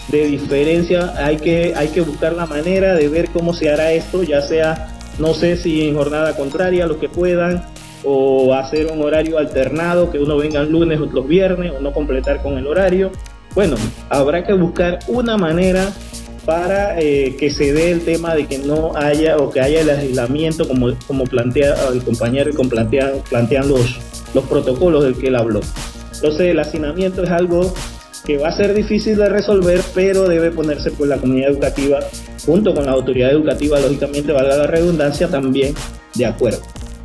de 0.09 0.27
diferencia, 0.27 1.13
hay 1.17 1.37
que, 1.37 1.75
hay 1.77 1.89
que 1.89 2.01
buscar 2.01 2.33
la 2.33 2.47
manera 2.47 2.95
de 2.95 3.09
ver 3.09 3.29
cómo 3.31 3.53
se 3.53 3.71
hará 3.71 3.93
esto, 3.93 4.23
ya 4.23 4.41
sea, 4.41 4.97
no 5.19 5.35
sé 5.35 5.57
si 5.57 5.87
en 5.87 5.95
jornada 5.95 6.37
contraria, 6.37 6.87
los 6.87 6.97
que 6.97 7.09
puedan, 7.09 7.65
o 8.05 8.55
hacer 8.55 8.91
un 8.91 9.03
horario 9.03 9.39
alternado, 9.39 10.11
que 10.11 10.19
uno 10.19 10.37
venga 10.37 10.61
el 10.61 10.71
lunes, 10.71 11.01
otros 11.01 11.29
viernes, 11.29 11.73
o 11.73 11.81
no 11.81 11.93
completar 11.93 12.43
con 12.43 12.57
el 12.57 12.67
horario. 12.67 13.11
Bueno, 13.55 13.77
habrá 14.09 14.45
que 14.45 14.53
buscar 14.53 15.01
una 15.09 15.37
manera 15.37 15.93
para 16.45 16.99
eh, 16.99 17.37
que 17.39 17.51
se 17.51 17.75
dé 17.75 17.91
el 17.91 18.01
tema 18.01 18.35
de 18.35 18.47
que 18.47 18.57
no 18.57 18.97
haya 18.97 19.37
o 19.37 19.51
que 19.51 19.61
haya 19.61 19.81
el 19.83 19.91
aislamiento 19.91 20.67
como, 20.67 20.95
como 21.07 21.25
plantea 21.25 21.75
el 21.93 22.03
compañero 22.03 22.51
y 22.51 22.55
con 22.55 22.71
plantean, 22.71 23.23
plantean 23.29 23.69
los, 23.69 23.99
los 24.33 24.45
protocolos 24.45 25.05
del 25.05 25.17
que 25.19 25.27
él 25.27 25.37
habló. 25.37 25.61
Entonces 26.15 26.41
el 26.49 26.59
hacinamiento 26.59 27.23
es 27.23 27.31
algo 27.31 27.75
que 28.25 28.39
va 28.39 28.49
a 28.49 28.53
ser 28.53 28.75
difícil 28.75 29.17
de 29.17 29.29
resolver, 29.29 29.81
pero 29.99 30.29
debe 30.29 30.53
ponerse 30.53 30.93
por 30.93 31.09
la 31.09 31.17
comunidad 31.17 31.51
educativa 31.51 31.99
junto 32.47 32.73
con 32.73 32.87
la 32.87 32.93
autoridad 32.93 33.33
educativa, 33.33 33.81
lógicamente 33.81 34.31
valga 34.31 34.57
la 34.57 34.69
redundancia, 34.69 35.27
también 35.27 35.75
de 36.15 36.25
acuerdo. 36.25 36.61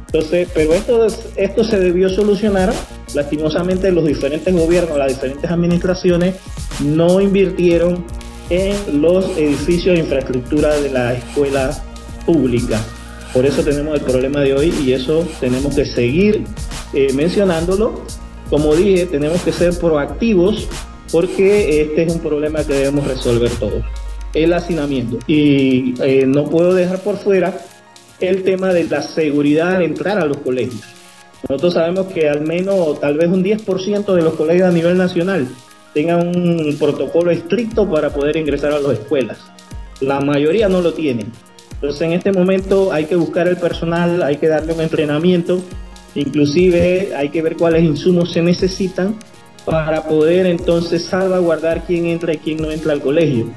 Entonces, 0.05 0.47
pero 0.53 0.75
esto, 0.75 1.07
esto 1.35 1.63
se 1.63 1.79
debió 1.79 2.07
solucionar. 2.07 2.71
Lastimosamente 3.15 3.91
los 3.91 4.05
diferentes 4.05 4.53
gobiernos, 4.53 4.95
las 4.95 5.07
diferentes 5.07 5.49
administraciones 5.49 6.35
no 6.85 7.19
invirtieron 7.19 8.05
en 8.51 9.01
los 9.01 9.25
edificios 9.39 9.95
de 9.95 10.01
infraestructura 10.01 10.75
de 10.75 10.91
la 10.91 11.15
escuela 11.15 11.75
pública. 12.27 12.79
Por 13.33 13.47
eso 13.47 13.63
tenemos 13.63 13.95
el 13.95 14.01
problema 14.01 14.41
de 14.41 14.53
hoy 14.53 14.71
y 14.85 14.93
eso 14.93 15.27
tenemos 15.39 15.73
que 15.73 15.85
seguir 15.85 16.43
eh, 16.93 17.11
mencionándolo. 17.13 18.01
Como 18.51 18.75
dije, 18.75 19.07
tenemos 19.07 19.41
que 19.41 19.51
ser 19.51 19.75
proactivos 19.79 20.67
porque 21.14 21.80
este 21.80 22.03
es 22.03 22.11
un 22.11 22.20
problema 22.20 22.66
que 22.66 22.74
debemos 22.74 23.05
resolver 23.05 23.51
todos, 23.51 23.84
el 24.34 24.51
hacinamiento. 24.51 25.20
Y 25.28 25.93
eh, 26.01 26.26
no 26.26 26.45
puedo 26.45 26.74
dejar 26.74 27.01
por 27.01 27.18
fuera 27.18 27.55
el 28.20 28.41
tema 28.41 28.74
de 28.74 28.86
la 28.86 29.03
seguridad 29.03 29.76
al 29.76 29.84
entrar 29.84 30.18
a 30.18 30.26
los 30.26 30.38
colegios. 30.38 30.82
Nosotros 31.47 31.76
sabemos 31.76 32.07
que 32.07 32.28
al 32.28 32.41
menos 32.41 32.99
tal 32.99 33.16
vez 33.16 33.28
un 33.28 33.43
10% 33.43 34.11
de 34.11 34.22
los 34.24 34.34
colegios 34.34 34.68
a 34.68 34.72
nivel 34.72 34.97
nacional 34.97 35.47
tengan 35.93 36.36
un 36.36 36.76
protocolo 36.80 37.30
estricto 37.30 37.88
para 37.88 38.09
poder 38.09 38.36
ingresar 38.36 38.72
a 38.72 38.80
las 38.80 38.93
escuelas. 38.93 39.38
La 40.01 40.20
mayoría 40.20 40.68
no 40.68 40.82
lo 40.82 40.95
tienen. 40.95 41.32
Entonces 41.74 42.01
en 42.01 42.14
este 42.14 42.32
momento 42.32 42.91
hay 42.91 43.05
que 43.05 43.16
buscar 43.16 43.47
el 43.47 43.57
personal, 43.57 44.24
hay 44.24 44.38
que 44.38 44.47
darle 44.47 44.74
un 44.74 44.82
entrenamiento, 44.82 45.61
inclusive 46.16 47.16
hay 47.16 47.30
que 47.30 47.43
ver 47.43 47.55
cuáles 47.55 47.84
insumos 47.84 48.32
se 48.32 48.41
necesitan 48.41 49.16
para 49.66 50.03
poder 50.03 50.45
entonces 50.45 51.05
salvaguardar 51.05 51.84
quién 51.86 52.05
entra 52.05 52.34
y 52.34 52.38
quién 52.38 52.57
no 52.57 52.72
entra 52.72 52.93
al 52.93 53.01
colegio. 53.01 53.49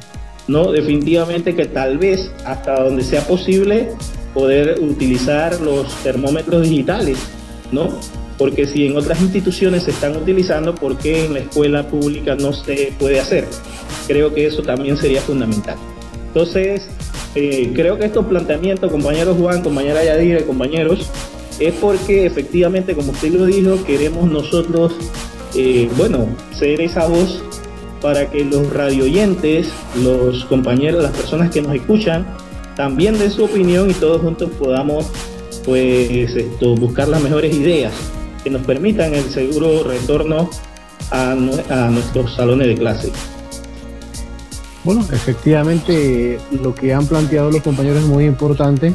No, 0.48 0.70
definitivamente 0.70 1.56
que 1.56 1.66
tal 1.66 1.98
vez 1.98 2.30
hasta 2.44 2.82
donde 2.84 3.02
sea 3.02 3.26
posible 3.26 3.88
poder 4.32 4.78
utilizar 4.80 5.60
los 5.60 5.92
termómetros 6.02 6.62
digitales, 6.62 7.18
¿no? 7.72 7.88
Porque 8.38 8.66
si 8.66 8.86
en 8.86 8.96
otras 8.96 9.20
instituciones 9.20 9.84
se 9.84 9.90
están 9.90 10.14
utilizando, 10.16 10.74
¿por 10.74 10.98
qué 10.98 11.24
en 11.24 11.32
la 11.32 11.40
escuela 11.40 11.88
pública 11.88 12.36
no 12.36 12.52
se 12.52 12.92
puede 12.98 13.18
hacer? 13.18 13.46
Creo 14.06 14.32
que 14.34 14.46
eso 14.46 14.62
también 14.62 14.96
sería 14.96 15.20
fundamental. 15.22 15.76
Entonces, 16.28 16.86
eh, 17.34 17.72
creo 17.74 17.98
que 17.98 18.04
estos 18.04 18.26
planteamientos, 18.26 18.92
compañeros 18.92 19.36
Juan, 19.38 19.62
compañera 19.62 20.04
Yadira, 20.04 20.42
compañeros, 20.42 21.10
es 21.58 21.74
porque 21.74 22.26
efectivamente, 22.26 22.94
como 22.94 23.12
usted 23.12 23.32
lo 23.32 23.46
dijo, 23.46 23.82
queremos 23.84 24.30
nosotros 24.30 24.92
eh, 25.56 25.90
bueno, 25.96 26.28
ser 26.52 26.80
esa 26.80 27.06
voz 27.06 27.42
para 28.00 28.30
que 28.30 28.44
los 28.44 28.72
radioyentes, 28.72 29.68
los 30.02 30.44
compañeros, 30.44 31.02
las 31.02 31.12
personas 31.12 31.50
que 31.50 31.62
nos 31.62 31.74
escuchan, 31.74 32.26
también 32.76 33.18
de 33.18 33.30
su 33.30 33.44
opinión 33.44 33.90
y 33.90 33.94
todos 33.94 34.20
juntos 34.20 34.50
podamos 34.58 35.06
pues 35.64 36.36
esto, 36.36 36.76
buscar 36.76 37.08
las 37.08 37.22
mejores 37.22 37.54
ideas 37.54 37.92
que 38.44 38.50
nos 38.50 38.62
permitan 38.62 39.14
el 39.14 39.24
seguro 39.24 39.82
retorno 39.82 40.50
a, 41.10 41.32
a 41.32 41.90
nuestros 41.90 42.34
salones 42.34 42.68
de 42.68 42.74
clase. 42.76 43.10
Bueno, 44.84 45.04
efectivamente 45.10 46.38
lo 46.62 46.72
que 46.72 46.94
han 46.94 47.06
planteado 47.06 47.50
los 47.50 47.62
compañeros 47.62 48.04
es 48.04 48.06
muy 48.06 48.24
importante. 48.24 48.94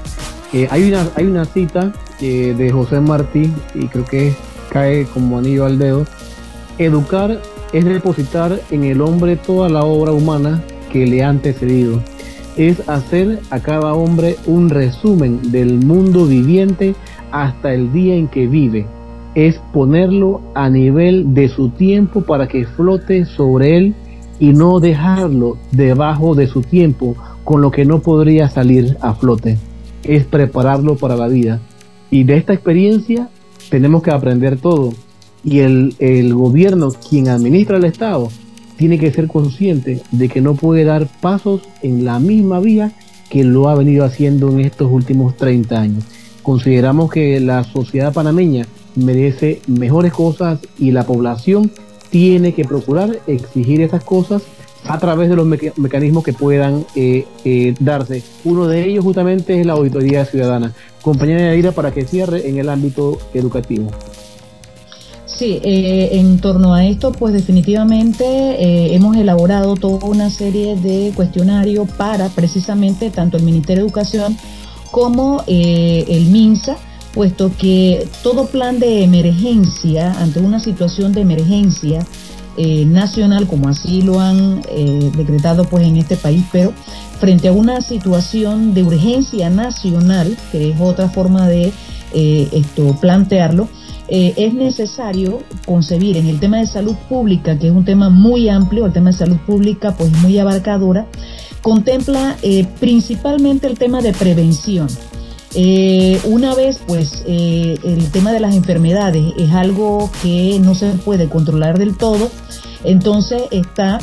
Eh, 0.53 0.67
hay, 0.71 0.87
una, 0.87 1.09
hay 1.15 1.25
una 1.25 1.43
cita 1.43 1.91
eh, 2.21 2.55
de 2.57 2.71
José 2.71 3.01
Martí 3.01 3.51
y 3.73 3.87
creo 3.87 4.05
que 4.05 4.33
cae 4.69 5.05
como 5.05 5.37
anillo 5.37 5.65
al 5.65 5.77
dedo. 5.77 6.05
Educar 6.81 7.39
es 7.73 7.85
depositar 7.85 8.59
en 8.71 8.83
el 8.85 9.01
hombre 9.01 9.35
toda 9.35 9.69
la 9.69 9.83
obra 9.83 10.13
humana 10.13 10.63
que 10.91 11.05
le 11.05 11.23
ha 11.23 11.29
antecedido. 11.29 12.01
Es 12.57 12.89
hacer 12.89 13.39
a 13.51 13.59
cada 13.59 13.93
hombre 13.93 14.37
un 14.47 14.67
resumen 14.67 15.51
del 15.51 15.75
mundo 15.75 16.25
viviente 16.25 16.95
hasta 17.31 17.71
el 17.71 17.93
día 17.93 18.15
en 18.15 18.27
que 18.27 18.47
vive. 18.47 18.87
Es 19.35 19.61
ponerlo 19.71 20.41
a 20.55 20.71
nivel 20.71 21.35
de 21.35 21.49
su 21.49 21.69
tiempo 21.69 22.21
para 22.21 22.47
que 22.47 22.65
flote 22.65 23.25
sobre 23.25 23.77
él 23.77 23.93
y 24.39 24.53
no 24.53 24.79
dejarlo 24.79 25.57
debajo 25.71 26.33
de 26.33 26.47
su 26.47 26.63
tiempo 26.63 27.15
con 27.43 27.61
lo 27.61 27.69
que 27.69 27.85
no 27.85 27.99
podría 27.99 28.49
salir 28.49 28.97
a 29.01 29.13
flote. 29.13 29.59
Es 30.01 30.25
prepararlo 30.25 30.95
para 30.95 31.15
la 31.15 31.27
vida. 31.27 31.59
Y 32.09 32.23
de 32.23 32.37
esta 32.37 32.53
experiencia 32.53 33.29
tenemos 33.69 34.01
que 34.01 34.09
aprender 34.09 34.57
todo. 34.57 34.93
Y 35.43 35.59
el, 35.59 36.33
gobierno, 36.33 36.91
quien 36.91 37.27
administra 37.27 37.77
el 37.77 37.85
Estado, 37.85 38.29
tiene 38.77 38.99
que 38.99 39.11
ser 39.11 39.27
consciente 39.27 40.01
de 40.11 40.29
que 40.29 40.41
no 40.41 40.55
puede 40.55 40.83
dar 40.83 41.07
pasos 41.21 41.61
en 41.81 42.05
la 42.05 42.19
misma 42.19 42.59
vía 42.59 42.93
que 43.29 43.43
lo 43.43 43.69
ha 43.69 43.75
venido 43.75 44.03
haciendo 44.03 44.49
en 44.49 44.59
estos 44.61 44.91
últimos 44.91 45.37
30 45.37 45.79
años. 45.79 46.03
Consideramos 46.43 47.11
que 47.11 47.39
la 47.39 47.63
sociedad 47.63 48.13
panameña 48.13 48.65
merece 48.95 49.61
mejores 49.67 50.11
cosas 50.11 50.59
y 50.77 50.91
la 50.91 51.05
población 51.05 51.71
tiene 52.09 52.53
que 52.53 52.65
procurar 52.65 53.19
exigir 53.27 53.81
esas 53.81 54.03
cosas 54.03 54.43
a 54.85 54.97
través 54.99 55.29
de 55.29 55.35
los 55.35 55.45
mecanismos 55.45 56.23
que 56.23 56.33
puedan 56.33 56.85
eh, 56.95 57.25
eh, 57.45 57.73
darse. 57.79 58.23
Uno 58.43 58.67
de 58.67 58.85
ellos 58.85 59.03
justamente 59.03 59.59
es 59.59 59.65
la 59.65 59.73
auditoría 59.73 60.25
ciudadana. 60.25 60.73
Compañera 61.01 61.41
Yaira, 61.41 61.71
para 61.71 61.91
que 61.93 62.05
cierre 62.05 62.49
en 62.49 62.57
el 62.57 62.69
ámbito 62.69 63.17
educativo. 63.33 63.91
Sí, 65.41 65.59
eh, 65.63 66.09
en 66.19 66.37
torno 66.39 66.75
a 66.75 66.85
esto, 66.85 67.11
pues 67.11 67.33
definitivamente 67.33 68.93
hemos 68.93 69.17
elaborado 69.17 69.75
toda 69.75 70.05
una 70.05 70.29
serie 70.29 70.75
de 70.75 71.11
cuestionarios 71.15 71.89
para 71.97 72.29
precisamente 72.29 73.09
tanto 73.09 73.37
el 73.37 73.43
Ministerio 73.43 73.81
de 73.81 73.87
Educación 73.87 74.37
como 74.91 75.43
el 75.47 76.25
MINSA 76.27 76.77
puesto 77.13 77.51
que 77.57 78.07
todo 78.23 78.47
plan 78.47 78.79
de 78.79 79.03
emergencia, 79.03 80.11
ante 80.13 80.39
una 80.39 80.59
situación 80.59 81.11
de 81.13 81.21
emergencia 81.21 82.05
eh, 82.57 82.85
nacional, 82.85 83.47
como 83.47 83.69
así 83.69 84.01
lo 84.01 84.19
han 84.19 84.61
eh, 84.69 85.11
decretado 85.15 85.63
pues 85.65 85.87
en 85.87 85.97
este 85.97 86.15
país, 86.15 86.43
pero 86.51 86.73
frente 87.19 87.47
a 87.47 87.51
una 87.51 87.81
situación 87.81 88.73
de 88.73 88.83
urgencia 88.83 89.49
nacional, 89.49 90.37
que 90.51 90.71
es 90.71 90.79
otra 90.79 91.09
forma 91.09 91.47
de 91.47 91.71
eh, 92.13 92.49
esto 92.51 92.95
plantearlo, 92.99 93.69
es 94.07 94.53
necesario 94.53 95.39
concebir 95.65 96.17
en 96.17 96.27
el 96.27 96.39
tema 96.39 96.57
de 96.57 96.67
salud 96.67 96.95
pública, 97.07 97.57
que 97.57 97.67
es 97.67 97.73
un 97.73 97.85
tema 97.85 98.09
muy 98.09 98.49
amplio, 98.49 98.85
el 98.85 98.93
tema 98.93 99.11
de 99.11 99.17
salud 99.17 99.37
pública 99.45 99.95
pues 99.95 100.11
muy 100.21 100.37
abarcadora, 100.37 101.07
contempla 101.61 102.35
principalmente 102.79 103.67
el 103.67 103.77
tema 103.79 104.01
de 104.01 104.11
prevención. 104.13 104.87
Eh, 105.53 106.19
una 106.25 106.55
vez, 106.55 106.79
pues, 106.87 107.23
eh, 107.27 107.77
el 107.83 108.09
tema 108.11 108.31
de 108.31 108.39
las 108.39 108.55
enfermedades 108.55 109.33
es 109.37 109.51
algo 109.51 110.09
que 110.21 110.59
no 110.61 110.75
se 110.75 110.91
puede 110.91 111.27
controlar 111.27 111.77
del 111.77 111.97
todo, 111.97 112.31
entonces 112.83 113.43
está 113.51 113.99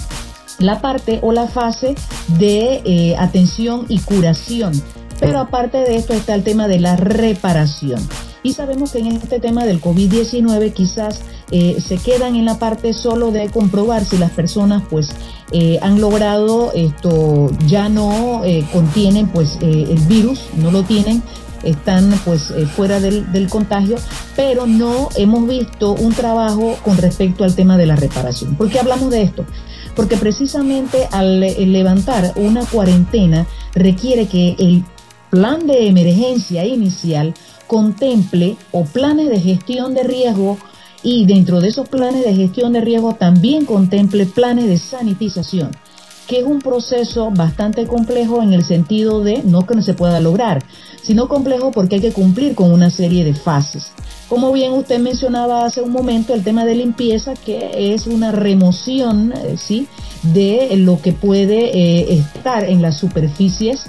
la 0.59 0.80
parte 0.80 1.20
o 1.22 1.32
la 1.32 1.46
fase 1.46 1.94
de 2.38 2.82
eh, 2.84 3.16
atención 3.18 3.86
y 3.88 3.99
curación. 4.01 4.72
Pero 5.20 5.38
aparte 5.38 5.78
de 5.78 5.96
esto 5.96 6.12
está 6.12 6.34
el 6.34 6.44
tema 6.44 6.68
de 6.68 6.80
la 6.80 6.96
reparación. 6.96 8.07
Y 8.43 8.53
sabemos 8.53 8.93
que 8.93 8.99
en 8.99 9.09
este 9.09 9.41
tema 9.41 9.64
del 9.64 9.80
COVID-19 9.80 10.72
quizás 10.72 11.20
se 11.51 11.97
quedan 11.97 12.36
en 12.36 12.45
la 12.45 12.59
parte 12.59 12.93
solo 12.93 13.30
de 13.30 13.49
comprobar 13.49 14.05
si 14.05 14.18
las 14.18 14.30
personas 14.30 14.82
pues 14.89 15.09
han 15.80 16.01
logrado 16.01 16.72
esto, 16.74 17.51
ya 17.66 17.89
no 17.89 18.43
contienen 18.72 19.28
pues 19.28 19.59
el 19.61 19.99
virus, 20.07 20.41
no 20.57 20.70
lo 20.70 20.82
tienen, 20.84 21.22
están 21.62 22.12
pues 22.24 22.51
eh, 22.51 22.66
fuera 22.66 23.01
del, 23.01 23.30
del, 23.32 23.49
contagio, 23.49 23.97
pero 24.36 24.66
no 24.66 25.09
hemos 25.16 25.49
visto 25.49 25.93
un 25.93 26.12
trabajo 26.12 26.76
con 26.84 26.97
respecto 26.97 27.45
al 27.45 27.55
tema 27.55 27.76
de 27.76 27.86
la 27.86 27.97
reparación. 27.97 28.55
¿Por 28.57 28.70
qué 28.70 28.78
hablamos 28.78 29.11
de 29.11 29.22
esto? 29.22 29.45
Porque 29.97 30.16
precisamente 30.16 31.09
al 31.11 31.41
levantar 31.41 32.32
una 32.36 32.64
cuarentena 32.64 33.47
requiere 33.74 34.26
que 34.26 34.55
el 34.59 34.84
plan 35.30 35.66
de 35.66 35.89
emergencia 35.89 36.64
inicial 36.64 37.34
contemple 37.69 38.57
o 38.73 38.85
planes 38.85 39.29
de 39.29 39.41
gestión 39.41 39.95
de 39.95 40.03
riesgo 40.03 40.59
y 41.05 41.27
dentro 41.27 41.61
de 41.61 41.69
esos 41.69 41.89
planes 41.89 42.25
de 42.25 42.35
gestión 42.35 42.73
de 42.73 42.81
riesgo 42.81 43.14
también 43.14 43.64
contemple 43.64 44.27
planes 44.27 44.66
de 44.66 44.79
sanitización 44.79 45.71
que 46.29 46.41
es 46.41 46.45
un 46.45 46.61
proceso 46.61 47.31
bastante 47.31 47.87
complejo 47.87 48.43
en 48.43 48.53
el 48.53 48.62
sentido 48.62 49.25
de 49.25 49.43
no 49.45 49.66
que 49.66 49.75
no 49.75 49.83
se 49.83 49.95
pueda 49.95 50.21
lograr, 50.21 50.62
sino 51.03 51.27
complejo 51.27 51.73
porque 51.73 51.97
hay 51.97 52.01
que 52.03 52.12
cumplir 52.12 52.55
con 52.55 52.71
una 52.71 52.91
serie 52.91 53.25
de 53.25 53.33
fases. 53.33 53.93
Como 54.29 54.53
bien 54.53 54.73
usted 54.73 54.99
mencionaba 55.01 55.64
hace 55.64 55.81
un 55.81 55.91
momento, 55.91 56.35
el 56.35 56.45
tema 56.45 56.66
de 56.66 56.75
limpieza, 56.75 57.33
que 57.35 57.95
es 57.95 58.07
una 58.07 58.31
remoción 58.31 59.33
eh, 59.33 59.57
¿sí? 59.57 59.89
de 60.23 60.77
lo 60.77 61.01
que 61.01 61.12
puede 61.12 61.71
eh, 61.75 62.19
estar 62.19 62.64
en 62.64 62.83
las 62.83 62.99
superficies 62.99 63.87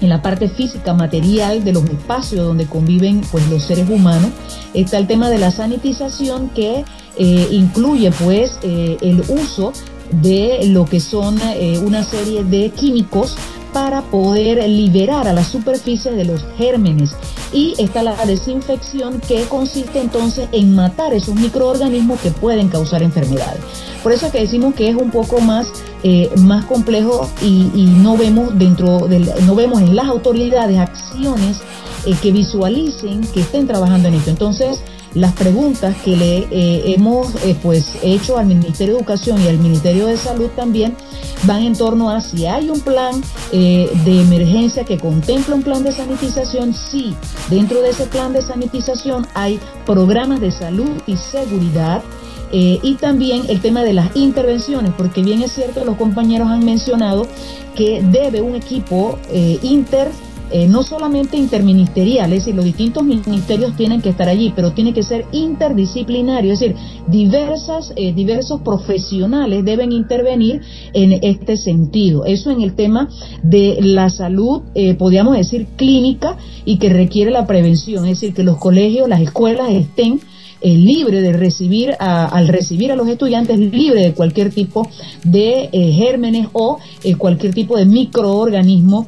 en 0.00 0.08
la 0.08 0.22
parte 0.22 0.48
física, 0.48 0.94
material 0.94 1.64
de 1.64 1.72
los 1.72 1.84
espacios 1.84 2.46
donde 2.46 2.66
conviven 2.66 3.22
pues, 3.30 3.48
los 3.48 3.62
seres 3.64 3.88
humanos. 3.88 4.30
Está 4.74 4.98
el 4.98 5.06
tema 5.06 5.30
de 5.30 5.38
la 5.38 5.50
sanitización 5.50 6.50
que 6.50 6.84
eh, 7.16 7.48
incluye 7.50 8.10
pues 8.10 8.58
el 8.62 9.22
uso 9.28 9.72
de 10.10 10.66
lo 10.66 10.84
que 10.84 11.00
son 11.00 11.38
una 11.84 12.02
serie 12.02 12.44
de 12.44 12.70
químicos 12.70 13.36
para 13.74 14.02
poder 14.02 14.66
liberar 14.68 15.26
a 15.26 15.32
la 15.32 15.44
superficie 15.44 16.12
de 16.12 16.24
los 16.24 16.46
gérmenes. 16.56 17.10
Y 17.52 17.74
está 17.78 18.04
la 18.04 18.14
desinfección 18.24 19.20
que 19.20 19.42
consiste 19.44 20.00
entonces 20.00 20.48
en 20.52 20.74
matar 20.74 21.12
esos 21.12 21.34
microorganismos 21.34 22.20
que 22.20 22.30
pueden 22.30 22.68
causar 22.68 23.02
enfermedades. 23.02 23.60
Por 24.02 24.12
eso 24.12 24.26
es 24.26 24.32
que 24.32 24.40
decimos 24.40 24.74
que 24.74 24.88
es 24.88 24.96
un 24.96 25.10
poco 25.10 25.40
más, 25.40 25.66
eh, 26.04 26.30
más 26.36 26.64
complejo 26.66 27.28
y, 27.42 27.88
no 27.98 28.16
vemos 28.16 28.56
dentro 28.56 29.08
del, 29.08 29.28
no 29.44 29.54
vemos 29.56 29.82
en 29.82 29.96
las 29.96 30.06
autoridades 30.06 30.78
acciones 30.78 31.60
eh, 32.06 32.14
que 32.22 32.30
visualicen 32.30 33.22
que 33.22 33.40
estén 33.40 33.66
trabajando 33.66 34.08
en 34.08 34.14
esto. 34.14 34.30
Entonces, 34.30 34.80
las 35.14 35.32
preguntas 35.32 35.96
que 36.04 36.16
le 36.16 36.38
eh, 36.50 36.94
hemos 36.94 37.34
eh, 37.44 37.56
pues 37.62 37.96
hecho 38.02 38.36
al 38.36 38.46
Ministerio 38.46 38.94
de 38.94 39.00
Educación 39.00 39.40
y 39.40 39.48
al 39.48 39.58
Ministerio 39.58 40.06
de 40.06 40.16
Salud 40.16 40.48
también 40.56 40.96
van 41.44 41.62
en 41.62 41.74
torno 41.74 42.10
a 42.10 42.20
si 42.20 42.46
hay 42.46 42.68
un 42.68 42.80
plan 42.80 43.22
eh, 43.52 43.90
de 44.04 44.20
emergencia 44.20 44.84
que 44.84 44.98
contempla 44.98 45.54
un 45.54 45.62
plan 45.62 45.84
de 45.84 45.92
sanitización, 45.92 46.74
sí, 46.74 47.14
dentro 47.48 47.80
de 47.80 47.90
ese 47.90 48.06
plan 48.06 48.32
de 48.32 48.42
sanitización 48.42 49.26
hay 49.34 49.60
programas 49.86 50.40
de 50.40 50.50
salud 50.50 50.90
y 51.06 51.16
seguridad. 51.16 52.02
y 52.52 52.94
también 53.00 53.42
el 53.48 53.60
tema 53.60 53.82
de 53.82 53.92
las 53.92 54.14
intervenciones, 54.14 54.92
porque 54.96 55.24
bien 55.24 55.42
es 55.42 55.50
cierto, 55.50 55.84
los 55.84 55.96
compañeros 55.96 56.46
han 56.48 56.64
mencionado 56.64 57.26
que 57.74 58.00
debe 58.00 58.42
un 58.42 58.54
equipo 58.54 59.18
inter 59.62 60.08
eh, 60.50 60.68
no 60.68 60.82
solamente 60.82 61.36
interministeriales, 61.36 62.46
y 62.46 62.52
los 62.52 62.64
distintos 62.64 63.02
ministerios 63.02 63.76
tienen 63.76 64.02
que 64.02 64.10
estar 64.10 64.28
allí, 64.28 64.52
pero 64.54 64.72
tiene 64.72 64.92
que 64.92 65.02
ser 65.02 65.24
interdisciplinario, 65.32 66.52
es 66.52 66.60
decir, 66.60 66.76
diversas, 67.08 67.92
eh, 67.96 68.12
diversos 68.12 68.60
profesionales 68.60 69.64
deben 69.64 69.90
intervenir 69.90 70.60
en 70.92 71.12
este 71.22 71.56
sentido. 71.56 72.24
Eso 72.26 72.50
en 72.50 72.60
el 72.60 72.74
tema 72.74 73.08
de 73.42 73.78
la 73.80 74.10
salud, 74.10 74.62
eh, 74.74 74.94
podríamos 74.94 75.36
decir, 75.36 75.66
clínica 75.76 76.36
y 76.64 76.76
que 76.76 76.90
requiere 76.90 77.30
la 77.30 77.46
prevención, 77.46 78.04
es 78.04 78.20
decir, 78.20 78.34
que 78.34 78.44
los 78.44 78.58
colegios, 78.58 79.08
las 79.08 79.22
escuelas 79.22 79.70
estén 79.70 80.20
libres 80.62 81.20
de 81.20 81.34
recibir 81.34 81.94
al 81.98 82.48
recibir 82.48 82.90
a 82.90 82.96
los 82.96 83.06
estudiantes 83.06 83.58
libre 83.58 84.00
de 84.00 84.14
cualquier 84.14 84.50
tipo 84.50 84.88
de 85.22 85.68
gérmenes 85.94 86.48
o 86.54 86.78
cualquier 87.18 87.52
tipo 87.52 87.76
de 87.76 87.84
microorganismo 87.84 89.06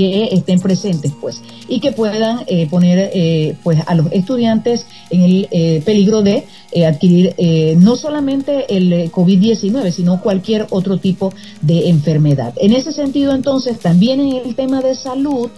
que 0.00 0.30
estén 0.32 0.60
presentes, 0.60 1.12
pues, 1.20 1.42
y 1.68 1.78
que 1.78 1.92
puedan 1.92 2.44
eh, 2.46 2.66
poner 2.70 3.10
eh, 3.12 3.54
pues 3.62 3.80
a 3.86 3.94
los 3.94 4.06
estudiantes 4.12 4.86
en 5.10 5.20
el 5.20 5.48
eh, 5.50 5.82
peligro 5.84 6.22
de 6.22 6.46
adquirir 6.86 7.34
no 7.78 7.96
solamente 7.96 8.74
el 8.74 9.10
COVID-19, 9.10 9.90
sino 9.90 10.22
cualquier 10.22 10.68
otro 10.70 10.98
tipo 10.98 11.34
de 11.60 11.88
enfermedad. 11.88 12.54
En 12.58 12.72
ese 12.72 12.92
sentido, 12.92 13.34
entonces, 13.34 13.80
también 13.80 14.20
en 14.20 14.36
el 14.36 14.54
tema 14.54 14.80
de 14.80 14.94
salud, 14.94 15.50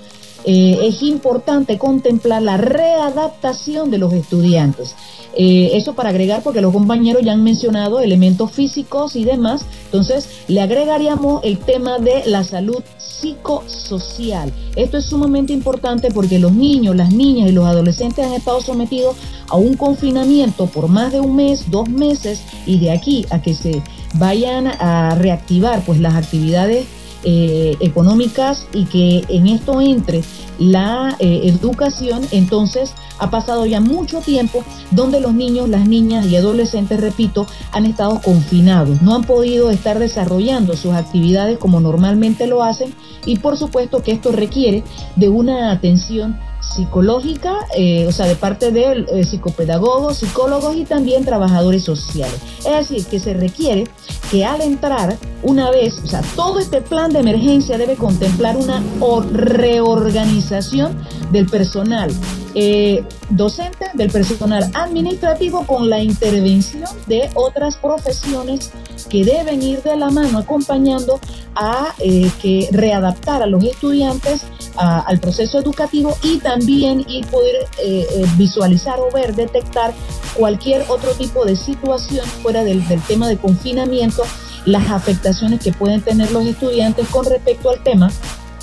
es 0.45 1.03
importante 1.03 1.79
contemplar 1.79 2.43
la 2.43 2.57
readaptación 2.57 3.91
de 3.91 3.99
los 3.99 4.13
estudiantes. 4.15 4.97
Eh, 5.35 5.71
eso 5.75 5.95
para 5.95 6.11
agregar, 6.11 6.43
porque 6.43 6.61
los 6.61 6.73
compañeros 6.73 7.23
ya 7.23 7.33
han 7.33 7.43
mencionado 7.43 8.01
elementos 8.01 8.51
físicos 8.51 9.17
y 9.17 9.25
demás. 9.25 9.65
Entonces, 9.87 10.29
le 10.49 10.61
agregaríamos 10.61 11.43
el 11.45 11.59
tema 11.59 11.99
de 11.99 12.23
la 12.27 12.45
salud 12.45 12.83
psicosocial. 12.99 14.53
Esto 14.77 14.99
es 14.99 15.07
sumamente 15.07 15.53
importante 15.53 16.11
porque 16.11 16.39
los 16.39 16.53
niños, 16.53 16.97
las 16.97 17.13
niñas 17.13 17.49
y 17.49 17.53
los 17.53 17.67
adolescentes 17.67 18.27
han 18.27 18.33
estado 18.33 18.61
sometidos 18.61 19.17
a 19.49 19.57
un 19.57 19.75
confinamiento 19.77 20.67
por 20.67 20.89
más 20.89 21.13
de 21.13 21.21
un 21.21 21.37
mes, 21.37 21.71
dos 21.71 21.89
meses, 21.89 22.43
y 22.67 22.79
de 22.79 22.91
aquí 22.91 23.27
a 23.31 23.41
que 23.41 23.55
se 23.55 23.83
vayan 24.15 24.67
a 24.67 25.15
reactivar 25.15 25.83
pues 25.85 26.01
las 26.01 26.15
actividades 26.15 26.87
eh, 27.25 27.77
económicas 27.79 28.67
y 28.73 28.85
que 28.87 29.25
en 29.29 29.47
esto 29.47 29.81
entre 29.81 30.23
la 30.63 31.17
eh, 31.19 31.41
educación, 31.45 32.23
entonces 32.31 32.95
ha 33.19 33.31
pasado 33.31 33.67
ya 33.67 33.81
mucho 33.81 34.21
tiempo 34.21 34.65
donde 34.91 35.21
los 35.21 35.35
niños, 35.35 35.69
las 35.69 35.89
niñas 35.89 36.27
y 36.27 36.37
adolescentes, 36.37 37.01
repito, 37.01 37.47
han 37.73 37.85
estado 37.85 38.21
confinados, 38.23 39.03
no 39.03 39.15
han 39.15 39.25
podido 39.25 39.71
estar 39.71 39.99
desarrollando 39.99 40.77
sus 40.77 40.93
actividades 40.93 41.59
como 41.59 41.81
normalmente 41.81 42.47
lo 42.47 42.63
hacen 42.63 42.95
y 43.27 43.39
por 43.39 43.57
supuesto 43.57 44.03
que 44.03 44.13
esto 44.13 44.31
requiere 44.31 44.85
de 45.17 45.29
una 45.29 45.73
atención 45.73 46.39
psicológica, 46.63 47.59
eh, 47.77 48.07
o 48.07 48.13
sea, 48.13 48.27
de 48.27 48.37
parte 48.37 48.71
de 48.71 49.05
eh, 49.13 49.25
psicopedagogos, 49.25 50.19
psicólogos 50.19 50.77
y 50.77 50.85
también 50.85 51.25
trabajadores 51.25 51.85
sociales. 51.85 52.41
Es 52.59 52.89
decir, 52.89 53.05
que 53.07 53.19
se 53.19 53.35
requiere 53.35 53.85
que 54.31 54.45
al 54.45 54.63
entrar 54.63 55.19
una 55.43 55.71
vez, 55.71 56.01
o 56.05 56.07
sea, 56.07 56.23
todo 56.37 56.61
este 56.61 56.81
plan 56.81 57.13
de 57.13 57.21
emergencia 57.21 57.77
debe 57.77 57.97
contemplar 57.97 58.57
una 58.57 58.83
reorganización 59.33 60.97
del 61.33 61.47
personal 61.47 62.11
eh, 62.55 63.03
docente, 63.31 63.87
del 63.95 64.11
personal 64.11 64.71
administrativo 64.75 65.67
con 65.67 65.91
la 65.91 66.03
intervención 66.03 66.85
de 67.07 67.29
otras 67.35 67.77
profesiones 67.77 68.71
que 69.09 69.25
deben 69.25 69.63
ir 69.63 69.83
de 69.83 69.97
la 69.97 70.11
mano 70.11 70.39
acompañando 70.39 71.19
a 71.55 71.95
que 72.41 72.69
readaptar 72.73 73.43
a 73.43 73.47
los 73.47 73.65
estudiantes 73.65 74.43
al 74.77 75.21
proceso 75.21 75.59
educativo 75.59 76.17
y 76.23 76.39
también 76.39 77.05
y 77.07 77.23
poder 77.25 77.55
eh, 77.79 78.07
eh, 78.11 78.27
visualizar 78.37 78.99
o 79.01 79.11
ver, 79.13 79.35
detectar 79.35 79.93
cualquier 80.37 80.85
otro 80.89 81.13
tipo 81.13 81.45
de 81.45 81.57
situación 81.57 82.27
fuera 82.43 82.65
del, 82.65 82.87
del 82.89 83.01
tema 83.03 83.29
de 83.29 83.37
confinamiento, 83.37 84.23
las 84.65 84.91
afectaciones 84.91 85.61
que 85.61 85.73
pueden 85.73 86.01
tener 86.01 86.31
los 86.33 86.47
estudiantes 86.47 87.07
con 87.09 87.25
respecto 87.27 87.71
al 87.71 87.83
tema 87.83 88.11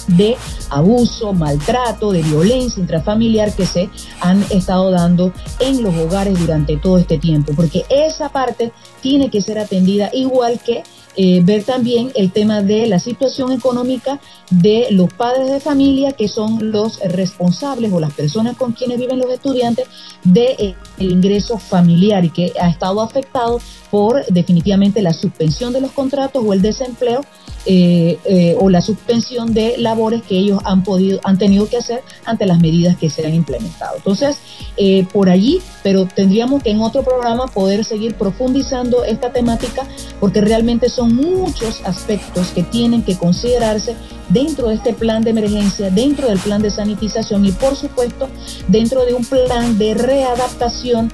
de 0.08 0.36
abuso, 0.70 1.34
maltrato, 1.34 2.12
de 2.12 2.24
violencia 2.24 2.82
intrafamiliar 2.82 3.54
que 3.54 3.66
se 3.66 3.90
han 4.22 4.44
estado 4.50 4.92
dando 4.92 5.32
en 5.60 5.84
los 5.84 5.96
hogares 5.96 6.40
durante 6.40 6.78
todo 6.78 6.98
este 6.98 7.18
tiempo, 7.18 7.54
porque 7.56 7.86
esa 7.90 8.30
parte 8.30 8.72
tiene 9.02 9.30
que 9.30 9.42
ser 9.42 9.60
atendida 9.60 10.10
igual 10.14 10.60
que 10.60 10.84
eh, 11.16 11.42
ver 11.44 11.64
también 11.64 12.12
el 12.16 12.32
tema 12.32 12.62
de 12.62 12.88
la 12.88 13.00
situación 13.00 13.52
económica 13.52 14.20
de 14.52 14.88
los 14.92 15.12
padres 15.14 15.52
de 15.52 15.60
familia 15.60 16.12
que 16.12 16.28
son 16.28 16.72
los 16.72 17.00
responsables 17.00 17.92
o 17.92 18.00
las 18.00 18.14
personas 18.14 18.56
con 18.56 18.74
quienes 18.74 19.00
viven 19.00 19.20
los 19.20 19.32
estudiantes 19.32 19.88
del 20.24 20.56
de, 20.56 20.56
eh, 20.60 20.76
ingreso 21.00 21.58
familiar 21.58 22.24
y 22.26 22.30
que 22.30 22.54
ha 22.60 22.70
estado 22.70 23.02
afectado 23.02 23.60
por 23.90 24.26
definitivamente 24.28 25.02
la 25.02 25.14
suspensión 25.14 25.74
de 25.74 25.82
los 25.82 25.92
contratos 25.92 26.44
o 26.46 26.54
el 26.54 26.62
desempleo 26.62 27.22
eh, 27.72 28.18
eh, 28.26 28.56
o 28.60 28.68
la 28.68 28.82
suspensión 28.82 29.54
de 29.54 29.78
labores 29.78 30.24
que 30.24 30.36
ellos 30.36 30.60
han 30.66 30.84
podido, 30.84 31.20
han 31.24 31.38
tenido 31.38 31.70
que 31.70 31.78
hacer 31.78 32.02
ante 32.26 32.48
las 32.48 32.60
medidas 32.60 32.98
que 32.98 33.12
se 33.12 33.28
han 33.28 33.36
implementado. 33.36 33.96
Entonces, 33.98 34.40
eh, 34.76 35.06
por 35.14 35.30
allí, 35.30 35.62
pero 35.84 36.08
tendríamos 36.08 36.64
que 36.64 36.72
en 36.72 36.82
otro 36.82 37.04
programa 37.04 37.46
poder 37.46 37.86
seguir 37.86 38.16
profundizando 38.16 39.04
esta 39.04 39.32
temática 39.32 39.84
porque 40.20 40.42
realmente 40.42 40.90
son 40.90 41.16
muchos 41.16 41.82
aspectos 41.86 42.48
que 42.48 42.64
tienen 42.64 43.04
que 43.04 43.16
considerarse 43.16 43.96
dentro 44.30 44.70
de 44.70 44.74
este 44.74 44.94
plan 44.94 45.24
de 45.24 45.30
emergencia, 45.30 45.92
dentro 45.92 46.28
del 46.28 46.40
plan 46.40 46.64
de 46.64 46.72
sanitización 46.72 47.46
y 47.46 47.52
por 47.52 47.76
supuesto 47.76 48.30
dentro 48.68 49.06
de 49.06 49.14
un 49.14 49.26
plan 49.26 49.78
de 49.78 49.94
readaptación 49.94 51.14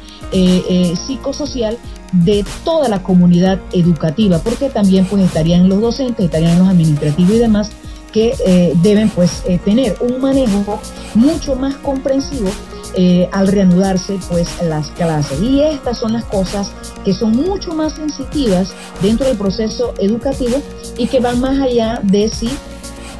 psicosocial 1.05 1.77
de 2.23 2.45
toda 2.63 2.87
la 2.87 3.03
comunidad 3.03 3.59
educativa, 3.73 4.39
porque 4.39 4.69
también 4.69 5.05
pues 5.05 5.23
estarían 5.23 5.67
los 5.67 5.81
docentes, 5.81 6.25
estarían 6.25 6.59
los 6.59 6.67
administrativos 6.67 7.33
y 7.33 7.39
demás 7.39 7.71
que 8.11 8.33
eh, 8.45 8.73
deben 8.81 9.09
pues 9.09 9.43
eh, 9.45 9.59
tener 9.59 9.97
un 9.99 10.21
manejo 10.21 10.79
mucho 11.15 11.55
más 11.55 11.75
comprensivo 11.75 12.49
eh, 12.93 13.27
al 13.33 13.47
reanudarse 13.47 14.17
pues 14.29 14.47
las 14.63 14.87
clases. 14.91 15.41
Y 15.41 15.61
estas 15.61 15.97
son 15.99 16.13
las 16.13 16.23
cosas 16.23 16.71
que 17.03 17.13
son 17.13 17.31
mucho 17.31 17.73
más 17.73 17.93
sensitivas 17.93 18.73
dentro 19.01 19.27
del 19.27 19.37
proceso 19.37 19.93
educativo 19.97 20.61
y 20.97 21.07
que 21.07 21.19
van 21.19 21.41
más 21.41 21.59
allá 21.59 21.99
de 22.03 22.29
si 22.29 22.49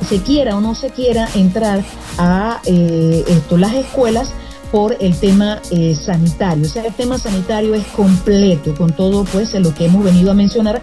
se 0.07 0.21
quiera 0.21 0.55
o 0.55 0.61
no 0.61 0.75
se 0.75 0.89
quiera 0.91 1.27
entrar 1.35 1.83
a 2.17 2.61
esto, 2.63 3.57
las 3.57 3.73
escuelas 3.73 4.31
por 4.71 4.95
el 4.99 5.15
tema 5.15 5.59
eh, 5.71 5.95
sanitario. 5.95 6.65
O 6.65 6.69
sea, 6.69 6.85
el 6.85 6.93
tema 6.93 7.17
sanitario 7.17 7.73
es 7.75 7.85
completo 7.87 8.73
con 8.75 8.91
todo 8.91 9.23
pues 9.25 9.53
lo 9.53 9.73
que 9.73 9.85
hemos 9.85 10.03
venido 10.03 10.31
a 10.31 10.33
mencionar, 10.33 10.81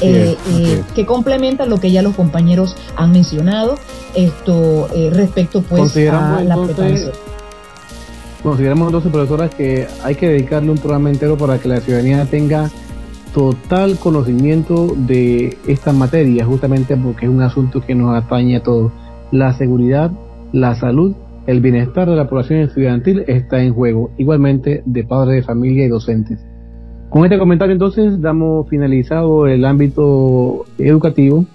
eh, 0.00 0.36
eh, 0.54 0.82
que 0.94 1.06
complementa 1.06 1.66
lo 1.66 1.78
que 1.78 1.90
ya 1.90 2.02
los 2.02 2.14
compañeros 2.14 2.76
han 2.96 3.12
mencionado 3.12 3.76
esto 4.14 4.88
respecto 5.12 5.62
pues 5.62 5.96
a 6.08 6.42
la 6.42 6.56
preparación. 6.62 7.12
Consideramos 8.42 8.88
entonces, 8.88 9.10
profesoras, 9.10 9.54
que 9.54 9.86
hay 10.02 10.14
que 10.14 10.28
dedicarle 10.28 10.70
un 10.70 10.78
programa 10.78 11.10
entero 11.10 11.36
para 11.36 11.58
que 11.58 11.68
la 11.68 11.80
ciudadanía 11.80 12.24
tenga 12.24 12.70
total 13.34 13.98
conocimiento 13.98 14.94
de 14.96 15.58
esta 15.66 15.92
materia, 15.92 16.44
justamente 16.44 16.96
porque 16.96 17.26
es 17.26 17.32
un 17.32 17.42
asunto 17.42 17.80
que 17.80 17.94
nos 17.94 18.16
atañe 18.16 18.56
a 18.56 18.62
todos. 18.62 18.92
La 19.30 19.52
seguridad, 19.52 20.10
la 20.52 20.74
salud 20.76 21.14
el 21.48 21.62
bienestar 21.62 22.06
de 22.10 22.14
la 22.14 22.28
población 22.28 22.60
estudiantil 22.60 23.24
está 23.26 23.62
en 23.62 23.72
juego, 23.72 24.10
igualmente 24.18 24.82
de 24.84 25.02
padres 25.02 25.36
de 25.36 25.42
familia 25.42 25.86
y 25.86 25.88
docentes. 25.88 26.38
Con 27.08 27.24
este 27.24 27.38
comentario 27.38 27.72
entonces 27.72 28.20
damos 28.20 28.68
finalizado 28.68 29.46
el 29.46 29.64
ámbito 29.64 30.66
educativo. 30.76 31.46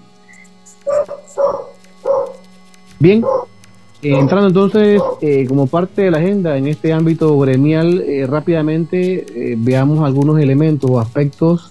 Bien, 2.98 3.22
entrando 4.02 4.48
entonces 4.48 5.00
eh, 5.20 5.46
como 5.46 5.68
parte 5.68 6.02
de 6.02 6.10
la 6.10 6.18
agenda 6.18 6.58
en 6.58 6.66
este 6.66 6.92
ámbito 6.92 7.38
gremial, 7.38 8.00
eh, 8.00 8.26
rápidamente 8.26 9.52
eh, 9.52 9.54
veamos 9.56 10.04
algunos 10.04 10.40
elementos 10.40 10.90
o 10.90 10.98
aspectos 10.98 11.70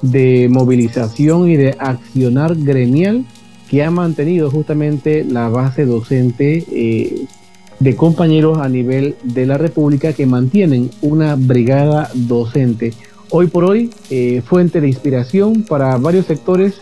de 0.00 0.48
movilización 0.48 1.48
y 1.48 1.56
de 1.56 1.74
accionar 1.76 2.54
gremial 2.54 3.24
que 3.68 3.82
ha 3.82 3.90
mantenido 3.90 4.48
justamente 4.48 5.24
la 5.24 5.48
base 5.48 5.86
docente 5.86 6.64
de 7.84 7.94
compañeros 7.96 8.58
a 8.58 8.68
nivel 8.70 9.14
de 9.24 9.44
la 9.44 9.58
República 9.58 10.14
que 10.14 10.24
mantienen 10.24 10.90
una 11.02 11.36
brigada 11.36 12.10
docente. 12.14 12.94
Hoy 13.28 13.48
por 13.48 13.64
hoy, 13.64 13.90
eh, 14.08 14.40
fuente 14.42 14.80
de 14.80 14.88
inspiración 14.88 15.64
para 15.64 15.98
varios 15.98 16.24
sectores 16.24 16.76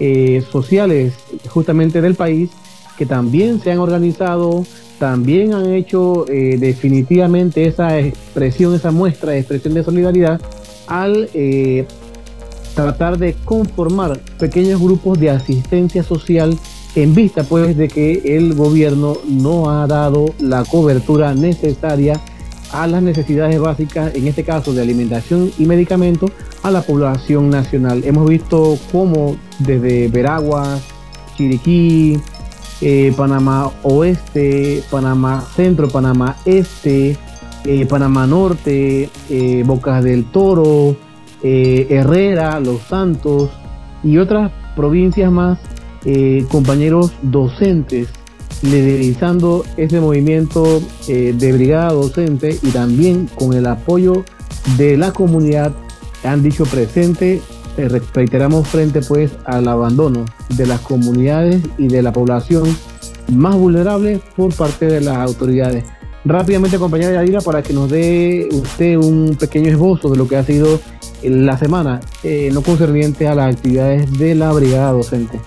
eh, 0.00 0.44
sociales 0.52 1.14
justamente 1.48 2.02
del 2.02 2.14
país 2.14 2.50
que 2.98 3.06
también 3.06 3.58
se 3.62 3.72
han 3.72 3.78
organizado, 3.78 4.66
también 4.98 5.54
han 5.54 5.72
hecho 5.72 6.26
eh, 6.28 6.58
definitivamente 6.58 7.64
esa 7.64 7.98
expresión, 7.98 8.74
esa 8.74 8.90
muestra 8.90 9.32
de 9.32 9.38
expresión 9.38 9.72
de 9.72 9.82
solidaridad 9.82 10.42
al 10.86 11.30
tratar 12.74 13.16
de 13.16 13.34
conformar 13.46 14.20
pequeños 14.38 14.78
grupos 14.78 15.18
de 15.18 15.30
asistencia 15.30 16.02
social 16.02 16.58
en 16.94 17.14
vista 17.14 17.42
pues 17.44 17.76
de 17.76 17.88
que 17.88 18.36
el 18.36 18.54
gobierno 18.54 19.16
no 19.28 19.70
ha 19.70 19.86
dado 19.86 20.26
la 20.40 20.64
cobertura 20.64 21.34
necesaria 21.34 22.20
a 22.72 22.86
las 22.86 23.02
necesidades 23.02 23.58
básicas, 23.60 24.14
en 24.14 24.26
este 24.26 24.44
caso 24.44 24.72
de 24.72 24.82
alimentación 24.82 25.50
y 25.58 25.64
medicamentos, 25.64 26.30
a 26.62 26.70
la 26.70 26.82
población 26.82 27.50
nacional. 27.50 28.02
Hemos 28.04 28.28
visto 28.28 28.78
cómo 28.90 29.36
desde 29.60 30.08
Veraguas, 30.08 30.82
Chiriquí, 31.36 32.18
eh, 32.80 33.12
Panamá 33.16 33.70
Oeste, 33.82 34.82
Panamá 34.90 35.44
Centro, 35.54 35.88
Panamá 35.88 36.36
Este, 36.44 37.16
eh, 37.64 37.86
Panamá 37.86 38.26
Norte, 38.26 39.08
eh, 39.30 39.62
Bocas 39.64 40.02
del 40.02 40.24
Toro, 40.26 40.96
Herrera, 41.42 42.58
Los 42.58 42.80
Santos 42.82 43.50
y 44.02 44.16
otras 44.16 44.50
provincias 44.74 45.30
más 45.30 45.58
eh, 46.04 46.44
compañeros 46.50 47.12
docentes 47.22 48.08
liderizando 48.62 49.64
ese 49.76 50.00
movimiento 50.00 50.80
eh, 51.08 51.34
de 51.36 51.52
brigada 51.52 51.92
docente 51.92 52.58
y 52.62 52.70
también 52.70 53.28
con 53.34 53.52
el 53.52 53.66
apoyo 53.66 54.24
de 54.76 54.96
la 54.96 55.12
comunidad 55.12 55.72
han 56.24 56.42
dicho 56.42 56.64
presente, 56.64 57.42
eh, 57.76 58.00
reiteramos 58.14 58.66
frente 58.68 59.02
pues 59.02 59.32
al 59.44 59.68
abandono 59.68 60.24
de 60.56 60.66
las 60.66 60.80
comunidades 60.80 61.62
y 61.76 61.88
de 61.88 62.02
la 62.02 62.12
población 62.12 62.64
más 63.32 63.54
vulnerable 63.56 64.20
por 64.36 64.54
parte 64.54 64.86
de 64.86 65.00
las 65.00 65.18
autoridades. 65.18 65.84
Rápidamente, 66.24 66.78
compañera 66.78 67.12
Yadira, 67.12 67.42
para 67.42 67.62
que 67.62 67.74
nos 67.74 67.90
dé 67.90 68.48
usted 68.50 68.96
un 68.96 69.36
pequeño 69.38 69.68
esbozo 69.68 70.08
de 70.08 70.16
lo 70.16 70.26
que 70.26 70.36
ha 70.36 70.44
sido 70.44 70.80
la 71.22 71.58
semana 71.58 72.00
eh, 72.22 72.50
no 72.52 72.62
concerniente 72.62 73.28
a 73.28 73.34
las 73.34 73.54
actividades 73.54 74.10
de 74.18 74.34
la 74.34 74.50
brigada 74.52 74.92
docente. 74.92 75.40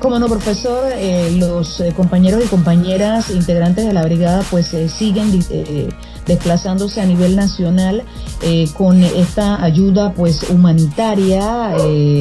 Como 0.00 0.18
no, 0.18 0.28
profesor, 0.28 0.90
eh, 0.94 1.30
los 1.38 1.78
eh, 1.80 1.92
compañeros 1.94 2.42
y 2.42 2.48
compañeras 2.48 3.30
integrantes 3.30 3.86
de 3.86 3.92
la 3.92 4.02
brigada 4.02 4.42
pues 4.50 4.68
siguen 4.68 5.44
desplazándose 6.26 7.02
a 7.02 7.06
nivel 7.06 7.36
nacional 7.36 8.02
con 8.74 9.02
esta 9.02 9.62
ayuda 9.62 10.14
pues 10.14 10.48
humanitaria, 10.48 11.70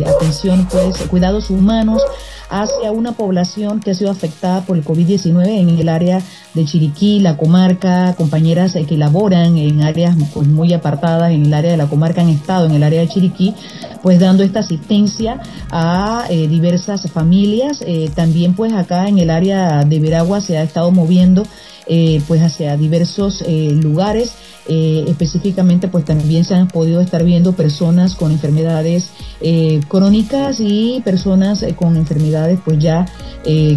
atención 0.06 0.68
pues 0.70 0.98
cuidados 1.10 1.50
humanos 1.50 2.04
hacia 2.50 2.92
una 2.92 3.12
población 3.12 3.80
que 3.80 3.92
ha 3.92 3.94
sido 3.94 4.12
afectada 4.12 4.62
por 4.62 4.78
el 4.78 4.84
COVID-19 4.84 5.48
en 5.48 5.70
el 5.70 5.90
área 5.90 6.22
de 6.54 6.66
Chiriquí, 6.66 7.20
la 7.20 7.38
comarca, 7.38 8.16
compañeras 8.16 8.76
que 8.88 8.98
laboran 8.98 9.58
en 9.58 9.84
áreas 9.84 10.16
pues, 10.34 10.48
muy 10.48 10.74
apartadas 10.74 11.32
en 11.32 11.46
el 11.46 11.54
área 11.54 11.72
de 11.72 11.78
la 11.78 11.88
comarca 11.88 12.22
han 12.22 12.30
estado 12.30 12.66
en 12.66 12.74
el 12.74 12.84
área 12.84 13.02
de 13.02 13.08
Chiriquí, 13.08 13.54
pues 14.02 14.20
dando 14.20 14.44
esta 14.44 14.62
asistencia 14.62 15.40
a 15.72 16.26
eh, 16.30 16.48
diversas 16.48 17.10
familias. 17.12 17.84
Eh, 17.86 18.10
también 18.16 18.56
pues 18.56 18.74
acá 18.74 19.08
en 19.08 19.20
el 19.20 19.30
área 19.30 19.84
de 19.84 20.00
Veragua 20.00 20.42
se 20.42 20.58
ha 20.58 20.64
estado 20.64 20.92
moviendo 20.92 21.44
eh, 21.90 22.22
pues 22.28 22.42
hacia 22.42 22.78
diversos 22.78 23.44
lugares 23.48 24.36
eh, 24.72 25.06
específicamente, 25.08 25.88
pues 25.88 26.06
también 26.06 26.46
se 26.46 26.54
han 26.54 26.68
podido 26.68 27.02
estar 27.02 27.24
viendo 27.24 27.54
personas 27.54 28.14
con 28.14 28.32
enfermedades 28.32 29.10
eh, 29.42 29.80
crónicas 29.88 30.60
y 30.60 31.02
personas 31.04 31.64
eh, 31.64 31.76
con 31.76 31.96
enfermedades, 31.98 32.60
pues 32.64 32.78
ya 32.78 33.08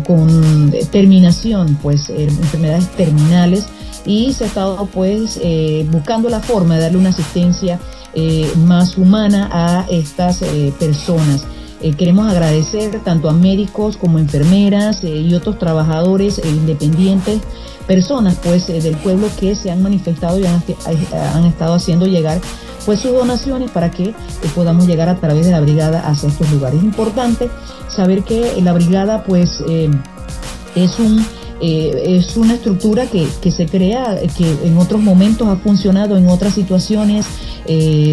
con 0.06 0.70
terminación, 0.90 1.78
pues 1.80 2.10
enfermedades 2.10 2.90
terminales. 2.90 3.68
Y 4.04 4.34
se 4.34 4.44
ha 4.44 4.46
estado, 4.48 4.86
pues, 4.92 5.40
buscando 5.90 6.28
la 6.28 6.40
forma 6.40 6.74
de 6.74 6.80
darle 6.80 6.98
una 6.98 7.10
asistencia 7.10 7.78
más 8.66 8.98
humana 8.98 9.48
a 9.52 9.86
estas 9.88 10.40
personas. 10.80 11.46
Queremos 11.96 12.30
agradecer 12.30 13.00
tanto 13.04 13.28
a 13.28 13.32
médicos 13.32 13.96
como 13.96 14.18
enfermeras 14.18 15.02
y 15.02 15.34
otros 15.34 15.58
trabajadores 15.58 16.40
independientes 16.44 17.40
personas 17.86 18.36
pues 18.42 18.68
eh, 18.68 18.80
del 18.80 18.96
pueblo 18.96 19.28
que 19.38 19.54
se 19.54 19.70
han 19.70 19.82
manifestado 19.82 20.38
y 20.38 20.46
han, 20.46 21.44
estado 21.44 21.74
haciendo 21.74 22.06
llegar 22.06 22.40
pues 22.86 23.00
sus 23.00 23.12
donaciones 23.12 23.70
para 23.70 23.90
que 23.90 24.04
eh, 24.04 24.14
podamos 24.54 24.86
llegar 24.86 25.08
a 25.08 25.16
través 25.16 25.46
de 25.46 25.52
la 25.52 25.60
brigada 25.60 26.00
hacia 26.00 26.28
estos 26.28 26.50
lugares. 26.50 26.78
Es 26.78 26.84
importante 26.84 27.50
saber 27.88 28.22
que 28.22 28.60
la 28.62 28.72
brigada 28.72 29.24
pues 29.24 29.62
eh, 29.68 29.90
es 30.74 30.98
un 30.98 31.24
es 31.62 32.36
una 32.36 32.54
estructura 32.54 33.06
que, 33.06 33.26
que, 33.40 33.50
se 33.50 33.66
crea, 33.66 34.18
que 34.36 34.50
en 34.64 34.76
otros 34.78 35.00
momentos 35.00 35.46
ha 35.46 35.56
funcionado 35.56 36.16
en 36.16 36.28
otras 36.28 36.54
situaciones, 36.54 37.26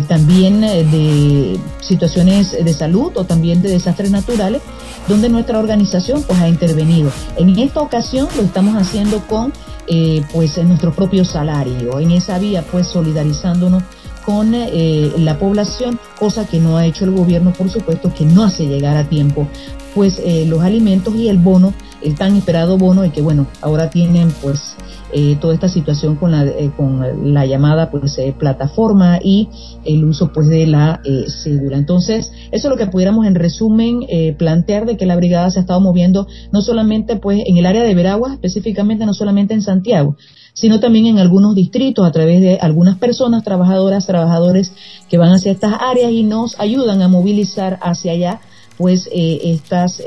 también 0.08 0.62
de 0.62 1.60
situaciones 1.82 2.52
de 2.64 2.74
salud 2.74 3.12
o 3.16 3.24
también 3.24 3.62
de 3.64 3.70
desastres 3.70 4.12
naturales, 4.12 4.62
donde 5.08 5.30
nuestra 5.30 5.58
organización 5.58 6.24
pues 6.24 6.40
ha 6.40 6.48
intervenido. 6.48 7.12
En 7.38 7.58
esta 7.58 7.82
ocasión 7.82 8.28
lo 8.38 8.44
estamos 8.44 8.76
haciendo 8.76 9.26
con 9.28 9.52
eh, 9.92 10.24
pues 10.32 10.64
nuestro 10.64 10.94
propio 10.94 11.26
salario, 11.26 12.00
en 12.00 12.12
esa 12.12 12.38
vía 12.38 12.64
pues 12.72 12.88
solidarizándonos 12.88 13.82
con 14.26 14.54
eh, 14.54 15.12
la 15.18 15.38
población, 15.38 16.00
cosa 16.18 16.48
que 16.48 16.60
no 16.60 16.78
ha 16.78 16.86
hecho 16.86 17.06
el 17.06 17.12
gobierno, 17.12 17.54
por 17.54 17.70
supuesto, 17.70 18.14
que 18.14 18.26
no 18.26 18.44
hace 18.44 18.68
llegar 18.68 18.98
a 18.98 19.08
tiempo 19.08 19.48
pues 19.96 20.22
eh, 20.24 20.46
los 20.46 20.62
alimentos 20.62 21.16
y 21.16 21.30
el 21.30 21.40
bono, 21.40 21.74
el 22.02 22.16
tan 22.16 22.36
esperado 22.36 22.78
bono, 22.78 23.04
y 23.06 23.10
que 23.10 23.22
bueno, 23.22 23.48
ahora 23.62 23.90
tienen 23.90 24.32
pues 24.42 24.76
eh, 25.12 25.38
toda 25.42 25.56
esta 25.56 25.68
situación 25.68 26.18
con 26.18 26.32
la, 26.32 26.46
eh, 26.46 26.72
con 26.78 27.34
la 27.34 27.44
llamada 27.48 27.90
pues 27.90 28.16
eh, 28.20 28.36
plataforma 28.38 29.18
y 29.24 29.50
el 29.84 30.06
uso 30.06 30.32
pues 30.32 30.48
de 30.48 30.68
la 30.68 31.02
cédula. 31.28 31.78
Entonces, 31.78 32.32
eso 32.52 32.68
es 32.68 32.72
lo 32.72 32.78
que 32.78 32.86
pudiéramos 32.86 33.26
en 33.26 33.34
resumen 33.34 34.02
plantear 34.38 34.86
de 34.86 34.98
que 34.98 35.06
la 35.06 35.16
brigada 35.16 35.50
se 35.50 35.60
ha 35.60 35.62
estado 35.62 35.80
moviendo 35.80 36.28
no 36.52 36.62
solamente 36.62 37.16
pues 37.16 37.42
en 37.46 37.58
el 37.58 37.66
área 37.66 37.84
de 37.84 37.96
Veragua, 37.96 38.34
específicamente 38.34 39.06
no 39.06 39.14
solamente 39.14 39.54
en 39.54 39.62
Santiago, 39.62 40.16
sino 40.60 40.80
también 40.80 41.06
en 41.06 41.20
algunos 41.20 41.56
distritos 41.56 42.06
a 42.06 42.12
través 42.12 42.42
de 42.42 42.58
algunas 42.60 42.98
personas, 42.98 43.44
trabajadoras, 43.44 44.06
trabajadores 44.06 44.74
que 45.10 45.18
van 45.18 45.32
hacia 45.32 45.54
estas 45.54 45.74
áreas 45.80 46.12
y 46.12 46.24
nos 46.24 46.60
ayudan 46.60 47.02
a 47.02 47.08
movilizar 47.08 47.80
hacia 47.82 48.12
allá 48.12 48.42
pues 48.78 49.10
estas 49.14 50.02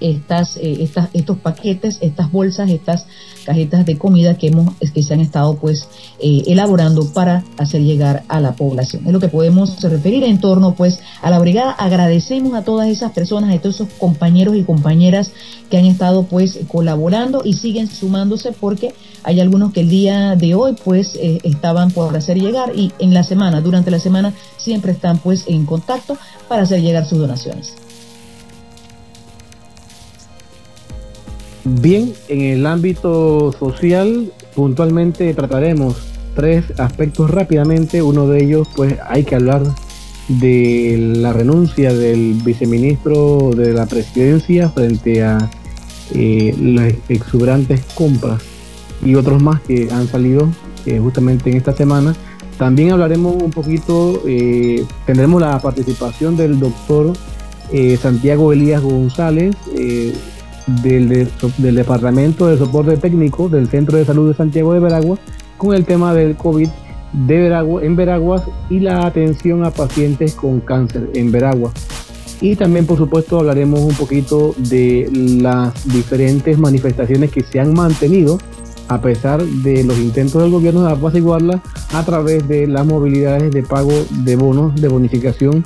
estas, 0.00 0.56
eh, 0.56 0.78
estas, 0.80 1.08
estos 1.12 1.38
paquetes, 1.38 1.98
estas 2.00 2.30
bolsas, 2.30 2.70
estas 2.70 3.06
cajetas 3.44 3.86
de 3.86 3.96
comida 3.96 4.36
que 4.36 4.48
hemos, 4.48 4.74
que 4.92 5.02
se 5.02 5.14
han 5.14 5.20
estado 5.20 5.56
pues 5.56 5.88
eh, 6.18 6.42
elaborando 6.46 7.06
para 7.12 7.44
hacer 7.58 7.82
llegar 7.82 8.24
a 8.28 8.40
la 8.40 8.52
población. 8.52 9.06
Es 9.06 9.12
lo 9.12 9.20
que 9.20 9.28
podemos 9.28 9.80
referir 9.82 10.24
en 10.24 10.40
torno 10.40 10.74
pues 10.74 10.98
a 11.22 11.30
la 11.30 11.38
brigada. 11.38 11.72
Agradecemos 11.72 12.54
a 12.54 12.62
todas 12.62 12.88
esas 12.88 13.12
personas, 13.12 13.54
a 13.54 13.58
todos 13.58 13.76
esos 13.76 13.88
compañeros 13.98 14.56
y 14.56 14.64
compañeras 14.64 15.30
que 15.70 15.78
han 15.78 15.84
estado 15.84 16.24
pues 16.24 16.58
colaborando 16.68 17.42
y 17.44 17.54
siguen 17.54 17.88
sumándose 17.88 18.52
porque 18.52 18.94
hay 19.22 19.40
algunos 19.40 19.72
que 19.72 19.80
el 19.80 19.88
día 19.88 20.36
de 20.36 20.54
hoy 20.54 20.76
pues 20.84 21.14
eh, 21.16 21.38
estaban 21.42 21.90
por 21.90 22.16
hacer 22.16 22.38
llegar 22.38 22.72
y 22.76 22.92
en 22.98 23.14
la 23.14 23.22
semana, 23.22 23.60
durante 23.60 23.90
la 23.90 23.98
semana 23.98 24.32
siempre 24.56 24.92
están 24.92 25.18
pues 25.18 25.44
en 25.48 25.66
contacto 25.66 26.16
para 26.48 26.62
hacer 26.62 26.80
llegar 26.80 27.06
sus 27.06 27.18
donaciones. 27.18 27.85
Bien, 31.68 32.12
en 32.28 32.42
el 32.42 32.64
ámbito 32.64 33.50
social, 33.58 34.30
puntualmente 34.54 35.34
trataremos 35.34 35.96
tres 36.36 36.64
aspectos 36.78 37.28
rápidamente. 37.28 38.02
Uno 38.02 38.28
de 38.28 38.44
ellos, 38.44 38.68
pues 38.76 38.94
hay 39.04 39.24
que 39.24 39.34
hablar 39.34 39.64
de 40.28 40.96
la 41.16 41.32
renuncia 41.32 41.92
del 41.92 42.34
viceministro 42.44 43.50
de 43.50 43.72
la 43.72 43.86
presidencia 43.86 44.68
frente 44.68 45.24
a 45.24 45.50
eh, 46.14 46.54
las 46.56 46.94
exuberantes 47.08 47.80
compras 47.96 48.42
y 49.04 49.16
otros 49.16 49.42
más 49.42 49.60
que 49.62 49.88
han 49.90 50.06
salido 50.06 50.48
eh, 50.86 51.00
justamente 51.00 51.50
en 51.50 51.56
esta 51.56 51.72
semana. 51.72 52.14
También 52.58 52.92
hablaremos 52.92 53.42
un 53.42 53.50
poquito, 53.50 54.22
eh, 54.24 54.84
tendremos 55.04 55.40
la 55.40 55.58
participación 55.60 56.36
del 56.36 56.60
doctor 56.60 57.12
Santiago 58.00 58.52
Elías 58.52 58.80
González, 58.80 59.56
del, 60.66 61.28
Departamento 61.58 62.46
de 62.46 62.58
Soporte 62.58 62.96
Técnico 62.96 63.48
del 63.48 63.68
Centro 63.68 63.96
de 63.96 64.04
Salud 64.04 64.28
de 64.28 64.36
Santiago 64.36 64.72
de 64.72 64.80
Veragua 64.80 65.18
con 65.56 65.74
el 65.74 65.84
tema 65.84 66.12
del 66.14 66.36
COVID 66.36 66.68
de 67.12 67.38
Veragua, 67.38 67.82
en 67.84 67.96
Veraguas 67.96 68.42
y 68.68 68.80
la 68.80 69.06
atención 69.06 69.64
a 69.64 69.70
pacientes 69.70 70.34
con 70.34 70.60
cáncer 70.60 71.10
en 71.14 71.32
Veragua. 71.32 71.72
Y 72.40 72.56
también, 72.56 72.84
por 72.84 72.98
supuesto, 72.98 73.38
hablaremos 73.38 73.80
un 73.80 73.94
poquito 73.94 74.54
de 74.58 75.08
las 75.40 75.90
diferentes 75.90 76.58
manifestaciones 76.58 77.30
que 77.30 77.42
se 77.42 77.60
han 77.60 77.72
mantenido 77.72 78.38
a 78.88 79.00
pesar 79.00 79.42
de 79.42 79.84
los 79.84 79.98
intentos 79.98 80.42
del 80.42 80.50
gobierno 80.50 80.84
de 80.84 80.92
apaciguarlas 80.92 81.60
a 81.92 82.04
través 82.04 82.46
de 82.46 82.66
las 82.66 82.86
movilidades 82.86 83.50
de 83.50 83.62
pago 83.62 83.92
de 84.10 84.36
bonos 84.36 84.80
de 84.80 84.88
bonificación 84.88 85.64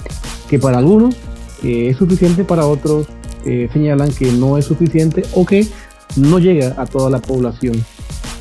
que 0.49 0.59
para 0.59 0.79
algunos 0.79 1.15
eh, 1.63 1.89
es 1.89 1.99
suficiente, 1.99 2.45
para 2.45 2.67
otros 2.67 3.07
eh, 3.45 3.69
señalan 3.73 4.11
que 4.11 4.33
no 4.33 4.59
es 4.59 4.65
suficiente 4.65 5.23
o 5.35 5.45
que 5.45 5.67
no 6.17 6.39
llega 6.39 6.75
a 6.77 6.87
toda 6.87 7.11
la 7.11 7.21
población. 7.21 7.85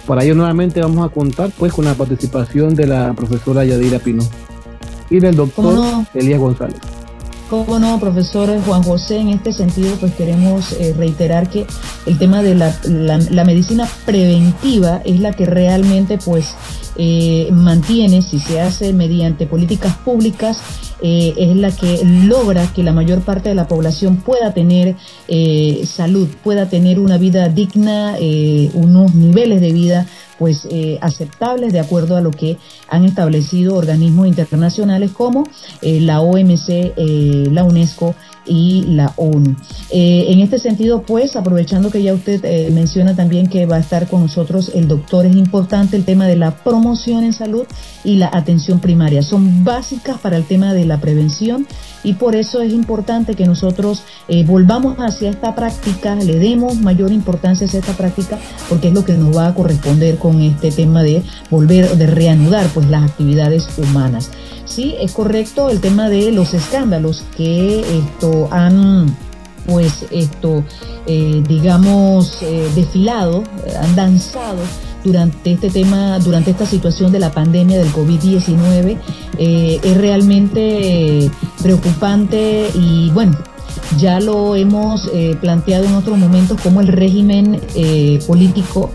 Para 0.06 0.24
ello 0.24 0.36
nuevamente 0.36 0.82
vamos 0.82 1.06
a 1.06 1.14
contar 1.14 1.52
pues 1.58 1.72
con 1.72 1.86
la 1.86 1.94
participación 1.94 2.74
de 2.74 2.88
la 2.88 3.14
profesora 3.14 3.64
Yadira 3.64 4.00
Pino 4.00 4.24
y 5.10 5.20
del 5.20 5.36
doctor 5.36 6.06
Elías 6.14 6.40
González. 6.40 6.99
Cómo 7.50 7.80
no, 7.80 8.00
profesor 8.00 8.62
Juan 8.64 8.84
José, 8.84 9.18
en 9.18 9.30
este 9.30 9.54
sentido, 9.54 9.96
pues 10.00 10.14
queremos 10.14 10.72
eh, 10.74 10.94
reiterar 10.96 11.50
que 11.50 11.66
el 12.06 12.20
tema 12.20 12.44
de 12.44 12.54
la, 12.54 13.44
medicina 13.44 13.90
preventiva 14.06 15.02
es 15.04 15.20
la 15.20 15.34
que 15.34 15.48
realmente 15.48 16.20
pues 16.24 16.54
eh, 16.96 17.50
mantiene, 17.52 18.22
si 18.22 18.40
se 18.40 18.62
hace 18.62 18.94
mediante 18.94 19.48
políticas 19.48 19.96
públicas, 19.98 20.62
eh, 21.02 21.34
es 21.38 21.56
la 21.56 21.72
que 21.72 22.02
logra 22.04 22.72
que 22.72 22.84
la 22.84 22.94
mayor 22.94 23.22
parte 23.22 23.50
de 23.50 23.56
la 23.56 23.68
población 23.68 24.18
pueda 24.18 24.54
tener 24.54 24.96
salud, 25.88 26.28
pueda 26.44 26.70
tener 26.70 27.00
una 27.00 27.18
vida 27.18 27.50
digna, 27.50 28.16
unos 28.76 29.16
niveles 29.16 29.60
de 29.62 29.72
vida 29.72 30.06
pues 30.40 30.66
eh, 30.72 30.98
aceptables 31.02 31.74
de 31.74 31.82
acuerdo 31.82 32.16
a 32.16 32.22
lo 32.22 32.32
que 32.32 32.58
han 32.88 33.04
establecido 33.04 33.76
organismos 33.76 34.26
internacionales 34.26 35.12
como 35.12 35.44
eh, 35.82 36.00
la 36.00 36.22
OMC, 36.22 36.70
eh, 36.70 37.50
la 37.52 37.66
UNESCO 37.66 38.16
y 38.46 38.84
la 38.88 39.14
ONU. 39.18 39.56
en 39.92 40.40
este 40.40 40.58
sentido, 40.58 41.04
pues, 41.04 41.36
aprovechando 41.36 41.92
que 41.92 42.02
ya 42.02 42.16
usted 42.16 42.72
menciona 42.72 43.16
también 43.16 43.46
que 43.46 43.68
va 43.68 43.76
a 43.76 43.80
estar 43.80 44.08
con 44.08 44.22
nosotros 44.22 44.72
el 44.74 44.88
doctor, 44.88 45.28
es 45.28 45.36
importante 45.36 45.96
el 45.96 46.04
tema 46.04 46.26
de 46.26 46.36
la 46.36 46.56
promoción 46.64 47.24
en 47.24 47.34
salud 47.34 47.68
y 48.04 48.16
la 48.16 48.32
atención 48.34 48.80
primaria. 48.80 49.22
Son 49.22 49.64
básicas 49.64 50.18
para 50.18 50.36
el 50.36 50.46
tema 50.46 50.74
de 50.74 50.86
la 50.86 51.00
prevención 51.00 51.68
y 52.04 52.14
por 52.14 52.36
eso 52.36 52.62
es 52.62 52.74
importante 52.74 53.36
que 53.36 53.46
nosotros 53.46 54.04
volvamos 54.46 54.98
hacia 55.00 55.30
esta 55.30 55.56
práctica, 55.56 56.16
le 56.16 56.40
demos 56.40 56.76
mayor 56.78 57.12
importancia 57.12 57.68
a 57.68 57.78
esta 57.78 57.94
práctica 57.94 58.38
porque 58.70 58.90
es 58.90 58.94
lo 58.94 59.04
que 59.04 59.14
nos 59.14 59.36
va 59.36 59.48
a 59.48 59.56
corresponder 59.56 60.18
con 60.18 60.42
este 60.42 60.72
tema 60.72 61.04
de 61.04 61.24
volver, 61.50 61.98
de 61.98 62.08
reanudar 62.08 62.68
pues 62.74 62.88
las 62.88 63.10
actividades 63.10 63.68
humanas. 63.78 64.32
Sí, 64.66 64.96
es 65.00 65.12
correcto 65.14 65.70
el 65.70 65.82
tema 65.82 66.10
de 66.10 66.32
los 66.32 66.54
escándalos 66.54 67.24
que 67.36 67.80
esto 67.98 68.48
han 68.52 69.16
pues 69.66 70.06
esto 70.12 70.64
eh, 71.06 71.44
digamos 71.48 72.42
eh, 72.42 72.70
desfilado, 72.76 73.44
han 73.82 73.96
danzado 73.96 74.60
durante 75.04 75.52
este 75.52 75.70
tema, 75.70 76.20
durante 76.20 76.52
esta 76.52 76.66
situación 76.66 77.12
de 77.12 77.20
la 77.20 77.32
pandemia 77.32 77.78
del 77.78 77.92
COVID-19 77.92 78.98
eh, 79.38 79.80
es 79.84 79.98
realmente 79.98 81.30
preocupante 81.62 82.70
y 82.74 83.10
bueno, 83.12 83.38
ya 83.98 84.20
lo 84.20 84.56
hemos 84.56 85.10
planteado 85.42 85.86
en 85.86 85.94
otros 85.94 86.18
momentos 86.18 86.60
como 86.62 86.82
el 86.82 86.88
régimen 86.88 87.62
político 88.28 88.92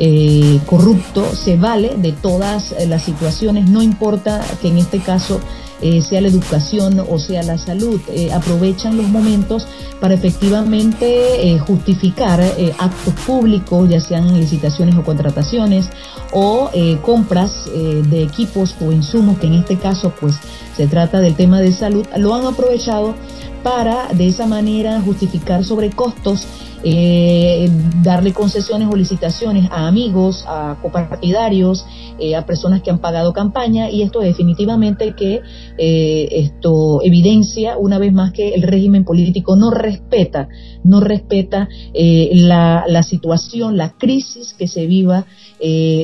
eh, 0.00 0.60
corrupto 0.66 1.34
se 1.34 1.56
vale 1.56 1.96
de 1.96 2.12
todas 2.12 2.72
las 2.86 3.02
situaciones, 3.02 3.68
no 3.68 3.82
importa 3.82 4.40
que 4.62 4.68
en 4.68 4.78
este 4.78 5.00
caso 5.00 5.40
eh, 5.80 6.02
sea 6.02 6.20
la 6.20 6.28
educación 6.28 7.00
o 7.08 7.18
sea 7.18 7.42
la 7.42 7.58
salud, 7.58 8.00
eh, 8.08 8.32
aprovechan 8.32 8.96
los 8.96 9.08
momentos 9.08 9.66
para 10.00 10.14
efectivamente 10.14 11.58
justificar 11.66 12.40
actos 12.78 13.14
públicos, 13.26 13.88
ya 13.88 14.00
sean 14.00 14.38
licitaciones 14.38 14.96
o 14.96 15.02
contrataciones, 15.02 15.90
o 16.30 16.70
compras 17.02 17.64
de 17.74 18.22
equipos 18.22 18.76
o 18.80 18.92
insumos, 18.92 19.38
que 19.38 19.48
en 19.48 19.54
este 19.54 19.76
caso 19.76 20.12
pues 20.20 20.36
se 20.76 20.86
trata 20.86 21.18
del 21.18 21.34
tema 21.34 21.60
de 21.60 21.72
salud, 21.72 22.06
lo 22.16 22.32
han 22.32 22.46
aprovechado 22.46 23.16
para 23.64 24.06
de 24.14 24.28
esa 24.28 24.46
manera 24.46 25.00
justificar 25.00 25.64
sobre 25.64 25.90
costos 25.90 26.46
eh, 26.84 27.68
darle 28.02 28.32
concesiones 28.32 28.88
o 28.88 28.94
licitaciones 28.94 29.68
a 29.72 29.88
amigos, 29.88 30.44
a 30.46 30.76
copartidarios, 30.80 31.84
eh, 32.20 32.36
a 32.36 32.46
personas 32.46 32.82
que 32.82 32.90
han 32.90 32.98
pagado 32.98 33.32
campaña 33.32 33.90
y 33.90 34.02
esto 34.02 34.20
definitivamente 34.20 35.12
que 35.14 35.42
eh, 35.78 36.28
esto 36.32 37.00
evidencia 37.02 37.76
una 37.78 37.98
vez 37.98 38.12
más 38.12 38.32
que 38.32 38.50
el 38.50 38.62
régimen 38.62 39.04
político 39.04 39.56
no 39.56 39.70
respeta, 39.70 40.48
no 40.84 41.00
respeta 41.00 41.68
la, 41.94 42.84
la 42.86 43.02
situación, 43.02 43.76
la 43.76 43.92
crisis 43.92 44.54
que 44.54 44.68
se 44.68 44.86
viva 44.86 45.26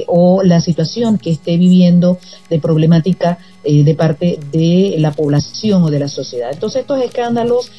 o 0.07 0.43
la 0.43 0.61
situación 0.61 1.19
que 1.19 1.31
esté 1.31 1.57
viviendo 1.57 2.19
de 2.51 2.59
problemática 2.59 3.39
de 3.65 3.95
parte 3.95 4.39
de 4.53 4.97
la 4.99 5.13
población 5.13 5.85
o 5.85 5.91
de 5.91 6.01
la 6.01 6.09
sociedad. 6.09 6.51
Entonces 6.53 6.83
estos 6.83 7.01
escándalos 7.01 7.71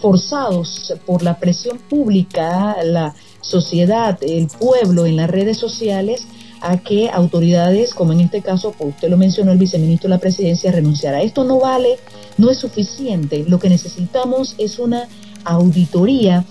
forzados 0.00 0.94
por 1.04 1.22
la 1.22 1.38
presión 1.38 1.78
pública, 1.78 2.76
la 2.82 3.14
sociedad, 3.40 4.18
el 4.22 4.48
pueblo 4.48 5.06
en 5.06 5.16
las 5.16 5.30
redes 5.30 5.58
sociales 5.58 6.26
a 6.64 6.78
que 6.78 7.10
autoridades, 7.10 7.92
como 7.94 8.12
en 8.12 8.20
este 8.20 8.40
caso, 8.40 8.74
pues 8.76 8.94
usted 8.94 9.10
lo 9.10 9.18
mencionó, 9.18 9.52
el 9.52 9.58
viceministro 9.58 10.08
de 10.08 10.14
la 10.16 10.20
presidencia, 10.20 10.72
renunciara. 10.72 11.20
Esto 11.20 11.44
no 11.44 11.60
vale, 11.60 11.98
no 12.38 12.50
es 12.50 12.58
suficiente. 12.58 13.44
Lo 13.46 13.58
que 13.58 13.68
necesitamos 13.68 14.54
es 14.56 14.78
una 14.78 15.06
auditoría 15.44 16.44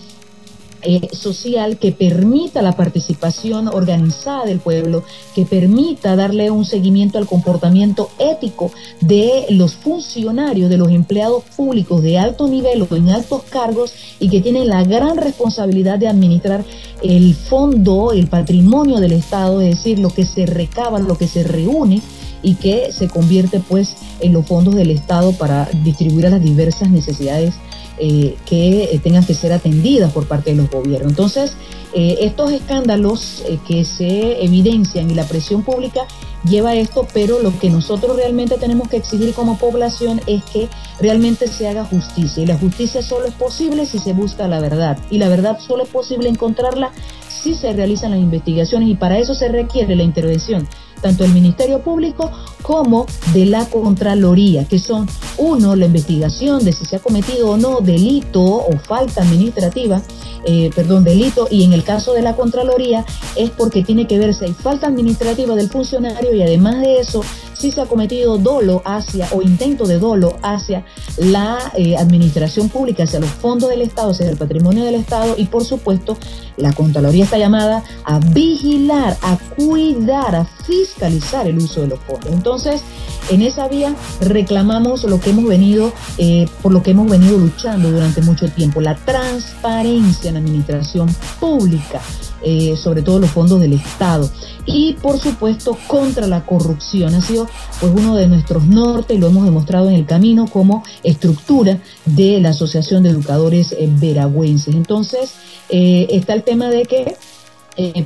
eh, 0.83 1.09
social 1.13 1.77
que 1.77 1.91
permita 1.91 2.61
la 2.61 2.73
participación 2.73 3.67
organizada 3.67 4.45
del 4.45 4.59
pueblo, 4.59 5.03
que 5.33 5.45
permita 5.45 6.15
darle 6.15 6.51
un 6.51 6.65
seguimiento 6.65 7.17
al 7.17 7.25
comportamiento 7.25 8.09
ético 8.19 8.71
de 9.01 9.45
los 9.49 9.75
funcionarios, 9.75 10.69
de 10.69 10.77
los 10.77 10.89
empleados 10.89 11.43
públicos 11.55 12.01
de 12.03 12.17
alto 12.17 12.47
nivel 12.47 12.81
o 12.81 12.95
en 12.95 13.09
altos 13.09 13.43
cargos 13.43 13.93
y 14.19 14.29
que 14.29 14.41
tienen 14.41 14.67
la 14.67 14.83
gran 14.83 15.17
responsabilidad 15.17 15.99
de 15.99 16.07
administrar 16.07 16.65
el 17.01 17.33
fondo, 17.33 18.11
el 18.11 18.27
patrimonio 18.27 18.99
del 18.99 19.13
Estado, 19.13 19.61
es 19.61 19.77
decir, 19.77 19.99
lo 19.99 20.09
que 20.09 20.25
se 20.25 20.45
recaba, 20.45 20.99
lo 20.99 21.17
que 21.17 21.27
se 21.27 21.43
reúne 21.43 22.01
y 22.41 22.55
que 22.55 22.91
se 22.91 23.07
convierte 23.07 23.59
pues 23.61 23.95
en 24.19 24.33
los 24.33 24.45
fondos 24.45 24.75
del 24.75 24.91
Estado 24.91 25.31
para 25.31 25.69
distribuir 25.83 26.27
a 26.27 26.29
las 26.29 26.43
diversas 26.43 26.89
necesidades 26.89 27.53
eh, 27.99 28.35
que 28.45 28.85
eh, 28.85 28.99
tengan 29.03 29.23
que 29.23 29.35
ser 29.35 29.53
atendidas 29.53 30.11
por 30.11 30.27
parte 30.27 30.49
de 30.49 30.57
los 30.57 30.69
gobiernos. 30.69 31.11
Entonces, 31.11 31.53
eh, 31.93 32.17
estos 32.21 32.51
escándalos 32.51 33.43
que 33.67 33.85
se 33.85 34.43
evidencian 34.43 35.11
y 35.11 35.13
la 35.13 35.25
presión 35.25 35.61
pública 35.61 36.07
lleva 36.43 36.71
a 36.71 36.75
esto, 36.75 37.07
pero 37.13 37.39
lo 37.39 37.57
que 37.59 37.69
nosotros 37.69 38.15
realmente 38.15 38.57
tenemos 38.57 38.89
que 38.89 38.97
exigir 38.97 39.33
como 39.33 39.59
población 39.59 40.21
es 40.25 40.43
que 40.45 40.69
realmente 40.99 41.47
se 41.47 41.67
haga 41.67 41.85
justicia. 41.85 42.41
Y 42.41 42.47
la 42.47 42.57
justicia 42.57 43.03
solo 43.03 43.27
es 43.27 43.33
posible 43.35 43.85
si 43.85 43.99
se 43.99 44.13
busca 44.13 44.47
la 44.47 44.59
verdad. 44.59 44.97
Y 45.11 45.19
la 45.19 45.29
verdad 45.29 45.59
solo 45.59 45.83
es 45.83 45.89
posible 45.89 46.29
encontrarla 46.29 46.91
si 47.29 47.53
se 47.53 47.73
realizan 47.73 48.11
las 48.11 48.19
investigaciones 48.19 48.89
y 48.89 48.95
para 48.95 49.19
eso 49.19 49.35
se 49.35 49.49
requiere 49.49 49.95
la 49.95 50.03
intervención 50.03 50.67
tanto 51.03 51.23
del 51.23 51.33
Ministerio 51.33 51.81
Público 51.81 52.31
como 52.63 53.05
de 53.33 53.45
la 53.45 53.65
Contraloría, 53.65 54.65
que 54.65 54.79
son, 54.79 55.07
uno, 55.37 55.75
la 55.75 55.85
investigación 55.85 56.63
de 56.63 56.71
si 56.71 56.85
se 56.85 56.95
ha 56.95 56.99
cometido 56.99 57.51
o 57.51 57.57
no 57.57 57.81
delito 57.81 58.41
o 58.41 58.71
falta 58.87 59.21
administrativa, 59.21 60.01
eh, 60.45 60.71
perdón, 60.75 61.03
delito, 61.03 61.47
y 61.51 61.63
en 61.63 61.73
el 61.73 61.83
caso 61.83 62.13
de 62.13 62.21
la 62.21 62.35
Contraloría 62.35 63.05
es 63.35 63.49
porque 63.51 63.83
tiene 63.83 64.07
que 64.07 64.17
ver 64.17 64.33
si 64.33 64.45
hay 64.45 64.53
falta 64.53 64.87
administrativa 64.87 65.55
del 65.55 65.69
funcionario 65.69 66.33
y 66.33 66.41
además 66.41 66.79
de 66.79 66.99
eso, 66.99 67.21
si 67.53 67.71
se 67.71 67.81
ha 67.81 67.85
cometido 67.85 68.37
dolo 68.37 68.81
hacia 68.85 69.27
o 69.31 69.41
intento 69.41 69.85
de 69.85 69.99
dolo 69.99 70.37
hacia 70.41 70.85
la 71.17 71.57
eh, 71.75 71.97
administración 71.97 72.69
pública, 72.69 73.03
hacia 73.03 73.19
los 73.19 73.29
fondos 73.29 73.69
del 73.69 73.81
Estado, 73.81 74.11
hacia 74.11 74.29
el 74.29 74.37
patrimonio 74.37 74.83
del 74.85 74.95
Estado 74.95 75.35
y 75.37 75.45
por 75.45 75.65
supuesto 75.65 76.17
la 76.57 76.71
Contraloría 76.73 77.25
está 77.25 77.37
llamada 77.37 77.83
a 78.05 78.19
vigilar, 78.19 79.17
a 79.21 79.37
cuidar, 79.55 80.35
a 80.35 80.45
fiscalizar 80.45 80.92
el 81.01 81.57
uso 81.57 81.81
de 81.81 81.87
los 81.87 81.99
fondos. 81.99 82.31
Entonces, 82.31 82.81
en 83.29 83.41
esa 83.41 83.67
vía 83.67 83.95
reclamamos 84.21 85.03
lo 85.03 85.19
que 85.19 85.31
hemos 85.31 85.45
venido, 85.45 85.93
eh, 86.17 86.47
por 86.61 86.71
lo 86.71 86.83
que 86.83 86.91
hemos 86.91 87.09
venido 87.09 87.37
luchando 87.37 87.91
durante 87.91 88.21
mucho 88.21 88.49
tiempo, 88.49 88.81
la 88.81 88.95
transparencia 88.95 90.29
en 90.29 90.35
la 90.35 90.39
administración 90.39 91.13
pública, 91.39 92.01
eh, 92.41 92.75
sobre 92.77 93.01
todo 93.01 93.19
los 93.19 93.31
fondos 93.31 93.59
del 93.59 93.73
Estado. 93.73 94.29
Y 94.65 94.93
por 94.93 95.19
supuesto 95.19 95.77
contra 95.87 96.27
la 96.27 96.45
corrupción. 96.45 97.13
Ha 97.15 97.21
sido 97.21 97.47
pues 97.79 97.91
uno 97.93 98.15
de 98.15 98.27
nuestros 98.27 98.65
nortes 98.65 99.17
y 99.17 99.19
lo 99.19 99.27
hemos 99.27 99.45
demostrado 99.45 99.89
en 99.89 99.95
el 99.95 100.05
camino 100.05 100.47
como 100.47 100.83
estructura 101.03 101.79
de 102.05 102.39
la 102.39 102.49
Asociación 102.49 103.03
de 103.03 103.09
Educadores 103.09 103.73
eh, 103.73 103.89
Veragüenses. 103.91 104.73
Entonces 104.73 105.33
está 105.69 106.33
el 106.33 106.43
tema 106.43 106.69
de 106.69 106.83
que 106.83 107.17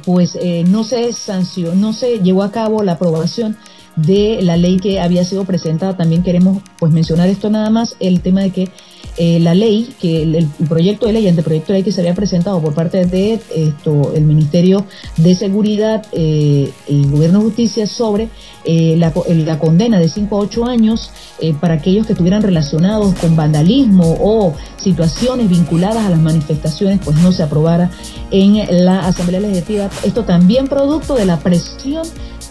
pues 0.05 0.37
no 0.67 0.83
se 0.83 1.13
sancionó, 1.13 1.75
no 1.75 1.93
se 1.93 2.19
llevó 2.19 2.43
a 2.43 2.51
cabo 2.51 2.83
la 2.83 2.93
aprobación 2.93 3.57
de 3.95 4.39
la 4.41 4.57
ley 4.57 4.77
que 4.77 4.99
había 4.99 5.23
sido 5.23 5.43
presentada. 5.45 5.97
También 5.97 6.23
queremos 6.23 6.61
pues 6.79 6.93
mencionar 6.93 7.29
esto 7.29 7.49
nada 7.49 7.69
más, 7.69 7.95
el 7.99 8.21
tema 8.21 8.41
de 8.41 8.51
que 8.51 8.69
eh, 9.19 9.39
la 9.39 9.55
ley, 9.55 9.95
que 9.99 10.21
el, 10.21 10.47
proyecto 10.69 11.07
de 11.07 11.13
ley, 11.13 11.27
anteproyecto 11.27 11.73
de 11.73 11.79
ley 11.79 11.83
que 11.83 11.91
se 11.91 12.01
había 12.01 12.13
presentado 12.13 12.61
por 12.61 12.75
parte 12.75 13.03
de 13.05 13.39
esto, 13.55 14.13
el 14.13 14.23
Ministerio 14.23 14.85
de 15.17 15.33
Seguridad 15.33 16.05
eh, 16.11 16.71
y 16.87 17.03
Gobierno 17.07 17.39
de 17.39 17.45
Justicia 17.45 17.87
sobre 17.87 18.29
eh, 18.63 18.95
la, 18.97 19.11
la, 19.27 19.57
condena 19.57 19.99
de 19.99 20.07
5 20.07 20.35
a 20.35 20.39
8 20.39 20.65
años 20.65 21.11
para 21.59 21.75
aquellos 21.75 22.05
que 22.05 22.13
estuvieran 22.13 22.41
relacionados 22.41 23.13
con 23.15 23.35
vandalismo 23.35 24.17
o 24.19 24.55
situaciones 24.77 25.49
vinculadas 25.49 26.05
a 26.05 26.09
las 26.09 26.19
manifestaciones, 26.19 26.99
pues 27.03 27.17
no 27.17 27.31
se 27.31 27.43
aprobara 27.43 27.91
en 28.31 28.85
la 28.85 29.07
Asamblea 29.07 29.39
Legislativa. 29.39 29.89
Esto 30.03 30.23
también 30.23 30.67
producto 30.67 31.15
de 31.15 31.25
la 31.25 31.37
presión 31.39 32.07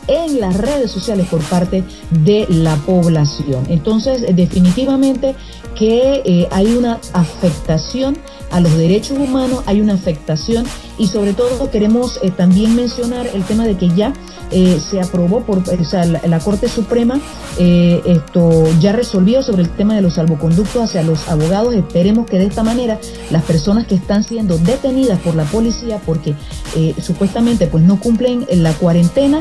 en 0.09 0.41
las 0.41 0.57
redes 0.57 0.91
sociales 0.91 1.27
por 1.29 1.41
parte 1.43 1.85
de 2.11 2.47
la 2.49 2.77
población. 2.77 3.65
Entonces, 3.69 4.35
definitivamente 4.35 5.35
que 5.75 6.23
eh, 6.25 6.49
hay 6.51 6.75
una 6.75 7.01
afectación 7.13 8.19
a 8.51 8.61
los 8.61 8.77
derechos 8.77 9.19
humanos, 9.19 9.63
hay 9.67 9.81
una 9.81 9.95
afectación 9.95 10.65
y 10.99 11.09
sobre 11.09 11.35
todo 11.35 11.71
queremos 11.71 12.19
eh, 12.23 12.31
también 12.31 12.75
mencionar 12.75 13.27
el 13.27 13.45
tema 13.45 13.67
de 13.67 13.77
que 13.77 13.89
ya 13.91 14.13
eh, 14.51 14.81
se 14.81 15.01
aprobó 15.01 15.41
por 15.41 15.63
sea, 15.85 16.05
la, 16.05 16.39
Corte 16.39 16.69
Suprema 16.69 17.21
eh, 17.59 18.01
esto 18.07 18.65
ya 18.81 18.93
resolvió 18.93 19.43
sobre 19.43 19.63
el 19.63 19.71
tema 19.71 19.95
de 19.95 20.03
los 20.03 20.15
salvoconductos 20.15 20.83
hacia 20.83 21.03
los 21.03 21.29
abogados. 21.29 21.75
Esperemos 21.75 22.27
que 22.27 22.39
de 22.39 22.47
esta 22.47 22.63
manera 22.63 22.99
las 23.31 23.43
personas 23.43 23.87
que 23.87 23.97
están 23.97 24.23
siendo 24.23 24.59
detenidas 24.59 25.19
por 25.21 25.35
la 25.35 25.45
policía 25.45 26.01
porque 26.05 26.35
supuestamente 27.01 27.67
pues 27.67 27.83
no 27.83 27.99
cumplen 27.99 28.47
la 28.51 28.73
cuarentena 28.75 29.41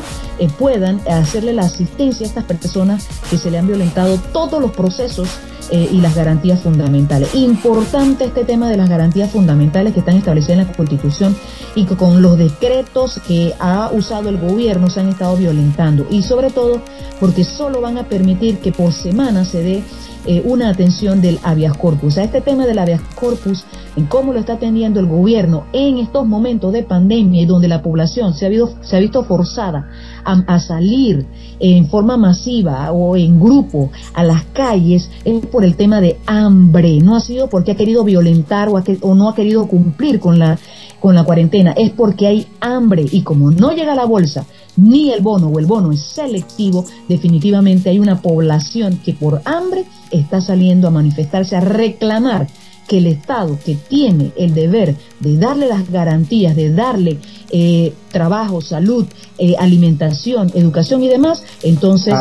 puedan 0.58 1.02
hacerle 1.08 1.54
la 1.54 1.64
asistencia 1.64 2.26
a 2.26 2.30
estas 2.30 2.46
personas 2.46 3.08
que 3.30 3.38
se 3.38 3.52
le 3.52 3.58
han 3.58 3.68
violentado 3.68 4.18
todos 4.32 4.62
los 4.62 4.72
procesos 4.72 5.28
eh, 5.72 5.90
y 5.92 6.02
las 6.02 6.16
garantías 6.16 6.62
fundamentales. 6.62 7.34
Importante 7.36 8.26
este 8.26 8.46
tema 8.46 8.70
de 8.70 8.78
las 8.78 8.90
garantías 8.90 9.32
fundamentales 9.32 9.94
que 9.94 10.00
están 10.00 10.16
establecidas 10.18 10.60
en 10.60 10.68
la 10.68 10.74
Constitución 10.74 11.36
y 11.76 11.86
que 11.86 11.96
con 11.96 12.22
los 12.22 12.38
decretos 12.38 13.20
que 13.28 13.54
ha 13.60 13.90
usado 13.92 14.30
el 14.30 14.38
gobierno 14.38 14.90
se 14.90 15.00
han 15.00 15.10
estado 15.10 15.36
violentando. 15.38 16.06
Y 16.10 16.24
sobre 16.24 16.50
todo 16.50 16.82
porque 17.20 17.44
solo 17.44 17.82
van 17.82 17.98
a 17.98 18.04
permitir 18.04 18.60
que 18.60 18.72
por 18.72 18.94
semana 18.94 19.46
se 19.46 19.64
dé 19.64 19.84
eh, 20.28 20.42
una 20.46 20.70
atención 20.70 21.22
del 21.22 21.40
habeas 21.44 21.78
corpus. 21.78 22.18
A 22.18 22.24
este 22.24 22.42
tema 22.42 22.66
del 22.66 22.80
habeas 22.80 23.02
corpus, 23.16 23.64
en 23.96 24.06
cómo 24.06 24.34
lo 24.34 24.40
está 24.40 24.54
atendiendo 24.54 25.00
el 25.00 25.06
gobierno 25.06 25.66
en 25.74 25.98
estos 25.98 26.26
momentos 26.26 26.74
de 26.74 26.84
pandemia 26.84 27.42
y 27.42 27.46
donde 27.46 27.68
la 27.68 27.82
población 27.82 28.34
se 28.34 28.48
ha, 28.48 28.50
se 28.82 28.98
ha 28.98 29.00
visto 29.00 29.24
forzada 29.24 29.90
a, 30.24 30.60
salir 30.60 31.26
en 31.60 31.88
forma 31.88 32.18
masiva 32.18 32.92
o 32.92 33.16
en 33.16 33.40
grupo 33.40 33.92
a 34.14 34.24
las 34.24 34.44
calles, 34.46 35.10
es 35.24 35.46
por 35.46 35.64
el 35.64 35.76
tema 35.76 36.02
de 36.02 36.18
hambre. 36.26 37.00
No 37.02 37.16
ha 37.16 37.20
sido 37.20 37.48
porque 37.50 37.72
ha 37.72 37.76
querido 37.76 38.04
violentar 38.04 38.70
o, 38.70 38.82
o 39.02 39.16
no 39.16 39.30
ha 39.30 39.36
querido 39.36 39.68
cumplir 39.68 40.20
con 40.20 40.40
la, 40.40 40.58
con 41.06 41.14
la 41.14 41.24
cuarentena, 41.24 41.72
es 41.74 41.92
porque 41.92 42.26
hay 42.26 42.48
hambre 42.62 43.06
y 43.12 43.22
como 43.22 43.52
no 43.52 43.74
llega 43.74 43.94
la 43.94 44.06
bolsa, 44.06 44.48
ni 44.76 45.12
el 45.12 45.22
bono 45.22 45.50
o 45.50 45.60
el 45.60 45.68
bono 45.68 45.92
es 45.92 46.02
selectivo, 46.02 46.84
definitivamente 47.08 47.92
hay 47.92 48.00
una 48.00 48.24
población 48.24 49.00
que 49.06 49.14
por 49.14 49.40
hambre 49.46 49.86
está 50.10 50.42
saliendo 50.42 50.88
a 50.88 50.90
manifestarse, 50.90 51.56
a 51.56 51.60
reclamar 51.60 52.48
que 52.88 52.98
el 52.98 53.06
Estado, 53.06 53.56
que 53.64 53.76
tiene 53.76 54.32
el 54.36 54.56
deber 54.56 54.96
de 55.20 55.38
darle 55.38 55.68
las 55.68 55.92
garantías, 55.92 56.56
de 56.56 56.74
darle 56.74 57.20
eh, 57.52 57.94
trabajo, 58.12 58.60
salud, 58.62 59.06
eh, 59.38 59.54
alimentación, 59.60 60.52
educación 60.56 61.04
y 61.04 61.08
demás, 61.08 61.44
entonces 61.62 62.16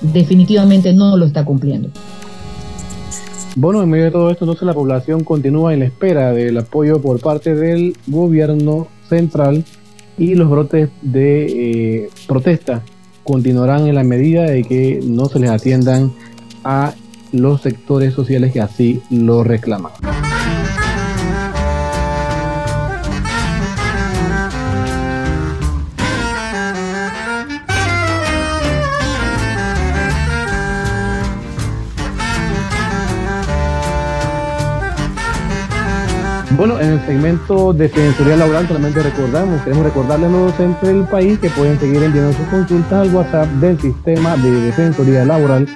definitivamente 0.00 0.92
no 0.92 1.16
lo 1.16 1.26
está 1.26 1.44
cumpliendo. 1.44 1.90
Bueno, 3.56 3.82
en 3.82 3.88
medio 3.88 4.06
de 4.06 4.10
todo 4.10 4.30
esto, 4.30 4.44
entonces 4.44 4.66
la 4.66 4.74
población 4.74 5.22
continúa 5.22 5.72
en 5.72 5.80
la 5.80 5.86
espera 5.86 6.32
del 6.32 6.58
apoyo 6.58 7.00
por 7.00 7.20
parte 7.20 7.54
del 7.54 7.96
gobierno 8.08 8.88
central 9.08 9.64
y 10.18 10.34
los 10.34 10.50
brotes 10.50 10.90
de 11.02 11.46
eh, 11.46 12.10
protesta 12.26 12.82
continuarán 13.22 13.86
en 13.86 13.94
la 13.94 14.02
medida 14.02 14.42
de 14.42 14.64
que 14.64 15.00
no 15.04 15.26
se 15.26 15.38
les 15.38 15.50
atiendan 15.50 16.12
a 16.64 16.94
los 17.32 17.62
sectores 17.62 18.12
sociales 18.12 18.52
que 18.52 18.60
así 18.60 19.02
lo 19.10 19.44
reclaman. 19.44 19.92
Bueno, 36.56 36.80
en 36.80 36.92
el 36.92 37.04
segmento 37.04 37.72
de 37.72 37.88
Defensoría 37.88 38.36
Laboral 38.36 38.68
solamente 38.68 39.02
recordamos, 39.02 39.60
queremos 39.62 39.86
recordarles 39.86 40.28
a 40.28 40.32
los 40.32 40.52
docentes 40.52 40.88
del 40.88 41.02
país 41.02 41.36
que 41.40 41.50
pueden 41.50 41.80
seguir 41.80 42.00
enviando 42.00 42.32
sus 42.32 42.46
consultas 42.46 42.92
al 42.92 43.12
WhatsApp 43.12 43.48
del 43.54 43.76
sistema 43.80 44.36
de 44.36 44.52
Defensoría 44.60 45.24
Laboral 45.24 45.66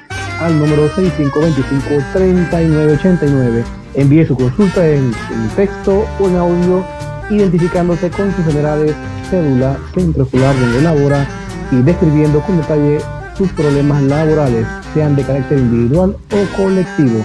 al 0.40 0.56
número 0.56 0.88
6525-3989. 0.90 3.64
Envíe 3.94 4.24
su 4.24 4.36
consulta 4.36 4.88
en, 4.88 5.10
texto 5.56 6.06
o 6.20 6.28
en 6.28 6.36
audio, 6.36 6.84
identificándose 7.28 8.08
con 8.10 8.32
sus 8.36 8.44
generales, 8.44 8.94
cédula, 9.30 9.76
centro 9.94 10.22
escolar 10.22 10.54
donde 10.60 10.80
labora 10.80 11.26
y 11.72 11.82
describiendo 11.82 12.40
con 12.42 12.58
detalle 12.58 13.00
sus 13.36 13.52
problemas 13.52 14.00
laborales, 14.04 14.64
sean 14.94 15.16
de 15.16 15.24
carácter 15.24 15.58
individual 15.58 16.16
o 16.30 16.36
colectivo 16.56 17.24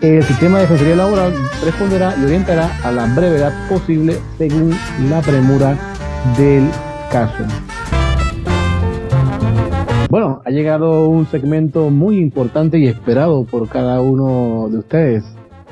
el 0.00 0.22
sistema 0.22 0.58
de 0.58 0.62
defensoría 0.62 0.94
laboral 0.94 1.32
responderá 1.64 2.14
y 2.20 2.24
orientará 2.24 2.70
a 2.84 2.92
la 2.92 3.12
brevedad 3.14 3.52
posible 3.68 4.16
según 4.36 4.70
la 5.10 5.20
premura 5.20 5.76
del 6.36 6.68
caso. 7.10 7.44
Bueno, 10.08 10.40
ha 10.44 10.50
llegado 10.50 11.08
un 11.08 11.26
segmento 11.26 11.90
muy 11.90 12.18
importante 12.18 12.78
y 12.78 12.86
esperado 12.86 13.44
por 13.44 13.68
cada 13.68 14.00
uno 14.00 14.68
de 14.70 14.78
ustedes. 14.78 15.24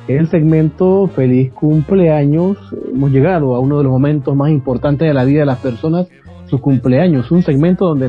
El 0.08 0.28
segmento 0.28 1.08
Feliz 1.08 1.52
cumpleaños. 1.52 2.58
Hemos 2.92 3.10
llegado 3.12 3.54
a 3.54 3.60
uno 3.60 3.78
de 3.78 3.84
los 3.84 3.92
momentos 3.92 4.34
más 4.36 4.50
importantes 4.50 5.06
de 5.06 5.14
la 5.14 5.24
vida 5.24 5.40
de 5.40 5.46
las 5.46 5.58
personas, 5.58 6.08
su 6.46 6.60
cumpleaños. 6.60 7.30
Un 7.30 7.42
segmento 7.42 7.86
donde 7.86 8.08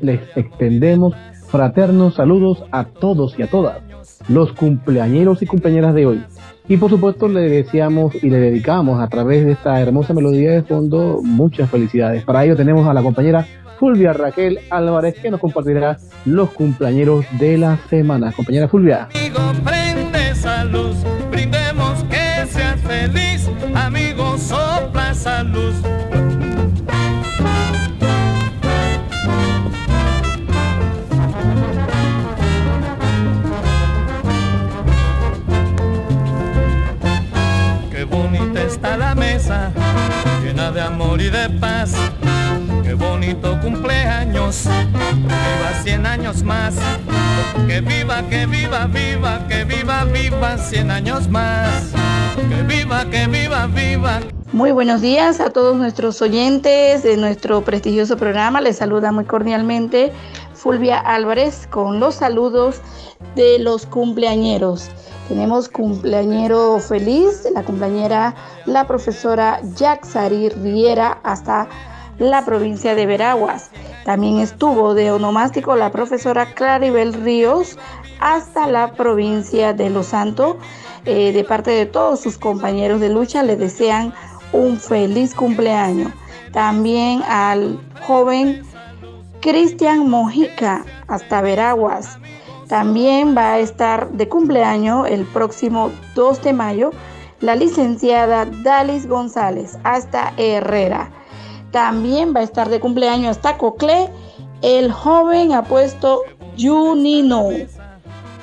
les 0.00 0.20
extendemos 0.36 1.14
fraternos 1.48 2.14
saludos 2.14 2.64
a 2.70 2.84
todos 2.84 3.38
y 3.38 3.42
a 3.42 3.48
todas 3.48 3.87
los 4.28 4.52
cumpleañeros 4.52 5.42
y 5.42 5.46
cumpleañeras 5.46 5.94
de 5.94 6.06
hoy. 6.06 6.24
Y 6.68 6.76
por 6.76 6.90
supuesto 6.90 7.28
le 7.28 7.48
deseamos 7.48 8.14
y 8.22 8.28
le 8.28 8.38
dedicamos 8.38 9.00
a 9.00 9.08
través 9.08 9.44
de 9.44 9.52
esta 9.52 9.80
hermosa 9.80 10.12
melodía 10.12 10.52
de 10.52 10.62
fondo 10.62 11.20
muchas 11.22 11.70
felicidades. 11.70 12.24
Para 12.24 12.44
ello 12.44 12.56
tenemos 12.56 12.86
a 12.86 12.92
la 12.92 13.02
compañera 13.02 13.46
Fulvia 13.78 14.12
Raquel 14.12 14.58
Álvarez 14.70 15.14
que 15.20 15.30
nos 15.30 15.40
compartirá 15.40 15.96
los 16.24 16.50
cumpleañeros 16.50 17.24
de 17.38 17.56
la 17.56 17.78
semana. 17.88 18.32
Compañera 18.32 18.68
Fulvia. 18.68 19.08
Amigo, 19.14 19.40
prende 19.64 20.30
esa 20.30 20.64
brindemos 21.30 22.04
que 22.04 22.46
seas 22.50 22.80
feliz, 22.80 23.48
amigo, 23.74 24.36
sopla 24.36 25.10
esa. 25.12 26.17
De 41.30 41.50
paz. 41.60 41.92
Qué 42.82 42.94
bonito 42.94 43.58
cumpleaños, 43.60 44.64
viva 44.64 45.82
100 45.82 46.06
años 46.06 46.42
más. 46.42 46.74
Que 47.66 47.80
viva, 47.80 48.22
que 48.28 48.46
viva, 48.46 48.86
viva, 48.86 49.46
que 49.48 49.64
viva, 49.64 50.04
viva 50.04 50.56
100 50.56 50.90
años 50.90 51.28
más. 51.28 51.92
Que 52.48 52.62
viva, 52.62 53.04
que 53.10 53.26
viva, 53.26 53.66
viva. 53.66 54.20
Muy 54.52 54.72
buenos 54.72 55.02
días 55.02 55.40
a 55.40 55.50
todos 55.50 55.76
nuestros 55.76 56.22
oyentes 56.22 57.02
de 57.02 57.16
nuestro 57.18 57.60
prestigioso 57.60 58.16
programa. 58.16 58.62
Les 58.62 58.76
saluda 58.76 59.12
muy 59.12 59.24
cordialmente 59.24 60.12
Fulvia 60.54 60.98
Álvarez 60.98 61.66
con 61.70 62.00
los 62.00 62.14
saludos 62.14 62.80
de 63.36 63.58
los 63.58 63.84
cumpleañeros. 63.84 64.90
Tenemos 65.28 65.68
cumpleañero 65.68 66.78
feliz, 66.78 67.46
la 67.54 67.62
cumpleañera, 67.62 68.34
la 68.64 68.86
profesora 68.86 69.60
Yaxari 69.76 70.48
Riera 70.48 71.18
hasta 71.22 71.68
la 72.18 72.46
provincia 72.46 72.94
de 72.94 73.04
Veraguas. 73.04 73.70
También 74.06 74.38
estuvo 74.38 74.94
de 74.94 75.10
onomástico 75.10 75.76
la 75.76 75.92
profesora 75.92 76.54
Claribel 76.54 77.12
Ríos 77.12 77.78
hasta 78.20 78.66
la 78.66 78.92
provincia 78.92 79.74
de 79.74 79.90
Los 79.90 80.06
Santos. 80.06 80.56
Eh, 81.04 81.32
de 81.32 81.44
parte 81.44 81.72
de 81.72 81.84
todos 81.84 82.20
sus 82.20 82.38
compañeros 82.38 83.00
de 83.00 83.10
lucha 83.10 83.42
le 83.42 83.56
desean 83.56 84.14
un 84.52 84.78
feliz 84.78 85.34
cumpleaños. 85.34 86.12
También 86.52 87.22
al 87.28 87.78
joven 88.06 88.62
Cristian 89.40 90.08
Mojica 90.08 90.84
hasta 91.06 91.42
Veraguas. 91.42 92.18
También 92.68 93.34
va 93.34 93.54
a 93.54 93.58
estar 93.60 94.10
de 94.10 94.28
cumpleaños 94.28 95.08
el 95.08 95.24
próximo 95.24 95.90
2 96.14 96.42
de 96.42 96.52
mayo 96.52 96.90
la 97.40 97.54
licenciada 97.54 98.44
Dalis 98.44 99.06
González 99.06 99.78
hasta 99.84 100.34
Herrera. 100.36 101.10
También 101.70 102.34
va 102.34 102.40
a 102.40 102.42
estar 102.42 102.68
de 102.68 102.80
cumpleaños 102.80 103.36
hasta 103.36 103.56
Cocle 103.56 104.10
el 104.60 104.92
joven 104.92 105.52
apuesto 105.52 106.22
Junino. 106.58 107.48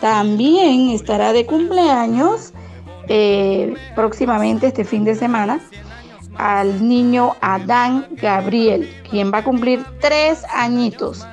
También 0.01 0.89
estará 0.89 1.31
de 1.31 1.45
cumpleaños 1.45 2.53
eh, 3.07 3.75
próximamente 3.95 4.67
este 4.67 4.85
fin 4.85 5.03
de 5.03 5.13
semana 5.13 5.59
al 6.37 6.87
niño 6.87 7.35
Adán 7.41 8.07
Gabriel, 8.11 8.89
quien 9.09 9.31
va 9.31 9.39
a 9.39 9.43
cumplir 9.43 9.85
tres 10.01 10.43
añitos 10.51 11.25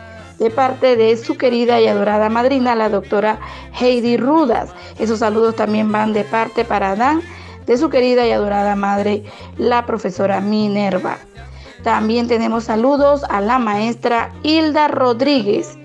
de 0.42 0.50
parte 0.50 0.96
de 0.96 1.16
su 1.16 1.36
querida 1.36 1.80
y 1.80 1.86
adorada 1.86 2.28
madrina, 2.28 2.74
la 2.74 2.88
doctora 2.88 3.38
Heidi 3.80 4.16
Rudas. 4.16 4.70
Esos 4.98 5.20
saludos 5.20 5.54
también 5.54 5.92
van 5.92 6.12
de 6.12 6.24
parte 6.24 6.64
para 6.64 6.90
Adán 6.90 7.22
de 7.64 7.76
su 7.76 7.88
querida 7.88 8.26
y 8.26 8.32
adorada 8.32 8.74
madre, 8.74 9.22
la 9.56 9.86
profesora 9.86 10.40
Minerva. 10.40 11.18
También 11.84 12.26
tenemos 12.26 12.64
saludos 12.64 13.22
a 13.28 13.40
la 13.40 13.60
maestra 13.60 14.32
Hilda 14.42 14.88
Rodríguez 14.88 15.78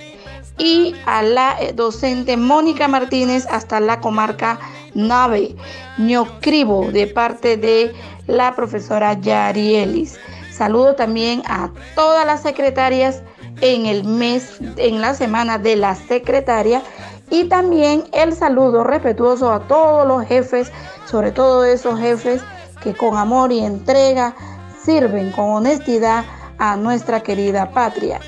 y 0.58 0.96
a 1.06 1.22
la 1.22 1.56
eh, 1.60 1.74
docente 1.74 2.36
Mónica 2.36 2.88
Martínez 2.88 3.46
hasta 3.52 3.80
la 3.80 4.00
comarca 4.00 4.60
Nave, 4.96 5.56
Ñocribo, 6.00 6.92
de 6.92 7.06
parte 7.06 7.58
de 7.58 7.94
la 8.26 8.56
profesora 8.56 9.14
Yarielis. 9.14 10.18
Saludo 10.52 10.96
también 10.96 11.44
a 11.46 11.70
todas 11.94 12.26
las 12.26 12.42
secretarias 12.42 13.22
en 13.62 13.86
el 13.86 14.04
mes, 14.04 14.58
en 14.78 15.02
la 15.02 15.14
semana 15.14 15.58
de 15.58 15.76
la 15.76 15.96
secretaria 15.96 16.82
y 17.30 17.46
también 17.46 18.06
el 18.14 18.34
saludo 18.34 18.84
respetuoso 18.84 19.52
a 19.52 19.68
todos 19.68 20.08
los 20.08 20.26
jefes, 20.26 20.72
sobre 21.06 21.32
todo 21.32 21.66
esos 21.66 22.00
jefes 22.00 22.42
que 22.82 22.94
con 22.94 23.18
amor 23.18 23.52
y 23.52 23.60
entrega 23.60 24.36
sirven 24.84 25.32
con 25.32 25.50
honestidad 25.50 26.24
a 26.58 26.78
nuestra 26.78 27.22
querida 27.22 27.72
patria. 27.72 28.20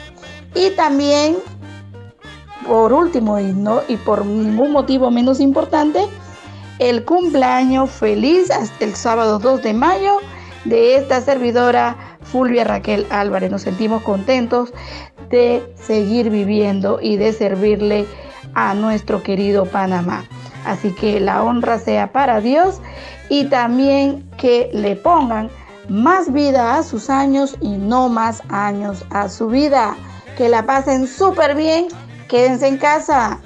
Y 0.54 0.72
también, 0.72 1.38
por 2.68 2.92
último 2.92 3.40
y, 3.40 3.54
no, 3.54 3.82
y 3.88 3.96
por 3.98 4.26
ningún 4.26 4.72
motivo 4.72 5.12
menos 5.12 5.40
importante, 5.40 6.06
el 6.80 7.06
cumpleaños 7.06 7.90
feliz 7.90 8.52
hasta 8.52 8.84
el 8.84 8.96
sábado 8.96 9.40
2 9.40 9.64
de 9.64 9.74
mayo 9.74 10.18
de 10.66 10.96
esta 10.96 11.22
servidora 11.22 11.96
Fulvia 12.24 12.64
Raquel 12.64 13.06
Álvarez. 13.10 13.52
Nos 13.52 13.62
sentimos 13.62 14.04
contentos 14.04 14.74
de 15.30 15.64
seguir 15.76 16.30
viviendo 16.30 17.00
y 17.02 17.18
de 17.18 17.34
servirle 17.34 18.06
a 18.54 18.74
nuestro 18.74 19.24
querido 19.24 19.66
Panamá. 19.66 20.26
Así 20.66 20.94
que 20.94 21.20
la 21.20 21.44
honra 21.44 21.80
sea 21.80 22.12
para 22.12 22.42
Dios 22.42 22.82
y 23.30 23.46
también 23.46 24.30
que 24.38 24.70
le 24.74 24.96
pongan 24.96 25.50
más 25.88 26.32
vida 26.32 26.78
a 26.78 26.84
sus 26.84 27.10
años 27.10 27.56
y 27.62 27.78
no 27.78 28.10
más 28.10 28.42
años 28.50 29.06
a 29.10 29.30
su 29.30 29.48
vida. 29.48 29.96
Que 30.38 30.50
la 30.50 30.66
pasen 30.66 31.08
súper 31.08 31.56
bien. 31.56 31.88
Quédense 32.28 32.68
en 32.68 32.78
casa. 32.78 33.40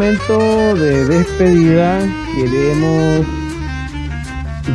De 0.00 1.04
despedida 1.04 2.00
queremos 2.34 3.26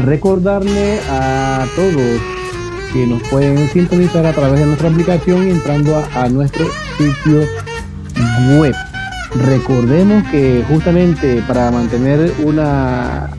recordarle 0.06 1.00
a 1.10 1.66
todos 1.76 2.22
que 2.94 3.08
nos 3.08 3.24
pueden 3.30 3.68
sintonizar 3.70 4.24
a 4.24 4.34
través 4.34 4.60
de 4.60 4.68
nuestra 4.68 4.90
aplicación 4.90 5.50
entrando 5.50 5.98
a, 6.14 6.30
nuestro 6.30 6.68
sitio 7.00 7.42
web. 8.60 8.76
Recordemos 9.34 10.28
que 10.30 10.64
justamente 10.70 11.42
para 11.48 11.72
mantener 11.72 12.32
una 12.44 13.32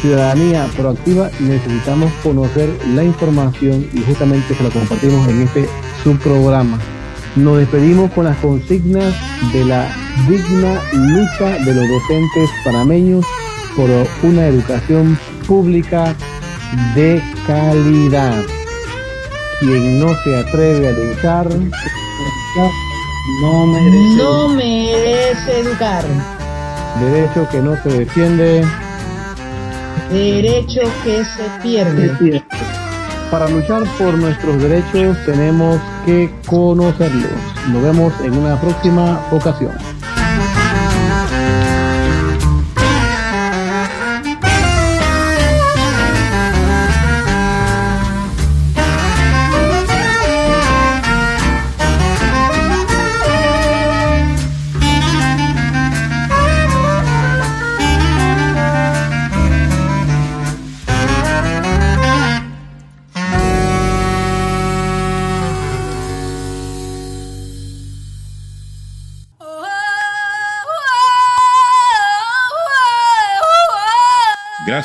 ciudadanía 0.00 0.68
proactiva 0.76 1.32
necesitamos 1.40 2.12
conocer 2.22 2.70
la 2.94 3.02
información 3.02 3.88
y 3.92 4.02
justamente 4.02 4.54
se 4.54 4.62
la 4.62 4.70
compartimos 4.70 5.28
en 5.28 5.42
este 5.42 5.68
subprograma. 6.04 6.78
Nos 7.36 7.58
despedimos 7.58 8.10
con 8.12 8.26
las 8.26 8.36
consignas 8.38 9.14
de 9.52 9.64
la 9.64 9.88
digna 10.28 10.82
lucha 10.92 11.64
de 11.64 11.74
los 11.74 11.88
docentes 11.88 12.50
panameños 12.62 13.24
por 13.74 13.88
una 14.22 14.48
educación 14.48 15.18
pública 15.46 16.14
de 16.94 17.22
calidad. 17.46 18.44
Quien 19.60 19.98
no 19.98 20.14
se 20.22 20.36
atreve 20.36 20.88
a 20.88 20.90
educar, 20.90 21.48
no 23.40 23.66
merece, 23.66 24.16
no 24.16 24.48
merece 24.48 25.60
educar. 25.60 26.04
Derecho 27.00 27.48
que 27.50 27.58
no 27.60 27.82
se 27.82 27.88
defiende. 27.88 28.64
Derecho 30.10 30.82
que 31.02 31.24
se 31.24 31.62
pierde. 31.62 32.44
Para 33.32 33.48
luchar 33.48 33.82
por 33.96 34.12
nuestros 34.18 34.60
derechos 34.60 35.16
tenemos 35.24 35.80
que 36.04 36.30
conocerlos. 36.46 37.32
Nos 37.70 37.82
vemos 37.82 38.12
en 38.22 38.36
una 38.36 38.60
próxima 38.60 39.26
ocasión. 39.30 39.72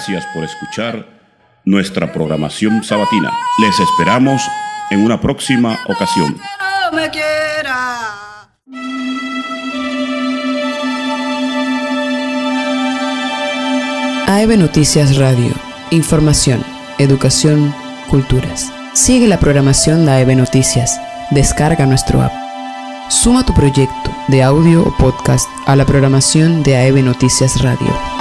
Gracias 0.08 0.34
por 0.34 0.46
escuchar 0.46 1.06
nuestra 1.66 2.14
programación 2.14 2.82
sabatina. 2.82 3.30
Les 3.60 3.78
esperamos 3.78 4.42
en 4.90 5.04
una 5.04 5.20
próxima 5.20 5.78
ocasión. 5.90 6.38
AEB 14.28 14.58
Noticias 14.58 15.18
Radio. 15.18 15.52
Información, 15.92 16.64
educación, 17.00 17.76
culturas. 18.10 18.72
Sigue 18.94 19.28
la 19.28 19.40
programación 19.40 20.06
de 20.06 20.12
AEB 20.14 20.38
Noticias. 20.38 21.02
Descarga 21.32 21.86
nuestro 21.86 22.22
app. 22.22 22.32
Suma 23.10 23.46
tu 23.46 23.54
proyecto 23.54 24.10
de 24.30 24.42
audio 24.42 24.84
o 24.84 24.96
podcast 24.96 25.50
a 25.66 25.76
la 25.76 25.86
programación 25.86 26.64
de 26.64 26.78
AEB 26.78 27.04
Noticias 27.04 27.62
Radio. 27.62 28.17